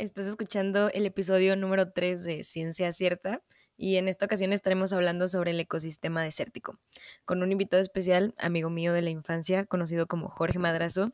estás 0.00 0.26
escuchando 0.26 0.88
el 0.94 1.04
episodio 1.04 1.56
número 1.56 1.92
3 1.92 2.24
de 2.24 2.42
Ciencia 2.42 2.90
Cierta 2.90 3.42
y 3.76 3.96
en 3.96 4.08
esta 4.08 4.24
ocasión 4.24 4.54
estaremos 4.54 4.94
hablando 4.94 5.28
sobre 5.28 5.50
el 5.50 5.60
ecosistema 5.60 6.22
desértico, 6.22 6.78
con 7.26 7.42
un 7.42 7.52
invitado 7.52 7.82
especial, 7.82 8.34
amigo 8.38 8.70
mío 8.70 8.94
de 8.94 9.02
la 9.02 9.10
infancia, 9.10 9.66
conocido 9.66 10.06
como 10.06 10.30
Jorge 10.30 10.58
Madrazo. 10.58 11.10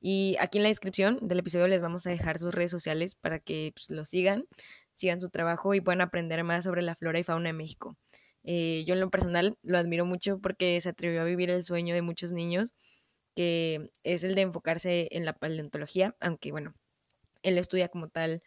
Y 0.00 0.36
aquí 0.40 0.58
en 0.58 0.64
la 0.64 0.68
descripción 0.68 1.20
del 1.22 1.38
episodio 1.38 1.68
les 1.68 1.80
vamos 1.80 2.08
a 2.08 2.10
dejar 2.10 2.40
sus 2.40 2.52
redes 2.52 2.72
sociales 2.72 3.14
para 3.14 3.38
que 3.38 3.70
pues, 3.72 3.88
lo 3.90 4.04
sigan, 4.04 4.46
sigan 4.96 5.20
su 5.20 5.30
trabajo 5.30 5.72
y 5.74 5.80
puedan 5.80 6.00
aprender 6.00 6.42
más 6.42 6.64
sobre 6.64 6.82
la 6.82 6.96
flora 6.96 7.20
y 7.20 7.22
fauna 7.22 7.50
de 7.50 7.52
México. 7.52 7.96
Eh, 8.42 8.82
yo 8.84 8.94
en 8.94 9.00
lo 9.00 9.10
personal 9.10 9.58
lo 9.62 9.78
admiro 9.78 10.06
mucho 10.06 10.40
porque 10.40 10.80
se 10.80 10.88
atrevió 10.88 11.22
a 11.22 11.24
vivir 11.24 11.50
el 11.50 11.62
sueño 11.62 11.94
de 11.94 12.02
muchos 12.02 12.32
niños, 12.32 12.74
que 13.36 13.92
es 14.02 14.24
el 14.24 14.34
de 14.34 14.42
enfocarse 14.42 15.06
en 15.12 15.24
la 15.24 15.34
paleontología, 15.34 16.16
aunque 16.20 16.50
bueno, 16.50 16.74
él 17.44 17.58
estudia 17.58 17.88
como 17.88 18.08
tal 18.08 18.42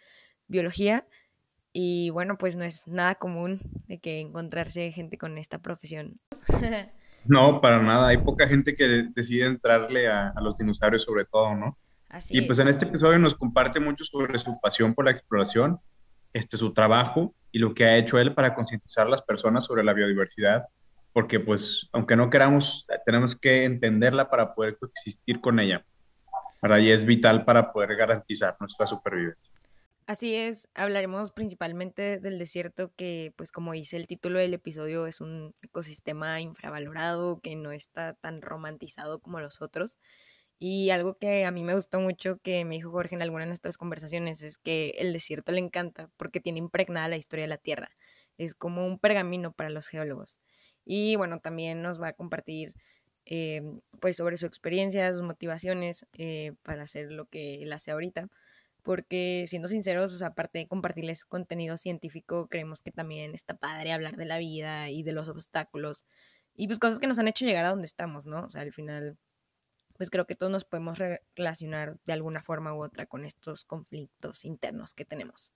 biología, 0.47 1.07
y 1.79 2.09
bueno, 2.09 2.37
pues 2.39 2.55
no 2.55 2.63
es 2.63 2.87
nada 2.87 3.15
común 3.15 3.61
de 3.87 3.99
que 3.99 4.19
encontrarse 4.19 4.91
gente 4.91 5.17
con 5.17 5.37
esta 5.37 5.61
profesión. 5.61 6.19
No, 7.29 7.59
para 7.59 7.81
nada. 7.81 8.07
Hay 8.07 8.17
poca 8.19 8.47
gente 8.47 8.73
que 8.73 9.09
decide 9.13 9.47
entrarle 9.47 10.07
a, 10.07 10.33
los 10.41 10.57
dinosaurios 10.57 11.03
sobre 11.03 11.25
todo, 11.25 11.55
¿no? 11.55 11.77
Así 12.07 12.37
y 12.37 12.41
pues 12.41 12.59
en 12.59 12.69
este 12.69 12.85
episodio 12.85 13.19
nos 13.19 13.35
comparte 13.35 13.81
mucho 13.81 14.05
sobre 14.05 14.39
su 14.39 14.57
pasión 14.61 14.93
por 14.93 15.03
la 15.03 15.11
exploración, 15.11 15.77
este, 16.31 16.55
su 16.55 16.73
trabajo 16.73 17.35
y 17.51 17.59
lo 17.59 17.73
que 17.73 17.83
ha 17.83 17.97
hecho 17.97 18.17
él 18.17 18.33
para 18.33 18.53
concientizar 18.53 19.07
a 19.07 19.09
las 19.09 19.21
personas 19.21 19.65
sobre 19.65 19.83
la 19.83 19.91
biodiversidad, 19.91 20.67
porque 21.11 21.41
pues 21.41 21.89
aunque 21.91 22.15
no 22.15 22.29
queramos, 22.29 22.85
tenemos 23.05 23.35
que 23.35 23.65
entenderla 23.65 24.29
para 24.29 24.55
poder 24.55 24.77
coexistir 24.77 25.41
con 25.41 25.59
ella. 25.59 25.85
Para 26.59 26.79
ella 26.79 26.95
es 26.95 27.05
vital 27.05 27.45
para 27.45 27.71
poder 27.71 27.95
garantizar 27.95 28.55
nuestra 28.59 28.85
supervivencia. 28.87 29.51
Así 30.07 30.35
es, 30.35 30.69
hablaremos 30.73 31.31
principalmente 31.31 32.19
del 32.19 32.37
desierto 32.37 32.93
que, 32.95 33.33
pues 33.35 33.51
como 33.51 33.73
dice 33.73 33.97
el 33.97 34.07
título 34.07 34.39
del 34.39 34.53
episodio, 34.53 35.05
es 35.05 35.19
un 35.19 35.53
ecosistema 35.61 36.39
infravalorado, 36.39 37.41
que 37.41 37.57
no 37.57 37.73
está 37.73 38.13
tan 38.13 38.41
romantizado 38.41 39.19
como 39.19 39.41
los 39.41 39.61
otros. 39.61 39.97
Y 40.59 40.91
algo 40.91 41.17
que 41.17 41.45
a 41.45 41.51
mí 41.51 41.61
me 41.61 41.75
gustó 41.75 41.99
mucho 41.99 42.37
que 42.37 42.63
me 42.63 42.75
dijo 42.75 42.89
Jorge 42.89 43.15
en 43.15 43.21
alguna 43.21 43.41
de 43.41 43.47
nuestras 43.47 43.77
conversaciones 43.77 44.41
es 44.43 44.57
que 44.57 44.91
el 44.97 45.11
desierto 45.13 45.51
le 45.51 45.59
encanta 45.59 46.09
porque 46.17 46.39
tiene 46.39 46.59
impregnada 46.59 47.09
la 47.09 47.17
historia 47.17 47.43
de 47.43 47.49
la 47.49 47.57
Tierra. 47.57 47.89
Es 48.37 48.55
como 48.55 48.87
un 48.87 48.99
pergamino 48.99 49.51
para 49.51 49.69
los 49.69 49.89
geólogos. 49.89 50.39
Y 50.85 51.17
bueno, 51.17 51.39
también 51.39 51.81
nos 51.81 52.01
va 52.01 52.09
a 52.09 52.13
compartir 52.13 52.73
eh, 53.27 53.61
pues 53.99 54.17
sobre 54.17 54.37
su 54.37 54.45
experiencia, 54.45 55.13
sus 55.13 55.21
motivaciones 55.21 56.07
eh, 56.13 56.53
para 56.63 56.83
hacer 56.83 57.11
lo 57.11 57.25
que 57.25 57.61
él 57.61 57.71
hace 57.73 57.91
ahorita 57.91 58.27
porque 58.83 59.43
siendo 59.49 59.67
sinceros, 59.67 60.21
aparte 60.21 60.59
de 60.59 60.67
compartirles 60.69 61.25
contenido 61.25 61.75
científico, 61.75 62.47
creemos 62.47 62.81
que 62.81 62.89
también 62.89 63.33
está 63.33 63.53
padre 63.53 63.91
hablar 63.91 64.15
de 64.15 64.23
la 64.23 64.37
vida 64.37 64.89
y 64.89 65.03
de 65.03 65.11
los 65.11 65.27
obstáculos 65.27 66.05
y 66.57 66.67
pues 66.67 66.79
cosas 66.79 66.99
que 66.99 67.07
nos 67.07 67.19
han 67.19 67.27
hecho 67.27 67.45
llegar 67.45 67.65
a 67.65 67.69
donde 67.69 67.85
estamos, 67.85 68.25
¿no? 68.25 68.45
O 68.45 68.49
sea, 68.49 68.61
al 68.61 68.73
final, 68.73 69.17
pues 69.95 70.09
creo 70.09 70.25
que 70.25 70.35
todos 70.35 70.51
nos 70.51 70.65
podemos 70.65 70.97
relacionar 71.35 71.97
de 72.05 72.13
alguna 72.13 72.41
forma 72.41 72.73
u 72.73 72.83
otra 72.83 73.05
con 73.05 73.25
estos 73.25 73.63
conflictos 73.63 74.43
internos 74.43 74.93
que 74.93 75.05
tenemos. 75.05 75.51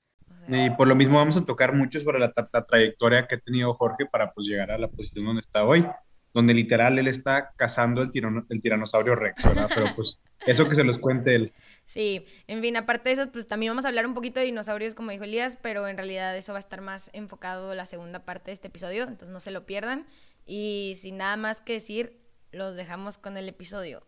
y 0.47 0.69
por 0.71 0.87
lo 0.87 0.95
mismo 0.95 1.17
vamos 1.17 1.37
a 1.37 1.45
tocar 1.45 1.73
mucho 1.73 1.99
sobre 1.99 2.19
la, 2.19 2.31
trayectoria 2.33 3.27
que 3.27 3.35
ha 3.35 3.39
tenido 3.39 3.73
Jorge 3.73 4.05
para 4.05 4.31
pues 4.31 4.45
llegar 4.45 4.71
a 4.71 4.77
la 4.77 4.89
posición 4.89 5.25
donde 5.25 5.39
está 5.41 5.65
hoy, 5.65 5.87
donde 6.33 6.53
literal 6.53 6.97
él 6.97 7.07
está 7.07 7.53
cazando 7.55 8.01
el, 8.01 8.11
el 8.49 8.61
tiranosaurio 8.61 9.15
Rex, 9.15 9.43
¿verdad? 9.43 9.69
Pero 9.73 9.95
pues 9.95 10.17
eso 10.45 10.67
que 10.67 10.75
se 10.75 10.83
los 10.83 10.97
cuente 10.97 11.35
él. 11.35 11.53
Sí, 11.85 12.25
en 12.47 12.61
fin, 12.61 12.77
aparte 12.77 13.09
de 13.09 13.13
eso, 13.13 13.31
pues 13.31 13.47
también 13.47 13.71
vamos 13.71 13.85
a 13.85 13.89
hablar 13.89 14.07
un 14.07 14.13
poquito 14.13 14.39
de 14.39 14.45
dinosaurios, 14.45 14.95
como 14.95 15.11
dijo 15.11 15.23
Elías, 15.23 15.57
pero 15.61 15.87
en 15.87 15.97
realidad 15.97 16.35
eso 16.37 16.53
va 16.53 16.59
a 16.59 16.61
estar 16.61 16.81
más 16.81 17.09
enfocado 17.13 17.75
la 17.75 17.85
segunda 17.85 18.23
parte 18.25 18.51
de 18.51 18.53
este 18.53 18.69
episodio, 18.69 19.03
entonces 19.03 19.29
no 19.29 19.39
se 19.39 19.51
lo 19.51 19.65
pierdan. 19.65 20.05
Y 20.45 20.93
sin 20.97 21.17
nada 21.17 21.37
más 21.37 21.61
que 21.61 21.73
decir, 21.73 22.17
los 22.51 22.75
dejamos 22.75 23.17
con 23.17 23.37
el 23.37 23.49
episodio. 23.49 24.03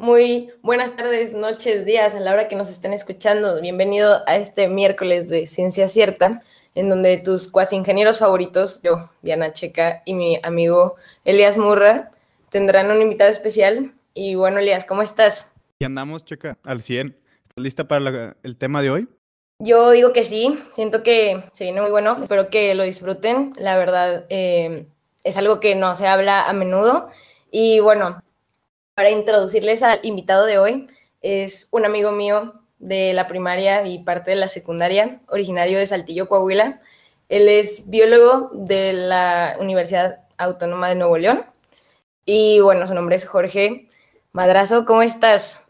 Muy 0.00 0.50
buenas 0.62 0.96
tardes, 0.96 1.34
noches, 1.34 1.84
días, 1.84 2.14
a 2.14 2.20
la 2.20 2.32
hora 2.32 2.48
que 2.48 2.56
nos 2.56 2.70
estén 2.70 2.94
escuchando. 2.94 3.60
Bienvenido 3.60 4.22
a 4.26 4.36
este 4.36 4.66
miércoles 4.66 5.28
de 5.28 5.46
Ciencia 5.46 5.90
Cierta, 5.90 6.42
en 6.74 6.88
donde 6.88 7.18
tus 7.18 7.48
cuasi 7.48 7.76
ingenieros 7.76 8.18
favoritos, 8.18 8.80
yo, 8.82 9.10
Diana 9.20 9.52
Checa, 9.52 10.02
y 10.06 10.14
mi 10.14 10.40
amigo 10.42 10.96
Elias 11.26 11.58
Murra, 11.58 12.12
tendrán 12.48 12.90
un 12.90 13.02
invitado 13.02 13.30
especial. 13.30 13.92
Y 14.14 14.36
bueno, 14.36 14.58
Elias, 14.58 14.86
¿cómo 14.86 15.02
estás? 15.02 15.52
Y 15.78 15.84
andamos, 15.84 16.24
Checa, 16.24 16.56
al 16.64 16.80
100. 16.80 17.14
¿Estás 17.42 17.62
lista 17.62 17.86
para 17.86 18.36
el 18.42 18.56
tema 18.56 18.80
de 18.80 18.90
hoy? 18.90 19.08
Yo 19.58 19.90
digo 19.90 20.14
que 20.14 20.24
sí, 20.24 20.58
siento 20.74 21.02
que 21.02 21.44
se 21.52 21.64
viene 21.64 21.82
muy 21.82 21.90
bueno, 21.90 22.16
espero 22.22 22.48
que 22.48 22.74
lo 22.74 22.84
disfruten. 22.84 23.52
La 23.58 23.76
verdad, 23.76 24.24
eh, 24.30 24.86
es 25.24 25.36
algo 25.36 25.60
que 25.60 25.74
no 25.74 25.94
se 25.94 26.06
habla 26.06 26.48
a 26.48 26.54
menudo. 26.54 27.10
Y 27.50 27.80
bueno, 27.80 28.22
para 29.00 29.12
introducirles 29.12 29.82
al 29.82 29.98
invitado 30.02 30.44
de 30.44 30.58
hoy. 30.58 30.86
Es 31.22 31.68
un 31.70 31.86
amigo 31.86 32.12
mío 32.12 32.60
de 32.78 33.14
la 33.14 33.28
primaria 33.28 33.86
y 33.86 34.00
parte 34.00 34.32
de 34.32 34.36
la 34.36 34.46
secundaria, 34.46 35.22
originario 35.28 35.78
de 35.78 35.86
Saltillo, 35.86 36.28
Coahuila. 36.28 36.82
Él 37.30 37.48
es 37.48 37.88
biólogo 37.88 38.50
de 38.52 38.92
la 38.92 39.56
Universidad 39.58 40.28
Autónoma 40.36 40.90
de 40.90 40.96
Nuevo 40.96 41.16
León. 41.16 41.46
Y 42.26 42.60
bueno, 42.60 42.86
su 42.86 42.92
nombre 42.92 43.16
es 43.16 43.24
Jorge 43.24 43.88
Madrazo. 44.32 44.84
¿Cómo 44.84 45.00
estás? 45.00 45.66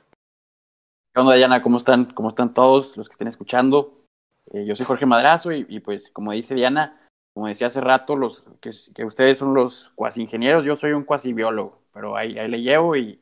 ¿Qué 1.14 1.22
Diana? 1.22 1.62
¿Cómo 1.62 1.76
están? 1.76 2.06
¿Cómo 2.06 2.30
están 2.30 2.52
todos 2.52 2.97
los 2.97 3.08
que 3.08 3.12
estén 3.12 3.28
escuchando? 3.28 4.06
Eh, 4.52 4.64
yo 4.66 4.74
soy 4.74 4.86
Jorge 4.86 5.06
Madrazo 5.06 5.52
y, 5.52 5.78
pues, 5.78 6.10
como 6.10 6.32
dice 6.32 6.56
Diana, 6.56 7.00
como 7.32 7.47
decía 7.47 7.68
hace 7.68 7.80
rato, 7.80 8.16
los 8.16 8.44
que 8.60 9.04
ustedes 9.04 9.38
son 9.38 9.54
los 9.54 9.92
cuasi 9.94 10.22
ingenieros, 10.22 10.64
yo 10.64 10.74
soy 10.74 10.91
un 10.91 11.04
cuasi 11.04 11.32
biólogo 11.32 11.79
pero 11.92 12.16
ahí, 12.16 12.38
ahí 12.38 12.48
le 12.48 12.60
llevo 12.60 12.96
y, 12.96 13.20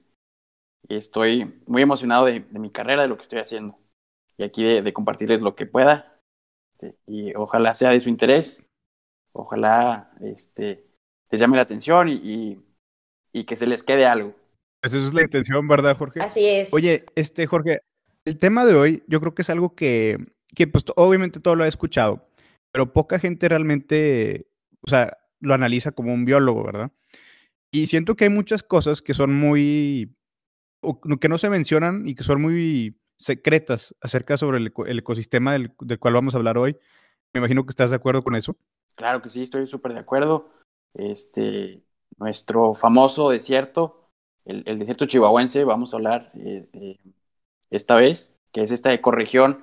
estoy 0.88 1.60
muy 1.66 1.82
emocionado 1.82 2.24
de, 2.26 2.40
mi 2.52 2.70
carrera, 2.70 3.02
de 3.02 3.08
lo 3.08 3.16
que 3.16 3.22
estoy 3.22 3.40
haciendo. 3.40 3.78
Y 4.38 4.44
aquí 4.44 4.64
de, 4.64 4.92
compartirles 4.92 5.40
lo 5.40 5.54
que 5.54 5.66
pueda. 5.66 6.20
Este, 6.74 6.96
y 7.06 7.34
ojalá 7.34 7.74
sea 7.74 7.90
de 7.90 8.00
su 8.00 8.08
interés. 8.08 8.64
Ojalá 9.32 10.10
este, 10.22 10.86
les 11.30 11.40
llame 11.40 11.56
la 11.56 11.62
atención 11.62 12.08
y, 12.08 12.62
y, 13.32 13.44
que 13.44 13.56
se 13.56 13.66
les 13.66 13.82
quede 13.82 14.06
algo. 14.06 14.34
Pues 14.80 14.94
esa 14.94 15.06
es 15.06 15.14
la 15.14 15.22
intención, 15.22 15.66
¿verdad, 15.68 15.96
Jorge? 15.96 16.20
Así 16.20 16.46
es. 16.46 16.72
Oye, 16.72 17.04
este, 17.14 17.46
Jorge, 17.46 17.80
el 18.24 18.38
tema 18.38 18.64
de 18.64 18.74
hoy 18.74 19.02
yo 19.08 19.20
creo 19.20 19.34
que 19.34 19.42
es 19.42 19.50
algo 19.50 19.74
que, 19.74 20.18
que 20.54 20.66
pues 20.66 20.84
obviamente 20.96 21.40
todo 21.40 21.56
lo 21.56 21.64
he 21.64 21.68
escuchado, 21.68 22.28
pero 22.72 22.92
poca 22.92 23.18
gente 23.18 23.48
realmente, 23.48 24.46
o 24.80 24.88
sea, 24.88 25.18
lo 25.40 25.54
analiza 25.54 25.92
como 25.92 26.12
un 26.12 26.24
biólogo, 26.24 26.64
¿verdad? 26.64 26.92
Y 27.70 27.86
siento 27.86 28.16
que 28.16 28.24
hay 28.24 28.30
muchas 28.30 28.62
cosas 28.62 29.02
que 29.02 29.14
son 29.14 29.34
muy, 29.34 30.16
que 31.20 31.28
no 31.28 31.38
se 31.38 31.50
mencionan 31.50 32.08
y 32.08 32.14
que 32.14 32.22
son 32.22 32.40
muy 32.40 32.98
secretas 33.18 33.94
acerca 34.00 34.36
sobre 34.36 34.58
el, 34.58 34.98
ecosistema 34.98 35.52
del, 35.52 35.74
cual 35.98 36.14
vamos 36.14 36.34
a 36.34 36.38
hablar 36.38 36.56
hoy. 36.56 36.76
Me 37.34 37.38
imagino 37.38 37.64
que 37.64 37.70
estás 37.70 37.90
de 37.90 37.96
acuerdo 37.96 38.22
con 38.22 38.36
eso. 38.36 38.56
Claro 38.94 39.20
que 39.20 39.28
sí, 39.28 39.43
estoy 39.43 39.66
súper 39.66 39.93
de 39.93 40.00
acuerdo. 40.00 40.50
Este, 40.94 41.82
nuestro 42.16 42.75
famoso 42.75 43.28
desierto, 43.31 44.08
el, 44.46 44.78
desierto 44.78 45.06
chihuahuense, 45.06 45.64
vamos 45.64 45.93
a 45.93 45.98
hablar 45.98 46.32
eh, 46.34 46.96
esta 47.70 47.96
vez, 47.96 48.34
que 48.52 48.62
es 48.62 48.70
esta 48.70 48.94
ecorregión 48.94 49.62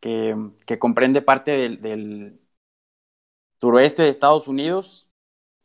que, 0.00 0.34
que 0.66 0.78
comprende 0.78 1.20
parte 1.20 1.50
del, 1.50 1.82
del 1.82 2.40
suroeste 3.60 4.02
de 4.02 4.08
Estados 4.08 4.48
Unidos 4.48 5.10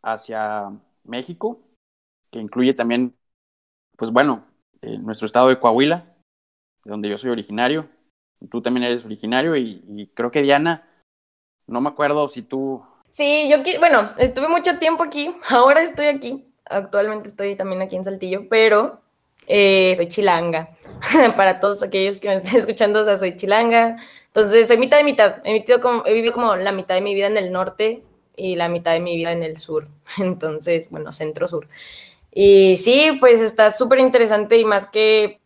hacia 0.01 0.77
México 1.04 1.69
que 2.31 2.40
incluye 2.40 2.74
también, 2.74 3.16
pues 3.98 4.12
bueno, 4.12 4.46
eh, 4.81 4.98
nuestro 4.98 5.26
estado 5.26 5.50
de 5.50 5.60
Coahuila, 5.60 6.16
de 6.84 6.92
donde 6.92 7.10
yo 7.10 7.18
soy 7.18 7.31
originario. 7.31 7.90
Tú 8.50 8.62
también 8.62 8.86
eres 8.86 9.04
originario 9.04 9.56
y, 9.56 10.12
creo 10.14 10.31
que 10.31 10.42
Diana, 10.42 10.88
no 11.68 11.81
me 11.81 11.90
acuerdo 11.90 12.30
si 12.30 12.42
tú... 12.42 12.84
Sí, 13.10 13.50
yo, 13.50 13.58
bueno, 13.80 14.12
estuve 14.18 14.48
mucho 14.48 14.78
tiempo 14.80 15.04
aquí, 15.04 15.36
ahora 15.50 15.81
estoy 15.81 16.06
aquí, 16.08 16.46
actualmente 16.66 17.30
estoy 17.30 17.56
también 17.56 17.81
aquí 17.81 17.96
en 17.96 18.06
Saltillo, 18.06 18.48
pero 18.50 19.02
eh, 19.48 19.94
soy 19.96 20.08
chilanga. 20.08 20.78
Para 21.36 21.60
todos 21.60 21.84
aquellos 21.84 22.20
que 22.20 22.30
me 22.30 22.36
estén 22.36 22.58
escuchando, 22.58 23.02
o 23.02 23.06
sea, 23.06 23.18
soy 23.18 23.36
chilanga. 23.36 23.98
Entonces, 24.28 24.68
soy 24.68 24.78
mitad 24.78 24.98
de 24.98 25.04
mitad. 25.04 25.38
He, 25.44 25.66
como, 25.80 26.06
he 26.06 26.14
vivido 26.14 26.34
como 26.34 26.56
la 26.56 26.72
mitad 26.72 26.96
de 26.96 27.02
mi 27.02 27.16
vida 27.16 27.28
en 27.28 27.38
el 27.38 27.52
norte 27.52 28.04
y 28.38 28.56
la 28.56 28.70
mitad 28.70 28.94
de 28.94 29.00
mi 29.00 29.16
vida 29.16 29.31
en 29.31 29.44
el 29.44 29.58
sur. 29.58 29.88
Entonces, 30.18 30.90
bueno, 30.92 31.12
centro-sur. 31.12 31.68
Y 32.31 32.78
sí, 32.78 33.18
pues 33.20 33.40
está 33.42 33.72
súper 33.72 34.00
interesante 34.00 34.58
y 34.58 34.66
más 34.66 34.88
que, 34.88 35.42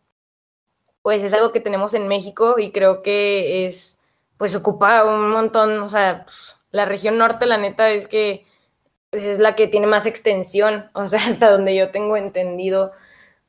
pues 1.02 1.22
es 1.22 1.32
algo 1.32 1.52
que 1.52 1.60
tenemos 1.60 1.94
en 1.94 2.08
México 2.08 2.58
y 2.58 2.70
creo 2.70 3.02
que 3.02 3.66
es 3.66 3.98
pues 4.36 4.54
ocupa 4.54 5.04
un 5.04 5.30
montón, 5.30 5.78
o 5.80 5.88
sea, 5.88 6.24
pues, 6.24 6.56
la 6.70 6.84
región 6.84 7.18
norte, 7.18 7.46
la 7.46 7.56
neta, 7.56 7.90
es 7.90 8.08
que 8.08 8.46
es 9.12 9.38
la 9.38 9.54
que 9.54 9.68
tiene 9.68 9.86
más 9.86 10.06
extensión, 10.06 10.90
o 10.92 11.06
sea, 11.06 11.18
hasta 11.30 11.50
donde 11.50 11.76
yo 11.76 11.90
tengo 11.90 12.16
entendido, 12.16 12.92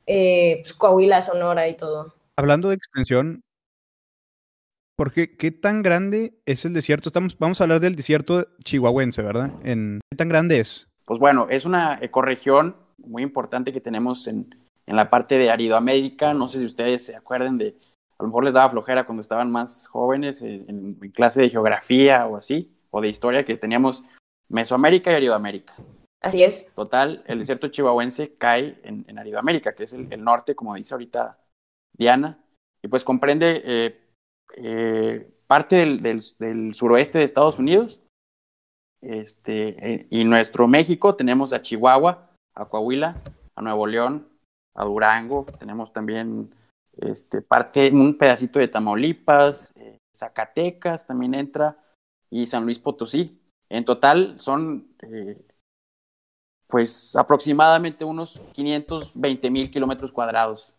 eh, 0.06 0.60
pues, 0.62 0.74
Coahuila, 0.74 1.22
Sonora 1.22 1.68
y 1.68 1.76
todo. 1.76 2.14
Hablando 2.36 2.68
de 2.68 2.76
extensión, 2.76 3.42
¿por 4.96 5.12
qué, 5.12 5.36
qué 5.36 5.50
tan 5.50 5.82
grande 5.82 6.38
es 6.46 6.64
el 6.64 6.72
desierto? 6.72 7.08
Estamos, 7.08 7.36
vamos 7.38 7.60
a 7.60 7.64
hablar 7.64 7.80
del 7.80 7.96
desierto 7.96 8.46
chihuahuense, 8.62 9.22
¿verdad? 9.22 9.50
En, 9.64 10.00
¿Qué 10.10 10.16
tan 10.16 10.28
grande 10.28 10.60
es? 10.60 10.86
Pues 11.04 11.18
bueno, 11.18 11.48
es 11.50 11.64
una 11.64 11.98
ecorregión 12.00 12.76
muy 13.06 13.22
importante 13.22 13.72
que 13.72 13.80
tenemos 13.80 14.26
en, 14.26 14.54
en 14.86 14.96
la 14.96 15.10
parte 15.10 15.38
de 15.38 15.50
Aridoamérica. 15.50 16.34
No 16.34 16.48
sé 16.48 16.58
si 16.58 16.66
ustedes 16.66 17.06
se 17.06 17.16
acuerdan 17.16 17.58
de, 17.58 17.76
a 18.18 18.22
lo 18.22 18.28
mejor 18.28 18.44
les 18.44 18.54
daba 18.54 18.70
flojera 18.70 19.04
cuando 19.04 19.20
estaban 19.20 19.50
más 19.50 19.86
jóvenes 19.88 20.42
en, 20.42 20.94
clase 21.14 21.42
de 21.42 21.50
geografía 21.50 22.26
o 22.26 22.36
así, 22.36 22.72
o 22.90 23.00
de 23.00 23.08
historia, 23.08 23.44
que 23.44 23.56
teníamos 23.56 24.02
Mesoamérica 24.48 25.10
y 25.10 25.14
Aridoamérica. 25.14 25.74
Así 26.22 26.42
es. 26.42 26.72
Total, 26.74 27.22
el 27.26 27.40
desierto 27.40 27.68
chihuahuense 27.68 28.34
cae 28.36 28.80
en, 28.82 29.04
en 29.06 29.18
Aridoamérica, 29.18 29.74
que 29.74 29.84
es 29.84 29.92
el, 29.92 30.24
norte, 30.24 30.54
como 30.54 30.74
dice 30.74 30.94
ahorita 30.94 31.38
Diana, 31.96 32.38
y 32.82 32.88
pues 32.88 33.04
comprende 33.04 33.62
eh, 33.64 34.00
eh, 34.56 35.30
parte 35.46 35.76
del, 35.76 36.02
del, 36.38 36.74
suroeste 36.74 37.18
de 37.18 37.24
Estados 37.24 37.58
Unidos, 37.58 38.02
este, 39.02 39.94
eh, 39.94 40.06
y 40.10 40.24
nuestro 40.24 40.66
México 40.66 41.14
tenemos 41.14 41.52
a 41.52 41.62
Chihuahua, 41.62 42.25
a 42.56 42.64
Coahuila, 42.64 43.22
a 43.54 43.62
Nuevo 43.62 43.86
León, 43.86 44.28
a 44.74 44.84
Durango, 44.84 45.46
tenemos 45.58 45.92
también 45.92 46.54
este, 46.96 47.42
parte, 47.42 47.90
un 47.92 48.16
pedacito 48.16 48.58
de 48.58 48.68
Tamaulipas, 48.68 49.72
eh, 49.76 49.98
Zacatecas 50.14 51.06
también 51.06 51.34
entra 51.34 51.76
y 52.30 52.46
San 52.46 52.64
Luis 52.64 52.78
Potosí. 52.78 53.38
En 53.68 53.84
total 53.84 54.36
son 54.38 54.88
eh, 55.02 55.38
pues 56.66 57.14
aproximadamente 57.16 58.04
unos 58.04 58.40
520 58.52 59.50
mil 59.50 59.70
kilómetros 59.70 60.12
cuadrados. 60.12 60.74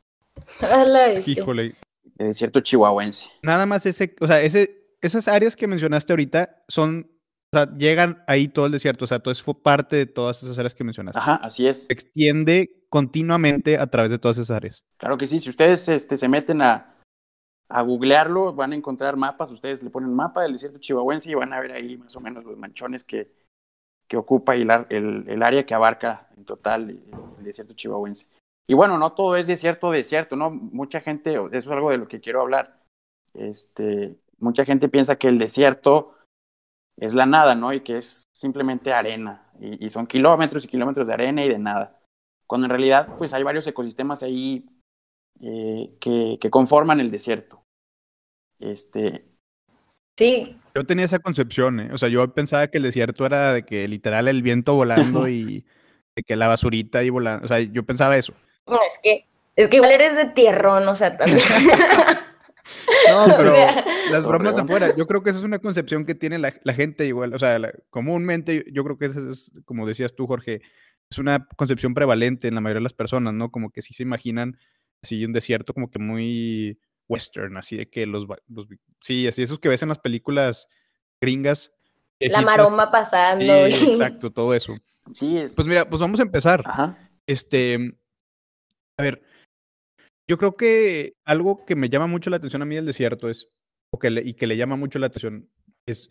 Híjole. 1.25 1.75
De 2.03 2.25
desierto 2.25 2.61
chihuahuense. 2.61 3.29
Nada 3.43 3.65
más 3.65 3.85
ese, 3.85 4.15
o 4.19 4.27
sea, 4.27 4.41
ese, 4.41 4.95
esas 5.01 5.27
áreas 5.27 5.55
que 5.55 5.67
mencionaste 5.67 6.13
ahorita 6.13 6.63
son 6.67 7.11
o 7.53 7.57
sea, 7.57 7.77
llegan 7.77 8.23
ahí 8.27 8.49
todo 8.49 8.65
el 8.65 8.73
desierto, 8.73 9.05
o 9.05 9.07
sea, 9.07 9.19
todo 9.19 9.31
eso 9.31 9.43
fue 9.43 9.61
parte 9.61 9.95
de 9.95 10.05
todas 10.05 10.43
esas 10.43 10.57
áreas 10.59 10.75
que 10.75 10.83
mencionaste. 10.83 11.19
Ajá, 11.19 11.35
así 11.35 11.65
es. 11.67 11.83
Se 11.83 11.93
extiende 11.93 12.85
continuamente 12.89 13.77
a 13.77 13.87
través 13.87 14.11
de 14.11 14.19
todas 14.19 14.37
esas 14.37 14.55
áreas. 14.55 14.83
Claro 14.97 15.17
que 15.17 15.27
sí, 15.27 15.39
si 15.39 15.49
ustedes 15.49 15.87
este, 15.87 16.17
se 16.17 16.27
meten 16.27 16.61
a, 16.61 16.97
a 17.69 17.81
googlearlo, 17.81 18.53
van 18.53 18.73
a 18.73 18.75
encontrar 18.75 19.15
mapas, 19.15 19.51
ustedes 19.51 19.81
le 19.81 19.89
ponen 19.89 20.13
mapa 20.13 20.43
del 20.43 20.53
desierto 20.53 20.79
chihuahuense 20.79 21.31
y 21.31 21.35
van 21.35 21.53
a 21.53 21.61
ver 21.61 21.71
ahí 21.71 21.97
más 21.97 22.15
o 22.17 22.19
menos 22.19 22.43
los 22.43 22.57
manchones 22.57 23.05
que, 23.05 23.31
que 24.09 24.17
ocupa 24.17 24.57
y 24.57 24.63
el, 24.63 25.25
el, 25.27 25.43
área 25.43 25.65
que 25.65 25.73
abarca 25.73 26.27
en 26.35 26.43
total 26.43 26.89
el, 26.89 27.43
desierto 27.45 27.73
chihuahuense. 27.73 28.27
Y 28.67 28.73
bueno, 28.73 28.97
no 28.97 29.13
todo 29.13 29.37
es 29.37 29.47
desierto, 29.47 29.91
desierto, 29.91 30.35
¿no? 30.35 30.49
Mucha 30.51 30.99
gente, 30.99 31.35
eso 31.35 31.49
es 31.51 31.67
algo 31.67 31.91
de 31.91 31.97
lo 31.97 32.09
que 32.09 32.19
quiero 32.19 32.41
hablar, 32.41 32.81
este, 33.33 34.17
mucha 34.39 34.65
gente 34.65 34.89
piensa 34.89 35.15
que 35.15 35.29
el 35.29 35.37
desierto 35.37 36.16
es 36.97 37.13
la 37.13 37.25
nada, 37.25 37.55
¿no? 37.55 37.71
Y 37.73 37.81
que 37.81 37.97
es 37.97 38.27
simplemente 38.33 38.91
arena. 38.91 39.49
Y, 39.59 39.89
son 39.89 40.07
kilómetros 40.07 40.65
y 40.65 40.67
kilómetros 40.67 41.07
de 41.07 41.13
arena 41.13 41.43
y 41.43 41.49
de 41.49 41.59
nada. 41.59 41.99
Cuando 42.47 42.65
en 42.65 42.71
realidad, 42.71 43.15
pues 43.17 43.33
hay 43.33 43.43
varios 43.43 43.67
ecosistemas 43.67 44.23
ahí 44.23 44.65
eh, 45.41 45.95
que, 45.99 46.37
que, 46.39 46.49
conforman 46.49 46.99
el 46.99 47.11
desierto. 47.11 47.63
Este. 48.59 49.25
Sí. 50.17 50.57
Yo 50.75 50.85
tenía 50.85 51.05
esa 51.05 51.19
concepción, 51.19 51.79
¿eh? 51.79 51.89
O 51.93 51.97
sea, 51.97 52.09
yo 52.09 52.33
pensaba 52.33 52.67
que 52.67 52.77
el 52.77 52.83
desierto 52.83 53.25
era 53.25 53.53
de 53.53 53.63
que 53.63 53.87
literal 53.87 54.27
el 54.27 54.41
viento 54.41 54.73
volando 54.73 55.27
y 55.29 55.65
de 56.15 56.23
que 56.23 56.35
la 56.35 56.47
basurita 56.47 57.03
y 57.03 57.09
volando. 57.09 57.45
O 57.45 57.47
sea, 57.47 57.59
yo 57.59 57.83
pensaba 57.83 58.17
eso. 58.17 58.33
No, 58.65 58.75
es 58.75 58.99
que, 59.01 59.27
es 59.55 59.67
que 59.67 59.77
igual 59.77 59.91
eres 59.91 60.15
de 60.15 60.25
tierrón, 60.25 60.87
o 60.87 60.95
sea, 60.95 61.15
también. 61.17 61.41
No, 63.09 63.25
pero 63.37 63.53
las 64.11 64.25
bromas 64.25 64.57
afuera, 64.57 64.95
yo 64.95 65.07
creo 65.07 65.23
que 65.23 65.29
esa 65.29 65.39
es 65.39 65.45
una 65.45 65.59
concepción 65.59 66.05
que 66.05 66.15
tiene 66.15 66.37
la, 66.37 66.51
gente 66.73 67.05
igual, 67.05 67.33
o 67.33 67.39
sea, 67.39 67.59
comúnmente 67.89 68.65
yo 68.71 68.83
creo 68.83 68.97
que 68.97 69.05
esa 69.05 69.29
es, 69.29 69.51
como 69.65 69.87
decías 69.87 70.15
tú, 70.15 70.27
Jorge, 70.27 70.61
es 71.09 71.17
una 71.17 71.47
concepción 71.55 71.93
prevalente 71.93 72.47
en 72.47 72.55
la 72.55 72.61
mayoría 72.61 72.79
de 72.79 72.83
las 72.83 72.93
personas, 72.93 73.33
¿no? 73.33 73.49
Como 73.49 73.71
que 73.71 73.81
sí 73.81 73.93
se 73.93 74.03
imaginan 74.03 74.57
así 75.01 75.23
un 75.23 75.33
desierto 75.33 75.73
como 75.73 75.89
que 75.89 75.99
muy 75.99 76.79
western, 77.07 77.55
así 77.57 77.77
de 77.77 77.89
que 77.89 78.05
los, 78.05 78.25
los 78.49 78.67
sí, 79.01 79.27
así 79.27 79.41
esos 79.41 79.59
que 79.59 79.69
ves 79.69 79.81
en 79.81 79.89
las 79.89 79.99
películas 79.99 80.67
gringas. 81.21 81.71
La 82.19 82.41
maroma 82.41 82.91
pasando. 82.91 83.69
Sí, 83.69 83.91
exacto, 83.91 84.31
todo 84.31 84.53
eso. 84.53 84.77
Sí, 85.13 85.37
es. 85.37 85.55
Pues 85.55 85.67
mira, 85.67 85.89
pues 85.89 86.01
vamos 86.01 86.19
a 86.19 86.23
empezar. 86.23 86.63
Ajá. 86.65 86.97
Este, 87.25 87.97
a 88.97 89.03
ver, 89.03 89.21
yo 90.27 90.37
creo 90.37 90.55
que 90.57 91.15
algo 91.25 91.65
que 91.65 91.75
me 91.75 91.89
llama 91.89 92.07
mucho 92.07 92.29
la 92.29 92.37
atención 92.37 92.61
a 92.61 92.65
mí 92.65 92.75
del 92.75 92.85
desierto 92.85 93.29
es, 93.29 93.49
o 93.91 93.99
que 93.99 94.09
y 94.25 94.33
que 94.33 94.47
le 94.47 94.57
llama 94.57 94.75
mucho 94.75 94.99
la 94.99 95.07
atención, 95.07 95.49
es, 95.85 96.09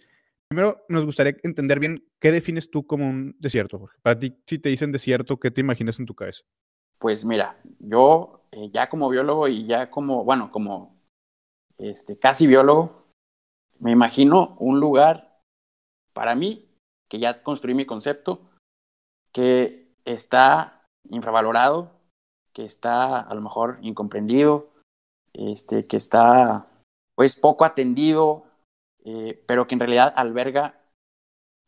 primero 0.48 0.84
nos 0.88 1.04
gustaría 1.04 1.36
entender 1.42 1.78
bien 1.78 2.08
qué 2.18 2.32
defines 2.32 2.70
tú 2.70 2.86
como 2.86 3.08
un 3.08 3.36
desierto, 3.38 3.78
Jorge. 3.78 3.98
Para 4.02 4.18
ti, 4.18 4.36
si 4.46 4.58
te 4.58 4.70
dicen 4.70 4.92
desierto, 4.92 5.38
¿qué 5.38 5.50
te 5.50 5.60
imaginas 5.60 5.98
en 5.98 6.06
tu 6.06 6.14
cabeza? 6.14 6.44
Pues 6.98 7.24
mira, 7.24 7.60
yo 7.78 8.46
eh, 8.52 8.70
ya 8.72 8.88
como 8.88 9.10
biólogo 9.10 9.48
y 9.48 9.66
ya 9.66 9.90
como, 9.90 10.24
bueno, 10.24 10.50
como 10.50 10.98
este, 11.76 12.18
casi 12.18 12.46
biólogo, 12.46 13.06
me 13.78 13.90
imagino 13.90 14.56
un 14.58 14.80
lugar 14.80 15.42
para 16.14 16.34
mí, 16.34 16.70
que 17.08 17.18
ya 17.18 17.42
construí 17.42 17.74
mi 17.74 17.84
concepto, 17.84 18.48
que 19.32 19.94
está 20.06 20.88
infravalorado, 21.10 21.95
que 22.56 22.64
está 22.64 23.20
a 23.20 23.34
lo 23.34 23.42
mejor 23.42 23.78
incomprendido, 23.82 24.70
este, 25.34 25.86
que 25.86 25.98
está 25.98 26.66
pues 27.14 27.36
poco 27.36 27.66
atendido, 27.66 28.46
eh, 29.04 29.44
pero 29.46 29.66
que 29.66 29.74
en 29.74 29.80
realidad 29.80 30.10
alberga 30.16 30.80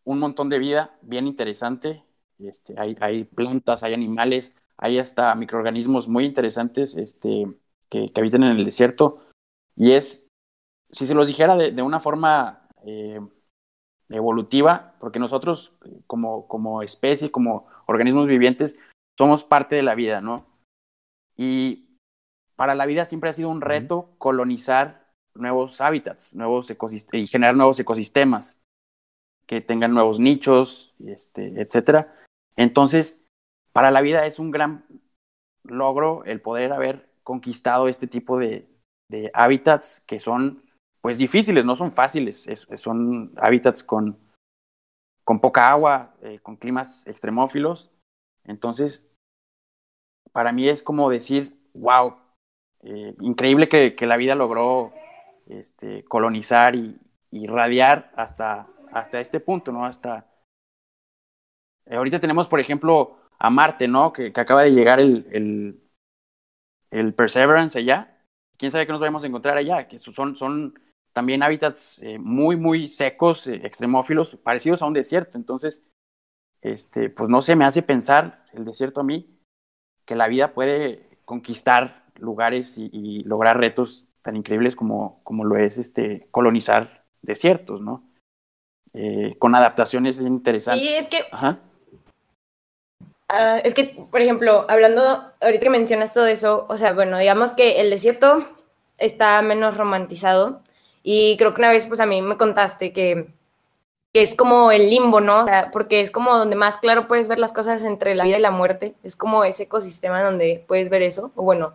un 0.04 0.18
montón 0.18 0.48
de 0.48 0.58
vida 0.58 0.96
bien 1.02 1.26
interesante. 1.26 2.02
Este, 2.38 2.74
hay, 2.80 2.96
hay 3.00 3.24
plantas, 3.24 3.82
hay 3.82 3.92
animales, 3.92 4.54
hay 4.78 4.98
hasta 4.98 5.34
microorganismos 5.34 6.08
muy 6.08 6.24
interesantes 6.24 6.96
este, 6.96 7.46
que, 7.90 8.10
que, 8.10 8.20
habitan 8.22 8.44
en 8.44 8.56
el 8.56 8.64
desierto. 8.64 9.28
Y 9.76 9.92
es, 9.92 10.26
si 10.90 11.06
se 11.06 11.14
los 11.14 11.26
dijera 11.26 11.54
de, 11.54 11.70
de 11.70 11.82
una 11.82 12.00
forma 12.00 12.66
eh, 12.86 13.20
evolutiva, 14.08 14.94
porque 15.00 15.18
nosotros 15.18 15.74
como, 16.06 16.48
como 16.48 16.80
especie, 16.80 17.30
como 17.30 17.66
organismos 17.84 18.26
vivientes, 18.26 18.74
somos 19.18 19.44
parte 19.44 19.76
de 19.76 19.82
la 19.82 19.94
vida, 19.94 20.22
¿no? 20.22 20.48
Y 21.38 21.96
para 22.56 22.74
la 22.74 22.86
vida 22.86 23.04
siempre 23.04 23.30
ha 23.30 23.32
sido 23.32 23.48
un 23.48 23.60
reto 23.60 24.14
colonizar 24.18 25.08
nuevos 25.34 25.80
hábitats, 25.80 26.34
nuevos 26.34 26.72
y 27.12 27.26
generar 27.26 27.54
nuevos 27.54 27.78
ecosistemas 27.78 28.60
que 29.46 29.60
tengan 29.60 29.92
nuevos 29.92 30.20
nichos, 30.20 30.94
este, 30.98 31.60
etcétera. 31.60 32.14
Entonces, 32.56 33.20
para 33.72 33.90
la 33.90 34.00
vida 34.00 34.26
es 34.26 34.38
un 34.38 34.50
gran 34.50 34.84
logro 35.62 36.24
el 36.24 36.40
poder 36.40 36.72
haber 36.72 37.08
conquistado 37.22 37.88
este 37.88 38.06
tipo 38.06 38.38
de, 38.38 38.68
de 39.08 39.30
hábitats 39.34 40.00
que 40.06 40.18
son 40.18 40.64
pues 41.00 41.18
difíciles, 41.18 41.64
no 41.64 41.76
son 41.76 41.92
fáciles, 41.92 42.46
son 42.76 43.32
hábitats 43.36 43.82
con, 43.82 44.18
con 45.24 45.40
poca 45.40 45.70
agua, 45.70 46.14
eh, 46.22 46.40
con 46.40 46.56
climas 46.56 47.06
extremófilos. 47.06 47.92
Entonces, 48.44 49.07
para 50.38 50.52
mí 50.52 50.68
es 50.68 50.84
como 50.84 51.10
decir, 51.10 51.52
wow, 51.74 52.14
eh, 52.84 53.12
increíble 53.18 53.68
que, 53.68 53.96
la 54.06 54.16
vida 54.16 54.36
logró 54.36 54.92
este, 55.48 56.04
colonizar 56.04 56.76
y, 56.76 56.96
irradiar 57.32 58.12
hasta, 58.14 58.68
hasta 58.92 59.20
este 59.20 59.40
punto, 59.40 59.72
¿no? 59.72 59.84
Hasta... 59.84 60.30
Eh, 61.86 61.96
ahorita 61.96 62.20
tenemos, 62.20 62.46
por 62.46 62.60
ejemplo, 62.60 63.16
a 63.36 63.50
Marte, 63.50 63.88
¿no? 63.88 64.12
Que, 64.12 64.28
acaba 64.28 64.62
de 64.62 64.70
llegar 64.70 65.00
el, 65.00 65.82
Perseverance 67.16 67.76
allá. 67.76 68.22
¿Quién 68.56 68.70
sabe 68.70 68.86
qué 68.86 68.92
nos 68.92 69.00
vamos 69.00 69.24
a 69.24 69.26
encontrar 69.26 69.56
allá? 69.56 69.88
Que 69.88 69.98
son, 69.98 70.36
son 70.36 70.78
también 71.12 71.42
hábitats 71.42 71.98
eh, 72.00 72.16
muy, 72.16 72.54
muy 72.54 72.88
secos, 72.88 73.48
extremófilos, 73.48 74.36
parecidos 74.36 74.82
a 74.82 74.86
un 74.86 74.94
desierto. 74.94 75.36
Entonces, 75.36 75.82
este, 76.62 77.10
pues 77.10 77.28
no 77.28 77.42
sé, 77.42 77.56
me 77.56 77.64
hace 77.64 77.82
pensar 77.82 78.44
el 78.52 78.64
desierto 78.64 79.00
a 79.00 79.04
mí 79.04 79.34
que 80.08 80.16
la 80.16 80.26
vida 80.26 80.54
puede 80.54 81.02
conquistar 81.26 82.02
lugares 82.16 82.78
y, 82.78 83.22
lograr 83.24 83.58
retos 83.58 84.06
tan 84.22 84.36
increíbles 84.36 84.74
como, 84.74 85.20
como 85.22 85.44
lo 85.44 85.58
es 85.58 85.76
este, 85.76 86.26
colonizar 86.30 87.04
desiertos, 87.20 87.82
¿no? 87.82 88.02
Eh, 88.94 89.36
con 89.38 89.54
adaptaciones 89.54 90.18
interesantes. 90.22 90.82
Sí, 90.82 90.94
es 90.94 91.08
que... 91.08 91.18
Ah, 93.30 93.58
es 93.62 93.74
que, 93.74 93.94
por 94.10 94.22
ejemplo, 94.22 94.64
hablando, 94.70 95.30
ahorita 95.42 95.64
que 95.64 95.70
mencionas 95.70 96.14
todo 96.14 96.26
eso, 96.26 96.64
o 96.70 96.78
sea, 96.78 96.94
bueno, 96.94 97.18
digamos 97.18 97.52
que 97.52 97.82
el 97.82 97.90
desierto 97.90 98.48
está 98.96 99.42
menos 99.42 99.76
romantizado 99.76 100.62
Y 101.02 101.36
creo 101.36 101.52
que 101.52 101.60
una 101.60 101.68
vez, 101.68 101.84
pues 101.84 102.00
a 102.00 102.06
mí 102.06 102.22
me 102.22 102.38
contaste 102.38 102.94
que, 102.94 103.34
es 104.12 104.34
como 104.34 104.72
el 104.72 104.90
limbo, 104.90 105.20
¿no? 105.20 105.46
porque 105.72 106.00
es 106.00 106.10
como 106.10 106.36
donde 106.36 106.56
más 106.56 106.78
claro 106.78 107.08
puedes 107.08 107.28
ver 107.28 107.38
las 107.38 107.52
cosas 107.52 107.82
entre 107.84 108.14
la 108.14 108.24
vida 108.24 108.38
y 108.38 108.40
la 108.40 108.50
muerte. 108.50 108.94
Es 109.02 109.16
como 109.16 109.44
ese 109.44 109.64
ecosistema 109.64 110.22
donde 110.22 110.64
puedes 110.66 110.90
ver 110.90 111.02
eso. 111.02 111.32
O 111.36 111.42
bueno, 111.42 111.74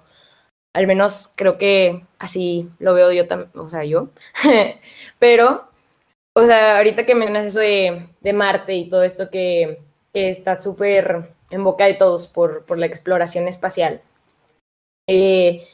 al 0.74 0.88
menos 0.88 1.32
creo 1.36 1.58
que 1.58 2.06
así 2.20 2.70
lo 2.80 2.94
veo 2.94 3.12
yo 3.12 3.28
también, 3.28 3.52
o 3.56 3.70
sea, 3.70 3.84
yo. 3.86 4.10
Pero, 5.20 5.68
o 6.36 6.46
sea, 6.46 6.78
ahorita 6.78 7.06
que 7.06 7.16
mencionas 7.16 7.46
eso 7.46 7.60
de, 7.60 8.34
Marte 8.34 8.74
y 8.76 8.90
todo 8.90 9.04
esto 9.04 9.30
que, 9.30 9.80
que 10.14 10.32
está 10.32 10.56
súper 10.56 11.34
en 11.52 11.64
boca 11.64 11.86
de 11.86 11.94
todos 11.94 12.28
por, 12.28 12.66
por 12.66 12.80
la 12.80 12.88
exploración 12.88 13.48
espacial. 13.48 14.02
Eh, 15.08 15.68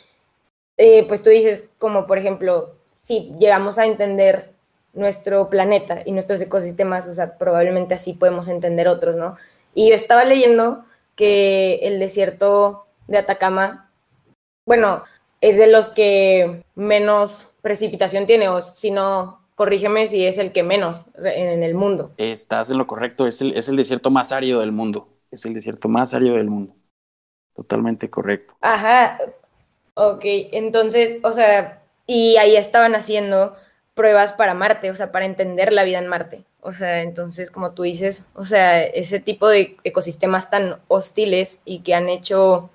eh, 0.77 1.05
pues 1.07 1.23
tú 1.23 1.29
dices, 1.29 1.71
como 1.77 2.07
por 2.07 2.17
ejemplo, 2.17 2.75
si 3.01 3.33
llegamos 3.39 3.77
a 3.77 3.85
entender 3.85 4.53
nuestro 4.93 5.49
planeta 5.49 6.01
y 6.05 6.11
nuestros 6.11 6.41
ecosistemas, 6.41 7.07
o 7.07 7.13
sea, 7.13 7.37
probablemente 7.37 7.93
así 7.93 8.13
podemos 8.13 8.47
entender 8.47 8.87
otros, 8.87 9.15
¿no? 9.15 9.35
Y 9.73 9.89
yo 9.89 9.95
estaba 9.95 10.25
leyendo 10.25 10.85
que 11.15 11.75
el 11.83 11.99
desierto 11.99 12.85
de 13.07 13.19
Atacama, 13.19 13.91
bueno, 14.65 15.03
es 15.41 15.57
de 15.57 15.67
los 15.67 15.89
que 15.89 16.63
menos 16.75 17.49
precipitación 17.61 18.25
tiene, 18.25 18.49
o 18.49 18.61
si 18.61 18.91
no, 18.91 19.41
corrígeme 19.55 20.07
si 20.07 20.25
es 20.25 20.37
el 20.37 20.51
que 20.51 20.63
menos 20.63 21.01
en 21.17 21.63
el 21.63 21.75
mundo. 21.75 22.11
Estás 22.17 22.71
en 22.71 22.77
lo 22.77 22.87
correcto, 22.87 23.27
es 23.27 23.41
el, 23.41 23.55
es 23.57 23.69
el 23.69 23.75
desierto 23.75 24.09
más 24.11 24.31
árido 24.31 24.59
del 24.59 24.71
mundo, 24.71 25.07
es 25.31 25.45
el 25.45 25.53
desierto 25.53 25.87
más 25.87 26.13
árido 26.13 26.35
del 26.35 26.49
mundo. 26.49 26.75
Totalmente 27.55 28.09
correcto. 28.09 28.53
Ajá, 28.61 29.17
Ok, 30.01 30.21
entonces, 30.53 31.17
o 31.23 31.33
sea, 31.33 31.81
y 32.07 32.37
ahí 32.37 32.55
estaban 32.55 32.95
haciendo 32.95 33.57
pruebas 33.99 34.31
para 34.31 34.53
Marte, 34.53 34.89
o 34.91 34.95
sea, 34.95 35.11
para 35.11 35.25
entender 35.25 35.73
la 35.73 35.83
vida 35.83 35.97
en 35.97 36.07
Marte. 36.07 36.45
O 36.61 36.71
sea, 36.71 37.01
entonces, 37.01 37.51
como 37.51 37.73
tú 37.73 37.83
dices, 37.83 38.27
o 38.33 38.45
sea, 38.45 38.81
ese 38.81 39.19
tipo 39.19 39.49
de 39.49 39.75
ecosistemas 39.83 40.49
tan 40.49 40.77
hostiles 40.87 41.61
y 41.65 41.79
que 41.79 41.95
han 41.95 42.07
hecho... 42.07 42.69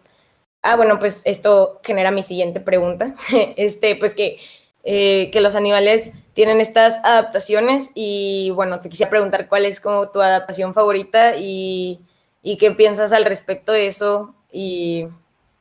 Ah, 0.60 0.76
bueno, 0.76 0.98
pues 0.98 1.22
esto 1.24 1.80
genera 1.82 2.10
mi 2.10 2.22
siguiente 2.22 2.60
pregunta. 2.60 3.14
este, 3.56 3.96
pues 3.96 4.12
que, 4.12 4.38
eh, 4.82 5.30
que 5.30 5.40
los 5.40 5.54
animales 5.54 6.12
tienen 6.34 6.60
estas 6.60 7.02
adaptaciones 7.02 7.90
y 7.94 8.50
bueno, 8.50 8.82
te 8.82 8.90
quisiera 8.90 9.08
preguntar 9.08 9.48
cuál 9.48 9.64
es 9.64 9.80
como 9.80 10.10
tu 10.10 10.20
adaptación 10.20 10.74
favorita 10.74 11.36
y, 11.38 12.00
y 12.42 12.58
qué 12.58 12.70
piensas 12.72 13.12
al 13.12 13.24
respecto 13.24 13.72
de 13.72 13.86
eso 13.86 14.34
y, 14.52 15.06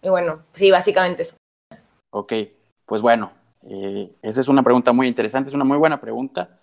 y 0.01 0.10
bueno, 0.10 0.43
sí, 0.51 0.72
básicamente 0.72 1.22
eso. 1.22 1.38
Ok, 2.10 2.34
pues 2.86 3.01
bueno, 3.01 3.32
eh, 3.65 4.13
esa 4.22 4.41
es 4.41 4.48
una 4.48 4.63
pregunta 4.63 4.93
muy 4.93 5.08
interesante, 5.08 5.50
es 5.50 5.55
una 5.55 5.63
muy 5.63 5.77
buena 5.77 6.01
pregunta. 6.01 6.60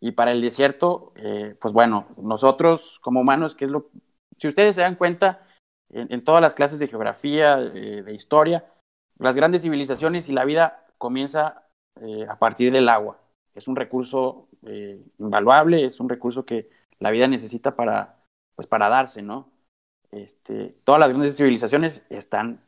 Y 0.00 0.12
para 0.12 0.32
el 0.32 0.40
desierto, 0.40 1.12
eh, 1.16 1.56
pues 1.60 1.72
bueno, 1.72 2.06
nosotros 2.16 2.98
como 3.02 3.20
humanos, 3.20 3.54
¿qué 3.54 3.64
es 3.64 3.70
lo... 3.70 3.90
Si 4.36 4.48
ustedes 4.48 4.76
se 4.76 4.82
dan 4.82 4.96
cuenta, 4.96 5.46
en, 5.90 6.24
todas 6.24 6.42
las 6.42 6.54
clases 6.54 6.78
de 6.78 6.88
geografía, 6.88 7.60
eh, 7.60 8.02
de 8.02 8.14
historia, 8.14 8.64
las 9.18 9.36
grandes 9.36 9.62
civilizaciones 9.62 10.28
y 10.28 10.32
la 10.32 10.44
vida 10.44 10.86
comienza 10.98 11.62
a 12.28 12.38
partir 12.40 12.72
del 12.72 12.88
agua. 12.88 13.20
Es 13.54 13.68
un 13.68 13.76
recurso 13.76 14.48
invaluable, 15.18 15.84
es 15.84 16.00
un 16.00 16.08
recurso 16.08 16.44
que 16.44 16.68
la 16.98 17.12
vida 17.12 17.28
necesita 17.28 17.76
para, 17.76 18.16
pues 18.56 18.66
para 18.66 18.88
darse, 18.88 19.22
¿no? 19.22 19.52
Este, 20.10 20.70
todas 20.82 20.98
las 20.98 21.10
grandes 21.10 21.36
civilizaciones 21.36 22.04
están 22.10 22.64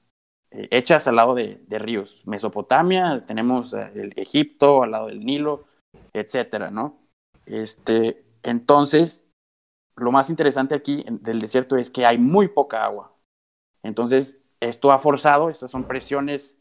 eh, 0.51 0.69
hechas 0.71 1.07
al 1.09 1.17
lado 1.17 1.35
de, 1.35 1.61
ríos. 1.69 2.23
Mesopotamia, 2.27 3.25
tenemos 3.27 3.75
eh, 3.75 3.91
el 3.95 4.13
Egipto 4.17 4.83
al 4.83 4.93
lado 4.93 5.07
del 5.09 5.25
Nilo, 5.25 5.65
etcétera, 6.13 6.71
¿no? 6.71 6.99
Este, 7.47 8.25
entonces, 8.43 9.27
lo 9.97 10.13
más 10.13 10.31
interesante 10.31 10.75
aquí 10.75 11.05
del 11.09 11.41
desierto 11.41 11.77
es 11.77 11.91
que 11.91 12.07
hay 12.07 12.19
muy 12.19 12.49
poca 12.49 12.85
agua. 12.85 13.13
Entonces, 13.83 14.45
esto 14.61 14.93
ha 14.93 14.99
forzado, 14.99 15.51
estas 15.51 15.71
son 15.71 15.85
presiones 15.85 16.59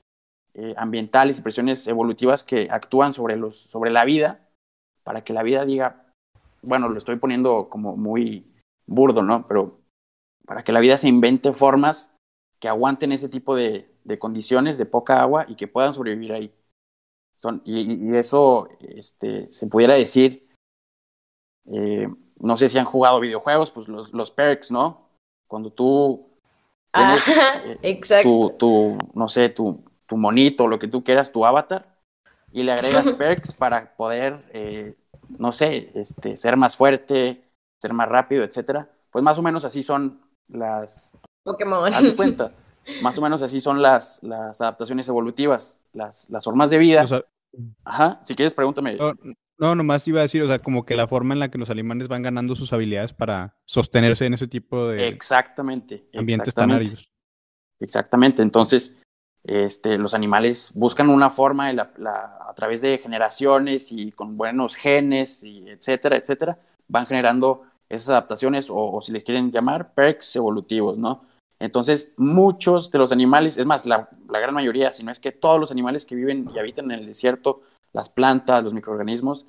eh, 0.54 0.74
ambientales 0.78 1.40
y 1.40 1.42
presiones 1.42 1.86
evolutivas 1.88 2.44
que 2.44 2.68
actúan 2.72 3.14
sobre, 3.14 3.36
los, 3.36 3.60
sobre 3.60 3.92
la 3.92 4.06
vida 4.06 4.48
para 5.04 5.24
que 5.24 5.34
la 5.34 5.44
vida 5.44 5.66
diga, 5.66 6.06
bueno, 6.62 6.90
lo 6.90 6.98
estoy 6.98 7.18
poniendo 7.18 7.70
como 7.70 7.96
muy 7.98 8.46
burdo, 8.88 9.22
¿no? 9.22 9.48
Pero 9.48 9.80
para 10.46 10.64
que 10.64 10.72
la 10.72 10.80
vida 10.80 10.98
se 10.98 11.08
invente 11.08 11.54
formas 11.54 12.15
que 12.60 12.68
aguanten 12.68 13.12
ese 13.12 13.30
tipo 13.30 13.56
de, 13.56 13.92
condiciones 14.20 14.78
de 14.78 14.86
poca 14.86 15.22
agua 15.22 15.46
y 15.48 15.56
que 15.56 15.68
puedan 15.68 15.94
sobrevivir 15.94 16.34
ahí. 16.34 16.54
y, 17.64 18.16
eso 18.16 18.70
este, 18.80 19.52
se 19.52 19.68
pudiera 19.68 19.96
decir, 19.96 20.48
eh, 21.72 22.08
no 22.40 22.58
sé 22.58 22.70
si 22.70 22.78
han 22.78 22.86
jugado 22.86 23.20
videojuegos, 23.20 23.72
pues 23.72 23.88
los, 23.88 24.14
los 24.14 24.32
perks, 24.32 24.72
¿no? 24.72 25.10
Cuando 25.48 25.72
tú 25.72 26.28
tienes 26.92 27.24
eh, 27.82 28.22
Tu, 28.24 28.98
no 29.14 29.30
sé, 29.30 29.50
tu, 29.50 29.84
tu 30.06 30.18
monito, 30.18 30.68
lo 30.68 30.80
que 30.80 30.88
tú 30.88 31.04
quieras, 31.04 31.32
tu 31.32 31.46
avatar, 31.46 31.96
y 32.52 32.64
le 32.64 32.72
agregas 32.72 33.12
perks 33.18 33.54
para 33.54 33.96
poder, 33.96 34.46
eh, 34.54 34.96
no 35.38 35.52
sé, 35.52 35.92
este, 35.96 36.38
ser 36.38 36.58
más 36.58 36.76
fuerte, 36.76 37.44
ser 37.82 37.94
más 37.94 38.10
rápido, 38.10 38.44
etcétera. 38.44 38.90
Pues 39.12 39.24
más 39.24 39.38
o 39.38 39.42
menos 39.42 39.66
así 39.66 39.84
son 39.84 40.22
las, 40.48 41.14
Pokémon. 41.46 41.94
Haz 41.94 42.12
cuenta. 42.18 42.52
Más 43.02 43.18
o 43.18 43.22
menos 43.22 43.42
así 43.42 43.62
son 43.62 43.82
las, 43.82 44.22
las 44.22 44.62
adaptaciones 44.62 45.08
evolutivas, 45.08 45.80
las, 45.94 46.30
las 46.30 46.44
formas 46.44 46.70
de 46.70 46.78
vida. 46.78 47.06
Ajá, 47.84 48.20
si 48.24 48.36
quieres 48.36 48.54
pregúntame. 48.54 48.98
No, 49.58 49.74
nomás 49.74 50.06
iba 50.08 50.20
a 50.20 50.24
decir, 50.24 50.44
o 50.44 50.48
sea, 50.48 50.60
como 50.60 50.86
que 50.86 50.96
la 50.96 51.08
forma 51.08 51.34
en 51.34 51.40
la 51.40 51.50
que 51.50 51.58
los 51.58 51.70
alemanes 51.70 52.10
van 52.10 52.22
ganando 52.22 52.56
sus 52.56 52.74
habilidades 52.74 53.14
para 53.14 53.56
sostenerse 53.66 54.26
en 54.26 54.34
ese 54.34 54.48
tipo 54.48 54.90
de 54.90 55.08
exactamente, 55.08 56.10
ambientes 56.14 56.54
tan 56.54 56.72
áridos. 56.72 57.10
Exactamente, 57.80 58.42
entonces 58.42 59.02
este, 59.44 59.98
los 59.98 60.14
animales 60.14 60.72
buscan 60.74 61.10
una 61.10 61.30
forma 61.30 61.70
a 61.70 62.54
través 62.56 62.82
de 62.82 62.98
generaciones 62.98 63.92
y 63.92 64.12
con 64.12 64.36
buenos 64.36 64.76
genes, 64.76 65.42
y 65.42 65.70
etcétera, 65.70 66.18
etcétera, 66.18 66.60
van 66.90 67.06
generando 67.08 67.64
esas 67.88 68.10
adaptaciones 68.10 68.70
o, 68.70 68.76
o 68.76 69.02
si 69.02 69.14
les 69.14 69.24
quieren 69.24 69.52
llamar 69.52 69.94
perks 69.94 70.36
evolutivos, 70.36 70.98
¿no? 70.98 71.24
Entonces, 71.60 72.14
muchos 72.18 72.92
de 72.92 73.00
los 73.00 73.12
animales, 73.12 73.58
es 73.58 73.66
más, 73.66 73.86
la, 73.86 74.10
gran 74.28 74.54
mayoría, 74.54 74.92
si 74.92 75.04
no 75.04 75.12
es 75.12 75.20
que 75.20 75.32
todos 75.32 75.60
los 75.60 75.72
animales 75.72 76.06
que 76.06 76.16
viven 76.16 76.50
y 76.54 76.60
habitan 76.60 76.92
en 76.92 77.00
el 77.00 77.06
desierto, 77.06 77.62
las 77.94 78.10
plantas, 78.10 78.64
los 78.64 78.74
microorganismos, 78.74 79.48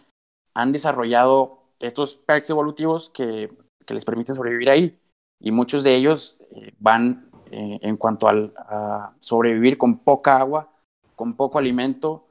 han 0.55 0.73
desarrollado 0.73 1.63
estos 1.81 2.17
perks 2.17 2.51
evolutivos 2.51 3.11
que, 3.11 3.51
les 3.89 4.05
permiten 4.05 4.35
sobrevivir 4.35 4.71
ahí. 4.71 4.99
Y 5.41 5.53
muchos 5.53 5.85
de 5.85 5.95
ellos 5.95 6.39
eh, 6.51 6.73
van 6.79 7.31
eh, 7.51 7.79
en 7.83 7.97
cuanto 7.97 8.29
al, 8.29 8.53
a 8.57 9.13
sobrevivir 9.21 9.79
con 9.79 9.99
poca 9.99 10.39
agua, 10.39 10.73
con 11.15 11.35
poco 11.35 11.59
alimento. 11.59 12.27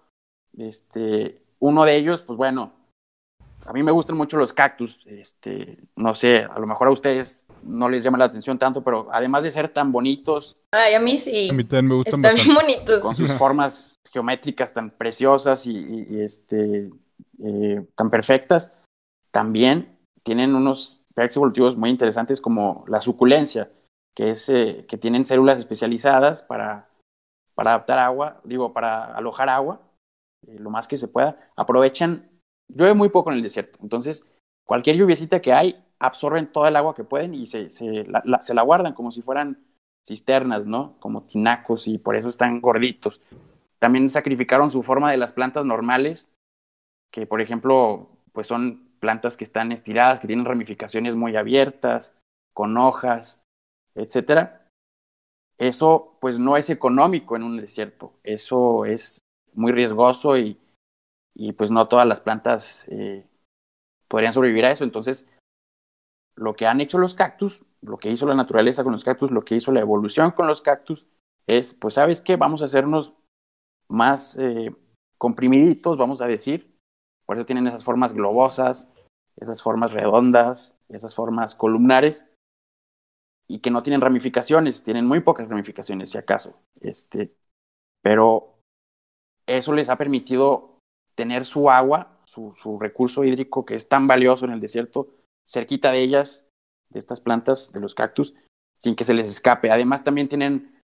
Este, 0.57 1.41
uno 1.59 1.85
de 1.85 1.95
ellos, 1.95 2.23
pues 2.23 2.35
bueno, 2.37 2.73
a 3.65 3.73
mí 3.73 3.83
me 3.83 3.91
gustan 3.91 4.17
mucho 4.17 4.37
los 4.37 4.53
cactus. 4.53 5.01
Este, 5.05 5.79
no 5.95 6.15
sé, 6.15 6.39
a 6.43 6.59
lo 6.59 6.67
mejor 6.67 6.87
a 6.87 6.91
ustedes 6.91 7.44
no 7.65 7.89
les 7.89 8.03
llama 8.03 8.17
la 8.17 8.25
atención 8.25 8.57
tanto, 8.57 8.83
pero 8.83 9.07
además 9.11 9.43
de 9.43 9.51
ser 9.51 9.69
tan 9.69 9.91
bonitos. 9.91 10.57
Ay, 10.71 10.93
a 10.93 10.99
mí 10.99 11.17
sí. 11.17 11.49
A 11.49 11.53
mí 11.53 11.63
también 11.63 11.87
me 11.87 11.95
gustan 11.95 12.23
Están 12.23 12.35
bien 12.35 12.55
bonitos. 12.55 13.01
Con 13.01 13.15
sus 13.15 13.31
formas 13.33 13.95
geométricas 14.11 14.73
tan 14.73 14.91
preciosas 14.91 15.65
y, 15.65 16.21
este, 16.21 16.89
eh, 17.43 17.85
tan 17.95 18.09
perfectas, 18.09 18.73
también 19.31 19.97
tienen 20.23 20.55
unos 20.55 21.01
perks 21.13 21.35
evolutivos 21.35 21.75
muy 21.75 21.89
interesantes 21.89 22.39
como 22.39 22.85
la 22.87 23.01
suculencia, 23.01 23.71
que 24.15 24.31
es 24.31 24.47
eh, 24.49 24.85
que 24.87 24.97
tienen 24.97 25.25
células 25.25 25.59
especializadas 25.59 26.43
para, 26.43 26.89
para 27.55 27.71
adaptar 27.71 27.99
agua, 27.99 28.39
digo, 28.43 28.71
para 28.71 29.03
alojar 29.15 29.49
agua, 29.49 29.81
eh, 30.47 30.57
lo 30.59 30.69
más 30.69 30.87
que 30.87 30.97
se 30.97 31.07
pueda. 31.07 31.37
Aprovechan 31.55 32.29
llueve 32.67 32.93
muy 32.93 33.09
poco 33.09 33.31
en 33.31 33.37
el 33.37 33.43
desierto, 33.43 33.79
entonces 33.81 34.23
cualquier 34.65 34.97
lluviecita 34.97 35.41
que 35.41 35.53
hay 35.53 35.81
absorben 35.99 36.51
toda 36.51 36.69
el 36.69 36.75
agua 36.75 36.95
que 36.95 37.03
pueden 37.03 37.33
y 37.33 37.47
se, 37.47 37.71
se, 37.71 38.05
la, 38.05 38.61
guardan 38.61 38.93
como 38.93 39.11
si 39.11 39.21
fueran 39.21 39.57
cisternas, 40.05 40.65
¿no? 40.65 40.95
Como 40.99 41.23
tinacos 41.23 41.87
y 41.87 41.97
por 41.97 42.15
eso 42.15 42.27
están 42.27 42.61
gorditos. 42.61 43.21
También 43.79 44.09
sacrificaron 44.09 44.71
su 44.71 44.83
forma 44.83 45.11
de 45.11 45.17
las 45.17 45.33
plantas 45.33 45.65
normales, 45.65 46.27
que 47.11 47.25
por 47.25 47.41
ejemplo, 47.41 48.09
pues 48.33 48.47
son 48.47 48.89
plantas 48.99 49.37
que 49.37 49.43
están 49.43 49.71
estiradas, 49.71 50.19
que 50.19 50.27
tienen 50.27 50.45
ramificaciones 50.45 51.15
muy 51.15 51.35
abiertas, 51.35 52.15
con 52.53 52.77
hojas, 52.77 53.43
etcétera. 53.95 54.67
Eso 55.57 56.17
pues 56.19 56.39
no 56.39 56.57
es 56.57 56.69
económico 56.69 57.35
en 57.35 57.43
un 57.43 57.57
desierto, 57.57 58.13
eso 58.23 58.85
es 58.85 59.19
muy 59.53 59.71
riesgoso 59.71 60.37
y 60.37 60.59
y 61.35 61.51
pues 61.51 61.69
no 61.69 61.87
todas 61.87 62.07
las 62.07 62.21
plantas 62.21 62.85
eh, 62.87 63.25
podrían 64.07 64.33
sobrevivir 64.33 64.65
a 64.65 64.71
eso. 64.71 64.83
Entonces, 64.83 65.25
lo 66.35 66.55
que 66.55 66.67
han 66.67 66.81
hecho 66.81 66.97
los 66.97 67.13
cactus, 67.13 67.65
lo 67.81 67.97
que 67.97 68.09
hizo 68.09 68.25
la 68.25 68.35
naturaleza 68.35 68.83
con 68.83 68.93
los 68.93 69.03
cactus, 69.03 69.31
lo 69.31 69.45
que 69.45 69.55
hizo 69.55 69.71
la 69.71 69.79
evolución 69.79 70.31
con 70.31 70.47
los 70.47 70.61
cactus, 70.61 71.05
es, 71.47 71.73
pues, 71.73 71.93
¿sabes 71.95 72.21
qué? 72.21 72.35
Vamos 72.35 72.61
a 72.61 72.65
hacernos 72.65 73.13
más 73.87 74.37
eh, 74.39 74.75
comprimiditos, 75.17 75.97
vamos 75.97 76.21
a 76.21 76.27
decir, 76.27 76.75
por 77.25 77.37
eso 77.37 77.45
tienen 77.45 77.67
esas 77.67 77.83
formas 77.83 78.13
globosas, 78.13 78.89
esas 79.37 79.61
formas 79.61 79.91
redondas, 79.91 80.77
esas 80.89 81.15
formas 81.15 81.55
columnares, 81.55 82.25
y 83.47 83.59
que 83.59 83.71
no 83.71 83.83
tienen 83.83 84.01
ramificaciones, 84.01 84.83
tienen 84.83 85.05
muy 85.05 85.19
pocas 85.19 85.47
ramificaciones, 85.47 86.11
si 86.11 86.17
acaso. 86.17 86.59
Este, 86.81 87.35
pero 88.01 88.59
eso 89.45 89.73
les 89.73 89.89
ha 89.89 89.97
permitido 89.97 90.79
tener 91.15 91.45
su 91.45 91.69
agua, 91.69 92.14
su, 92.35 92.53
su 92.53 92.77
recurso 92.77 93.23
hídrico 93.23 93.65
que 93.65 93.75
es 93.75 93.87
tan 93.87 94.07
valioso 94.07 94.45
en 94.45 94.51
el 94.51 94.59
desierto, 94.59 95.07
cerquita 95.47 95.91
de 95.91 96.01
ellas, 96.01 96.47
de 96.89 96.99
estas 96.99 97.21
plantas, 97.21 97.71
de 97.71 97.79
los 97.79 97.95
cactus, 97.95 98.35
sin 98.77 98.95
que 98.95 99.05
se 99.05 99.13
les 99.13 99.27
escape. 99.27 99.71
Además, 99.71 100.03
también 100.03 100.27
tienen, 100.27 100.81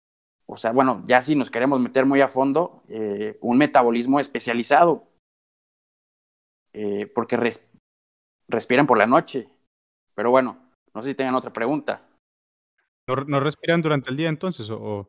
o 0.47 0.57
sea, 0.57 0.73
bueno, 0.73 1.05
ya 1.07 1.21
si 1.21 1.37
nos 1.37 1.51
queremos 1.51 1.81
meter 1.81 2.07
muy 2.07 2.21
a 2.23 2.29
fondo, 2.29 2.83
eh, 2.89 3.39
un 3.43 3.59
metabolismo 3.59 4.21
especializado, 4.21 5.07
eh, 6.73 7.07
porque 7.15 7.39
respiran 8.49 8.87
por 8.87 8.99
la 8.99 9.07
noche. 9.07 9.49
Pero 10.15 10.31
bueno, 10.31 10.57
no 10.95 11.03
sé 11.03 11.11
si 11.11 11.15
tengan 11.15 11.35
otra 11.35 11.53
pregunta. 11.53 12.09
¿No, 13.07 13.41
respiran 13.41 13.83
durante 13.83 14.11
el 14.11 14.17
día 14.17 14.29
entonces? 14.31 14.71
O, 14.71 15.07